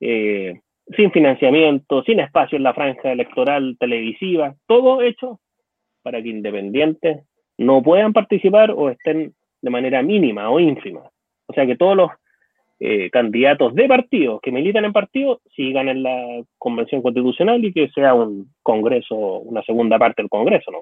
eh, 0.00 0.60
sin 0.96 1.12
financiamiento, 1.12 2.02
sin 2.02 2.20
espacio 2.20 2.56
en 2.56 2.62
la 2.62 2.74
franja 2.74 3.12
electoral 3.12 3.76
televisiva, 3.78 4.54
todo 4.66 5.02
hecho 5.02 5.40
para 6.02 6.22
que 6.22 6.30
independientes 6.30 7.24
no 7.58 7.82
puedan 7.82 8.12
participar 8.12 8.70
o 8.70 8.88
estén 8.88 9.34
de 9.60 9.70
manera 9.70 10.02
mínima 10.02 10.48
o 10.50 10.60
ínfima. 10.60 11.10
O 11.46 11.52
sea 11.52 11.66
que 11.66 11.76
todos 11.76 11.96
los 11.96 12.10
eh, 12.80 13.10
candidatos 13.10 13.74
de 13.74 13.88
partidos 13.88 14.40
que 14.40 14.52
militan 14.52 14.84
en 14.84 14.92
partidos 14.92 15.40
sigan 15.56 15.88
en 15.88 16.02
la 16.04 16.42
convención 16.56 17.02
constitucional 17.02 17.64
y 17.64 17.72
que 17.72 17.88
sea 17.90 18.14
un 18.14 18.54
congreso, 18.62 19.16
una 19.16 19.62
segunda 19.62 19.98
parte 19.98 20.22
del 20.22 20.30
congreso, 20.30 20.70
¿no? 20.70 20.78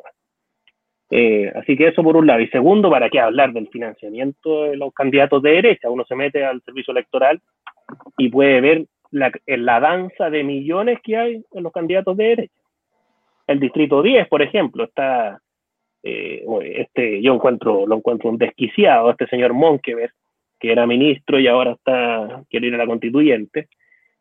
Eh, 1.10 1.52
así 1.54 1.76
que 1.76 1.88
eso 1.88 2.02
por 2.02 2.16
un 2.16 2.26
lado. 2.26 2.40
Y 2.40 2.48
segundo, 2.48 2.90
¿para 2.90 3.08
qué 3.08 3.20
hablar 3.20 3.52
del 3.52 3.68
financiamiento 3.68 4.64
de 4.64 4.76
los 4.76 4.92
candidatos 4.92 5.42
de 5.42 5.50
derecha? 5.50 5.90
Uno 5.90 6.04
se 6.04 6.16
mete 6.16 6.44
al 6.44 6.62
servicio 6.62 6.92
electoral 6.92 7.40
y 8.18 8.28
puede 8.28 8.60
ver 8.60 8.86
la, 9.10 9.80
danza 9.80 10.30
de 10.30 10.42
millones 10.42 10.98
que 11.02 11.16
hay 11.16 11.44
en 11.52 11.62
los 11.62 11.72
candidatos 11.72 12.16
de 12.16 12.24
derecha. 12.24 12.54
El 13.46 13.60
distrito 13.60 14.02
10, 14.02 14.26
por 14.28 14.42
ejemplo, 14.42 14.84
está, 14.84 15.40
eh, 16.02 16.44
este, 16.74 17.22
yo 17.22 17.34
encuentro, 17.34 17.86
lo 17.86 17.96
encuentro 17.96 18.28
un 18.28 18.38
desquiciado, 18.38 19.10
este 19.10 19.28
señor 19.28 19.54
Monkever, 19.54 20.10
que 20.58 20.72
era 20.72 20.86
ministro 20.86 21.38
y 21.38 21.46
ahora 21.46 21.72
está, 21.72 22.42
quiere 22.50 22.66
ir 22.66 22.74
a 22.74 22.78
la 22.78 22.86
constituyente. 22.86 23.68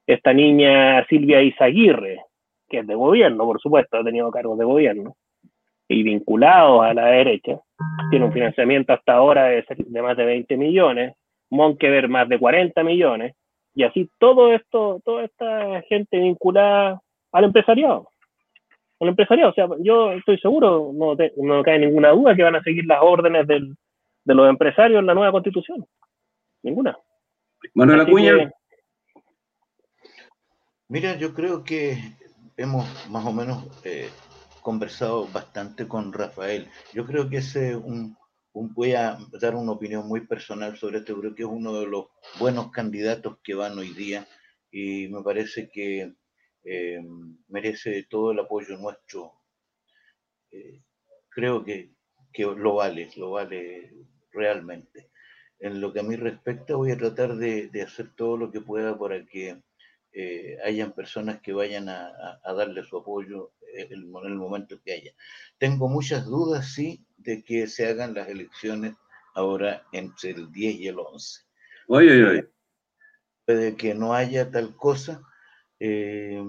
Esta 0.06 0.34
niña 0.34 1.04
Silvia 1.08 1.42
Izaguirre, 1.42 2.22
que 2.70 2.80
es 2.80 2.88
de 2.88 2.94
gobierno, 2.94 3.46
por 3.46 3.60
supuesto, 3.60 3.98
ha 3.98 4.04
tenido 4.04 4.30
cargos 4.30 4.60
de 4.60 4.66
gobierno, 4.66 5.16
y 5.88 6.04
vinculados 6.04 6.84
a 6.84 6.94
la 6.94 7.08
derecha, 7.08 7.60
tiene 8.10 8.26
un 8.26 8.34
financiamiento 8.34 8.94
hasta 8.94 9.14
ahora 9.14 9.46
de, 9.46 9.64
de 9.78 10.02
más 10.02 10.18
de 10.18 10.26
20 10.26 10.58
millones, 10.58 11.16
Monkever 11.50 12.10
más 12.10 12.28
de 12.28 12.40
40 12.40 12.84
millones, 12.84 13.36
y 13.76 13.84
así 13.84 14.10
todo 14.20 14.54
esto, 14.54 15.02
toda 15.04 15.26
esta 15.26 15.82
gente 15.84 16.18
vinculada 16.18 17.02
al 17.32 17.44
empresariado. 17.44 18.10
Al 19.02 19.10
empresariado, 19.10 19.52
o 19.52 19.54
sea, 19.54 19.68
yo 19.80 20.14
estoy 20.14 20.40
seguro, 20.40 20.92
no, 20.94 21.16
no 21.38 21.64
cae 21.64 21.80
ninguna 21.80 22.12
duda 22.12 22.36
que 22.36 22.44
van 22.44 22.56
a 22.56 22.64
seguir 22.64 22.86
las 22.86 23.00
órdenes 23.02 23.46
del, 23.46 23.76
de 24.24 24.34
los 24.34 24.50
empresarios 24.50 25.00
en 25.00 25.06
la 25.06 25.14
nueva 25.14 25.34
constitución. 25.34 25.86
Ninguna. 26.64 26.98
Manuel 27.74 28.02
Acuña. 28.02 28.52
Mira, 30.88 31.16
yo 31.18 31.34
creo 31.34 31.64
que 31.64 31.98
hemos 32.58 33.10
más 33.10 33.26
o 33.26 33.34
menos 33.34 33.68
eh, 33.84 34.10
conversado 34.66 35.28
bastante 35.28 35.88
con 35.88 36.12
Rafael. 36.12 36.68
Yo 36.92 37.06
creo 37.06 37.30
que 37.30 37.38
ese 37.38 37.70
es 37.70 37.76
un, 37.76 38.18
voy 38.52 38.94
a 38.94 39.16
dar 39.40 39.54
una 39.54 39.74
opinión 39.74 40.08
muy 40.08 40.22
personal 40.22 40.76
sobre 40.76 40.98
esto, 40.98 41.20
creo 41.20 41.36
que 41.36 41.44
es 41.44 41.48
uno 41.48 41.80
de 41.80 41.86
los 41.86 42.08
buenos 42.40 42.72
candidatos 42.72 43.38
que 43.44 43.54
van 43.54 43.78
hoy 43.78 43.94
día 43.94 44.28
y 44.72 45.08
me 45.10 45.22
parece 45.22 45.70
que 45.70 46.16
eh, 46.64 47.00
merece 47.48 48.08
todo 48.10 48.32
el 48.32 48.40
apoyo 48.40 48.76
nuestro. 48.78 49.34
Eh, 50.50 50.82
creo 51.30 51.64
que, 51.64 51.94
lo 52.40 52.74
vale, 52.74 53.12
lo 53.18 53.30
vale 53.30 53.94
realmente. 54.32 55.12
En 55.60 55.80
lo 55.80 55.94
que 55.94 56.00
a 56.00 56.04
mí 56.04 56.16
respecta, 56.16 56.76
voy 56.76 56.90
a 56.90 56.98
tratar 56.98 57.36
de, 57.36 57.70
hacer 57.84 58.16
todo 58.16 58.36
lo 58.36 58.52
que 58.52 58.62
pueda 58.62 58.98
para 58.98 59.24
que 59.28 59.62
eh, 60.12 60.58
hayan 60.64 60.92
personas 60.94 61.40
que 61.40 61.54
vayan 61.54 61.88
a, 61.88 62.40
darle 62.44 62.84
su 62.84 62.98
apoyo 62.98 63.52
en 63.76 63.92
el, 63.92 64.06
momento 64.36 64.80
que 64.84 64.94
haya. 64.94 65.12
Tengo 65.58 65.88
muchas 65.88 66.26
dudas, 66.26 66.74
sí, 66.74 67.06
de 67.18 67.44
que 67.44 67.68
se 67.68 67.88
hagan 67.88 68.14
las 68.14 68.30
elecciones 68.30 68.96
ahora 69.34 69.84
entre 69.92 70.32
el 70.32 70.52
10 70.52 70.76
y 70.76 70.88
el 70.88 71.00
11. 71.00 71.42
Oye, 71.88 72.26
oye. 72.26 72.50
Puede 73.46 73.76
que 73.76 73.94
no 73.94 74.14
haya 74.14 74.50
tal 74.50 74.76
cosa. 74.76 75.22
Eh, 75.80 76.42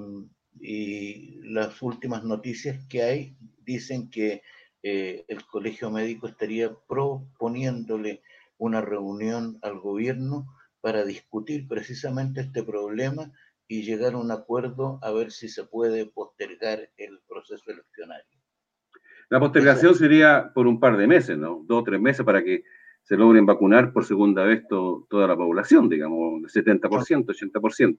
y 0.60 1.40
las 1.42 1.82
últimas 1.82 2.24
noticias 2.24 2.84
que 2.88 3.02
hay 3.02 3.36
dicen 3.64 4.10
que 4.10 4.42
eh, 4.82 5.24
el 5.28 5.44
colegio 5.46 5.90
médico 5.90 6.28
estaría 6.28 6.72
proponiéndole 6.88 8.22
una 8.58 8.80
reunión 8.80 9.58
al 9.62 9.78
gobierno 9.80 10.46
para 10.80 11.04
discutir 11.04 11.66
precisamente 11.66 12.42
este 12.42 12.62
problema 12.62 13.32
y 13.68 13.82
llegar 13.82 14.14
a 14.14 14.18
un 14.18 14.30
acuerdo 14.30 14.98
a 15.02 15.10
ver 15.10 15.32
si 15.32 15.48
se 15.48 15.64
puede 15.64 16.06
postergar 16.06 16.90
el 16.96 17.20
proceso 17.28 17.70
eleccionario. 17.70 18.24
La 19.28 19.40
postergación 19.40 19.94
sería 19.94 20.52
por 20.54 20.66
un 20.66 20.78
par 20.78 20.96
de 20.96 21.06
meses, 21.06 21.36
¿no? 21.36 21.64
Dos 21.66 21.80
o 21.80 21.84
tres 21.84 22.00
meses 22.00 22.24
para 22.24 22.44
que 22.44 22.62
se 23.02 23.16
logren 23.16 23.46
vacunar 23.46 23.92
por 23.92 24.04
segunda 24.04 24.44
vez 24.44 24.66
toda 24.68 25.26
la 25.26 25.36
población, 25.36 25.88
digamos, 25.88 26.42
70%, 26.52 27.24
80%. 27.24 27.98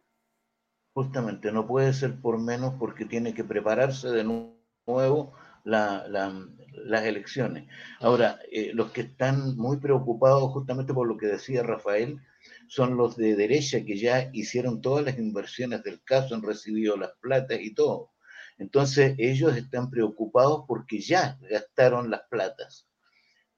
Justamente, 0.93 1.51
no 1.51 1.67
puede 1.67 1.93
ser 1.93 2.19
por 2.19 2.39
menos 2.39 2.73
porque 2.79 3.05
tiene 3.05 3.33
que 3.33 3.43
prepararse 3.43 4.09
de 4.09 4.23
nuevo 4.23 5.33
las 5.63 7.05
elecciones. 7.05 7.67
Ahora, 7.99 8.39
eh, 8.51 8.71
los 8.73 8.91
que 8.91 9.01
están 9.01 9.55
muy 9.57 9.77
preocupados 9.77 10.51
justamente 10.51 10.93
por 10.93 11.07
lo 11.07 11.17
que 11.17 11.27
decía 11.27 11.61
Rafael, 11.63 12.19
son 12.67 12.97
los 12.97 13.15
de 13.15 13.35
derecha 13.35 13.83
que 13.85 13.97
ya 13.97 14.29
hicieron 14.33 14.81
todas 14.81 15.05
las 15.05 15.17
inversiones 15.17 15.83
del 15.83 16.03
caso, 16.03 16.35
han 16.35 16.43
recibido 16.43 16.97
las 16.97 17.11
platas 17.21 17.59
y 17.61 17.73
todo. 17.73 18.11
Entonces 18.57 19.15
ellos 19.17 19.55
están 19.55 19.89
preocupados 19.89 20.65
porque 20.67 20.99
ya 20.99 21.37
gastaron 21.49 22.09
las 22.09 22.21
platas. 22.29 22.87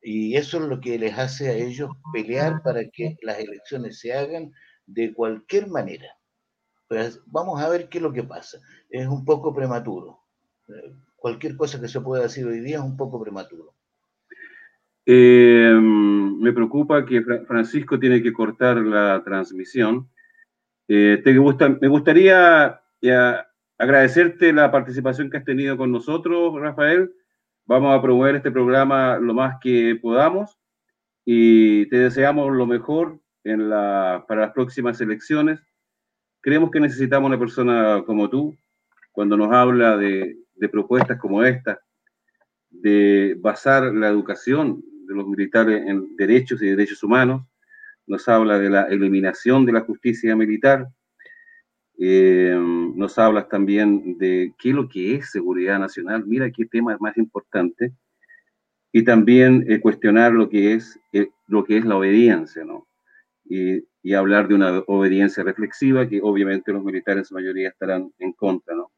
Y 0.01 0.35
eso 0.35 0.57
es 0.57 0.63
lo 0.63 0.79
que 0.79 0.97
les 0.97 1.17
hace 1.17 1.49
a 1.49 1.53
ellos 1.53 1.89
pelear 2.13 2.61
para 2.63 2.87
que 2.89 3.17
las 3.21 3.39
elecciones 3.39 3.99
se 3.99 4.13
hagan 4.13 4.51
de 4.85 5.13
cualquier 5.13 5.67
manera. 5.67 6.07
Pues 6.87 7.19
vamos 7.25 7.61
a 7.61 7.69
ver 7.69 7.89
qué 7.89 7.99
es 7.99 8.01
lo 8.01 8.13
que 8.13 8.23
pasa. 8.23 8.59
Es 8.89 9.07
un 9.07 9.25
poco 9.25 9.53
prematuro. 9.53 10.21
Eh, 10.67 10.95
cualquier 11.15 11.55
cosa 11.55 11.79
que 11.79 11.87
se 11.87 12.01
pueda 12.01 12.23
decir 12.23 12.45
hoy 12.45 12.61
día 12.61 12.77
es 12.77 12.83
un 12.83 12.97
poco 12.97 13.21
prematuro. 13.21 13.75
Eh, 15.11 15.73
me 15.73 16.53
preocupa 16.53 17.03
que 17.03 17.23
Francisco 17.47 17.97
tiene 17.97 18.21
que 18.21 18.31
cortar 18.31 18.77
la 18.77 19.23
transmisión. 19.23 20.07
Eh, 20.87 21.19
te 21.23 21.35
gusta, 21.35 21.67
me 21.69 21.87
gustaría 21.87 22.79
agradecerte 23.79 24.53
la 24.53 24.69
participación 24.69 25.31
que 25.31 25.37
has 25.37 25.45
tenido 25.45 25.77
con 25.77 25.91
nosotros, 25.91 26.53
Rafael. 26.59 27.11
Vamos 27.65 27.97
a 27.97 28.01
promover 28.01 28.35
este 28.35 28.51
programa 28.51 29.17
lo 29.17 29.33
más 29.33 29.55
que 29.59 29.97
podamos 29.99 30.59
y 31.25 31.87
te 31.87 31.97
deseamos 31.97 32.55
lo 32.55 32.67
mejor 32.67 33.19
para 33.43 34.41
las 34.41 34.51
próximas 34.51 35.01
elecciones 35.01 35.59
creemos 36.41 36.71
que 36.71 36.79
necesitamos 36.79 37.27
una 37.27 37.39
persona 37.39 38.03
como 38.05 38.29
tú, 38.29 38.57
cuando 39.11 39.35
nos 39.35 39.51
habla 39.51 39.97
de, 39.97 40.37
propuestas 40.71 41.17
como 41.17 41.43
esta, 41.43 41.81
de 42.69 43.35
basar 43.39 43.83
la 43.93 44.07
educación 44.07 44.83
de 45.09 45.15
los 45.15 45.27
militares 45.27 45.83
en 45.85 46.15
derechos 46.15 46.61
y 46.61 46.67
derechos 46.67 47.03
humanos, 47.03 47.45
nos 48.07 48.29
habla 48.29 48.57
de 48.57 48.69
la 48.69 48.83
eliminación 48.83 49.65
de 49.65 49.73
la 49.73 49.81
justicia 49.81 50.33
militar, 50.37 50.87
eh, 51.99 52.57
nos 52.95 53.19
hablas 53.19 53.49
también 53.49 54.17
de 54.17 54.53
qué 54.57 54.69
es 54.69 54.75
lo 54.75 54.87
que 54.87 55.15
es 55.15 55.31
seguridad 55.31 55.79
nacional, 55.79 56.25
mira 56.25 56.49
qué 56.49 56.65
tema 56.65 56.93
es 56.93 57.01
más 57.01 57.17
importante, 57.17 57.91
y 58.93 59.03
también 59.03 59.65
eh, 59.67 59.81
cuestionar 59.81 60.31
lo 60.31 60.47
que 60.49 60.73
es 60.75 60.97
eh, 61.11 61.27
lo 61.47 61.65
que 61.65 61.77
es 61.77 61.85
la 61.85 61.97
obediencia, 61.97 62.63
¿no? 62.63 62.87
Y 63.43 63.83
y 64.01 64.13
hablar 64.13 64.47
de 64.47 64.55
una 64.55 64.79
obediencia 64.87 65.43
reflexiva 65.43 66.07
que 66.07 66.21
obviamente 66.21 66.71
los 66.71 66.83
militares 66.83 67.21
en 67.21 67.25
su 67.25 67.33
mayoría 67.33 67.69
estarán 67.69 68.11
en 68.19 68.33
contra. 68.33 68.75
¿no? 68.75 68.91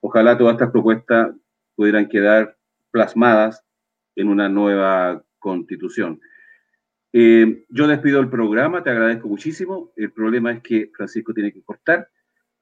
Ojalá 0.00 0.38
todas 0.38 0.54
estas 0.54 0.70
propuestas 0.70 1.34
pudieran 1.74 2.08
quedar 2.08 2.56
plasmadas 2.90 3.62
en 4.16 4.28
una 4.28 4.48
nueva 4.48 5.22
constitución. 5.38 6.20
Eh, 7.12 7.64
yo 7.68 7.86
despido 7.86 8.20
el 8.20 8.28
programa, 8.28 8.82
te 8.82 8.90
agradezco 8.90 9.28
muchísimo. 9.28 9.92
El 9.96 10.12
problema 10.12 10.52
es 10.52 10.62
que 10.62 10.90
Francisco 10.94 11.32
tiene 11.32 11.52
que 11.52 11.62
cortar, 11.62 12.08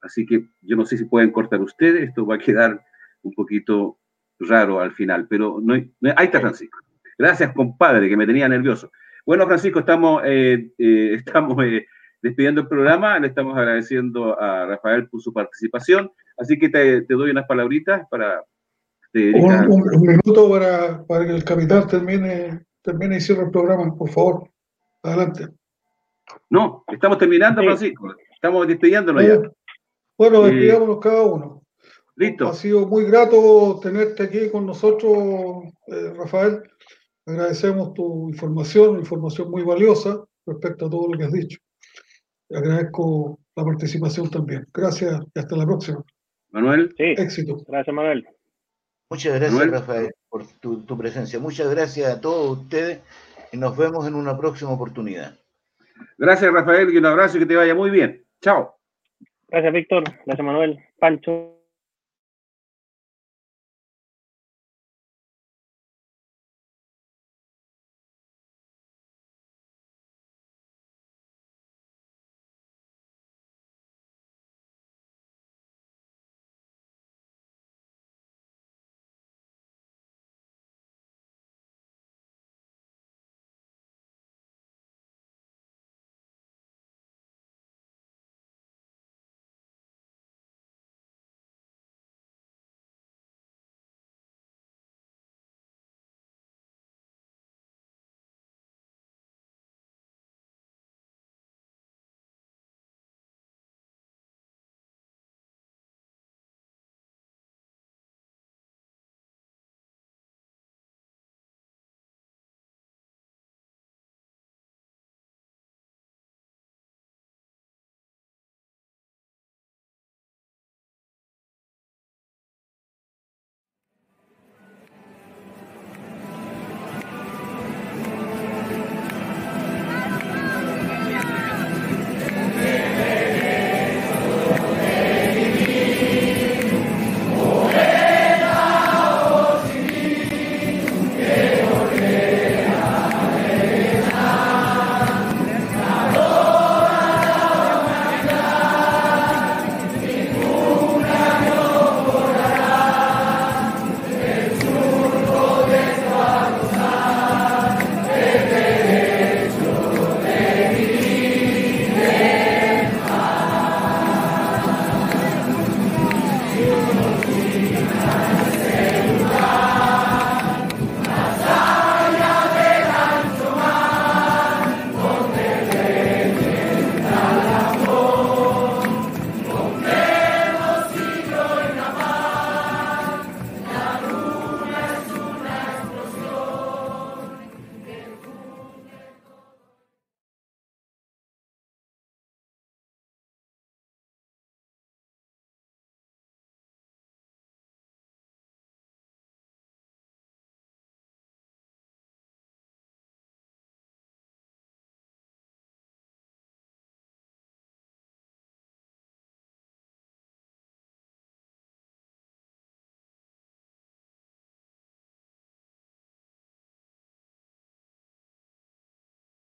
así 0.01 0.25
que 0.25 0.47
yo 0.61 0.75
no 0.75 0.85
sé 0.85 0.97
si 0.97 1.05
pueden 1.05 1.31
cortar 1.31 1.61
ustedes, 1.61 2.09
esto 2.09 2.25
va 2.25 2.35
a 2.35 2.39
quedar 2.39 2.81
un 3.23 3.33
poquito 3.33 3.99
raro 4.39 4.79
al 4.79 4.93
final, 4.93 5.27
pero 5.27 5.59
no, 5.61 5.73
ahí 5.73 6.25
está 6.25 6.39
Francisco. 6.39 6.79
Gracias, 7.17 7.51
compadre, 7.53 8.07
que 8.07 8.17
me 8.17 8.27
tenía 8.27 8.47
nervioso. 8.47 8.91
Bueno, 9.25 9.45
Francisco, 9.47 9.79
estamos, 9.79 10.21
eh, 10.25 10.71
eh, 10.77 11.13
estamos 11.15 11.57
eh, 11.65 11.85
despidiendo 12.21 12.61
el 12.61 12.67
programa, 12.67 13.19
le 13.19 13.27
estamos 13.27 13.57
agradeciendo 13.57 14.39
a 14.39 14.65
Rafael 14.67 15.09
por 15.09 15.21
su 15.21 15.33
participación, 15.33 16.11
así 16.37 16.57
que 16.57 16.69
te, 16.69 17.01
doy 17.01 17.31
unas 17.31 17.47
palabritas 17.47 18.07
para... 18.09 18.43
Un, 19.13 19.83
minuto 20.01 20.49
para, 20.49 21.03
para, 21.05 21.25
que 21.25 21.31
el 21.31 21.43
capitán 21.43 21.87
termine, 21.87 22.66
termine 22.87 23.17
y 23.17 23.21
cierre 23.21 23.43
el 23.43 23.51
programa, 23.51 23.93
por 23.93 24.09
favor. 24.09 24.49
Adelante. 25.03 25.49
No, 26.49 26.85
estamos 26.87 27.17
terminando, 27.17 27.61
Francisco. 27.61 28.15
Estamos 28.33 28.65
despidiéndonos 28.67 29.23
ya. 29.23 29.41
Bueno, 30.17 30.43
despidámonos 30.43 30.99
cada 30.99 31.21
uno. 31.23 31.63
Listo. 32.15 32.47
Ha 32.47 32.53
sido 32.53 32.87
muy 32.87 33.03
grato 33.03 33.79
tenerte 33.83 34.23
aquí 34.23 34.49
con 34.49 34.65
nosotros, 34.65 35.65
Rafael. 36.15 36.63
Agradecemos 37.25 37.93
tu 37.93 38.29
información, 38.29 38.97
información 38.99 39.51
muy 39.51 39.63
valiosa 39.63 40.23
respecto 40.45 40.85
a 40.85 40.89
todo 40.89 41.11
lo 41.11 41.17
que 41.17 41.25
has 41.25 41.33
dicho. 41.33 41.59
agradezco 42.49 43.37
la 43.55 43.65
participación 43.65 44.29
también. 44.29 44.65
Gracias 44.73 45.19
y 45.35 45.39
hasta 45.39 45.55
la 45.57 45.65
próxima. 45.65 46.03
Manuel. 46.51 46.93
Sí. 46.97 47.15
Éxito. 47.17 47.57
Gracias, 47.67 47.93
Manuel. 47.93 48.25
Muchas 49.09 49.39
gracias, 49.39 49.71
Rafael, 49.71 50.13
por 50.37 50.47
tu, 50.59 50.83
tu, 50.83 50.97
presencia. 50.97 51.39
Muchas 51.39 51.69
gracias 51.69 52.11
a 52.11 52.21
todos 52.21 52.59
ustedes 52.59 53.01
y 53.51 53.57
nos 53.57 53.75
vemos 53.75 54.07
en 54.07 54.15
una 54.15 54.37
próxima 54.37 54.71
oportunidad. 54.71 55.37
Gracias, 56.17 56.51
Rafael, 56.51 56.93
y 56.93 56.97
un 56.97 57.05
abrazo 57.05 57.37
y 57.37 57.39
que 57.41 57.45
te 57.47 57.55
vaya 57.55 57.73
muy 57.73 57.89
bien. 57.89 58.23
Chao. 58.41 58.77
Gracias, 59.47 59.73
Víctor. 59.73 60.03
Gracias, 60.25 60.45
Manuel. 60.45 60.79
Pancho. 60.99 61.56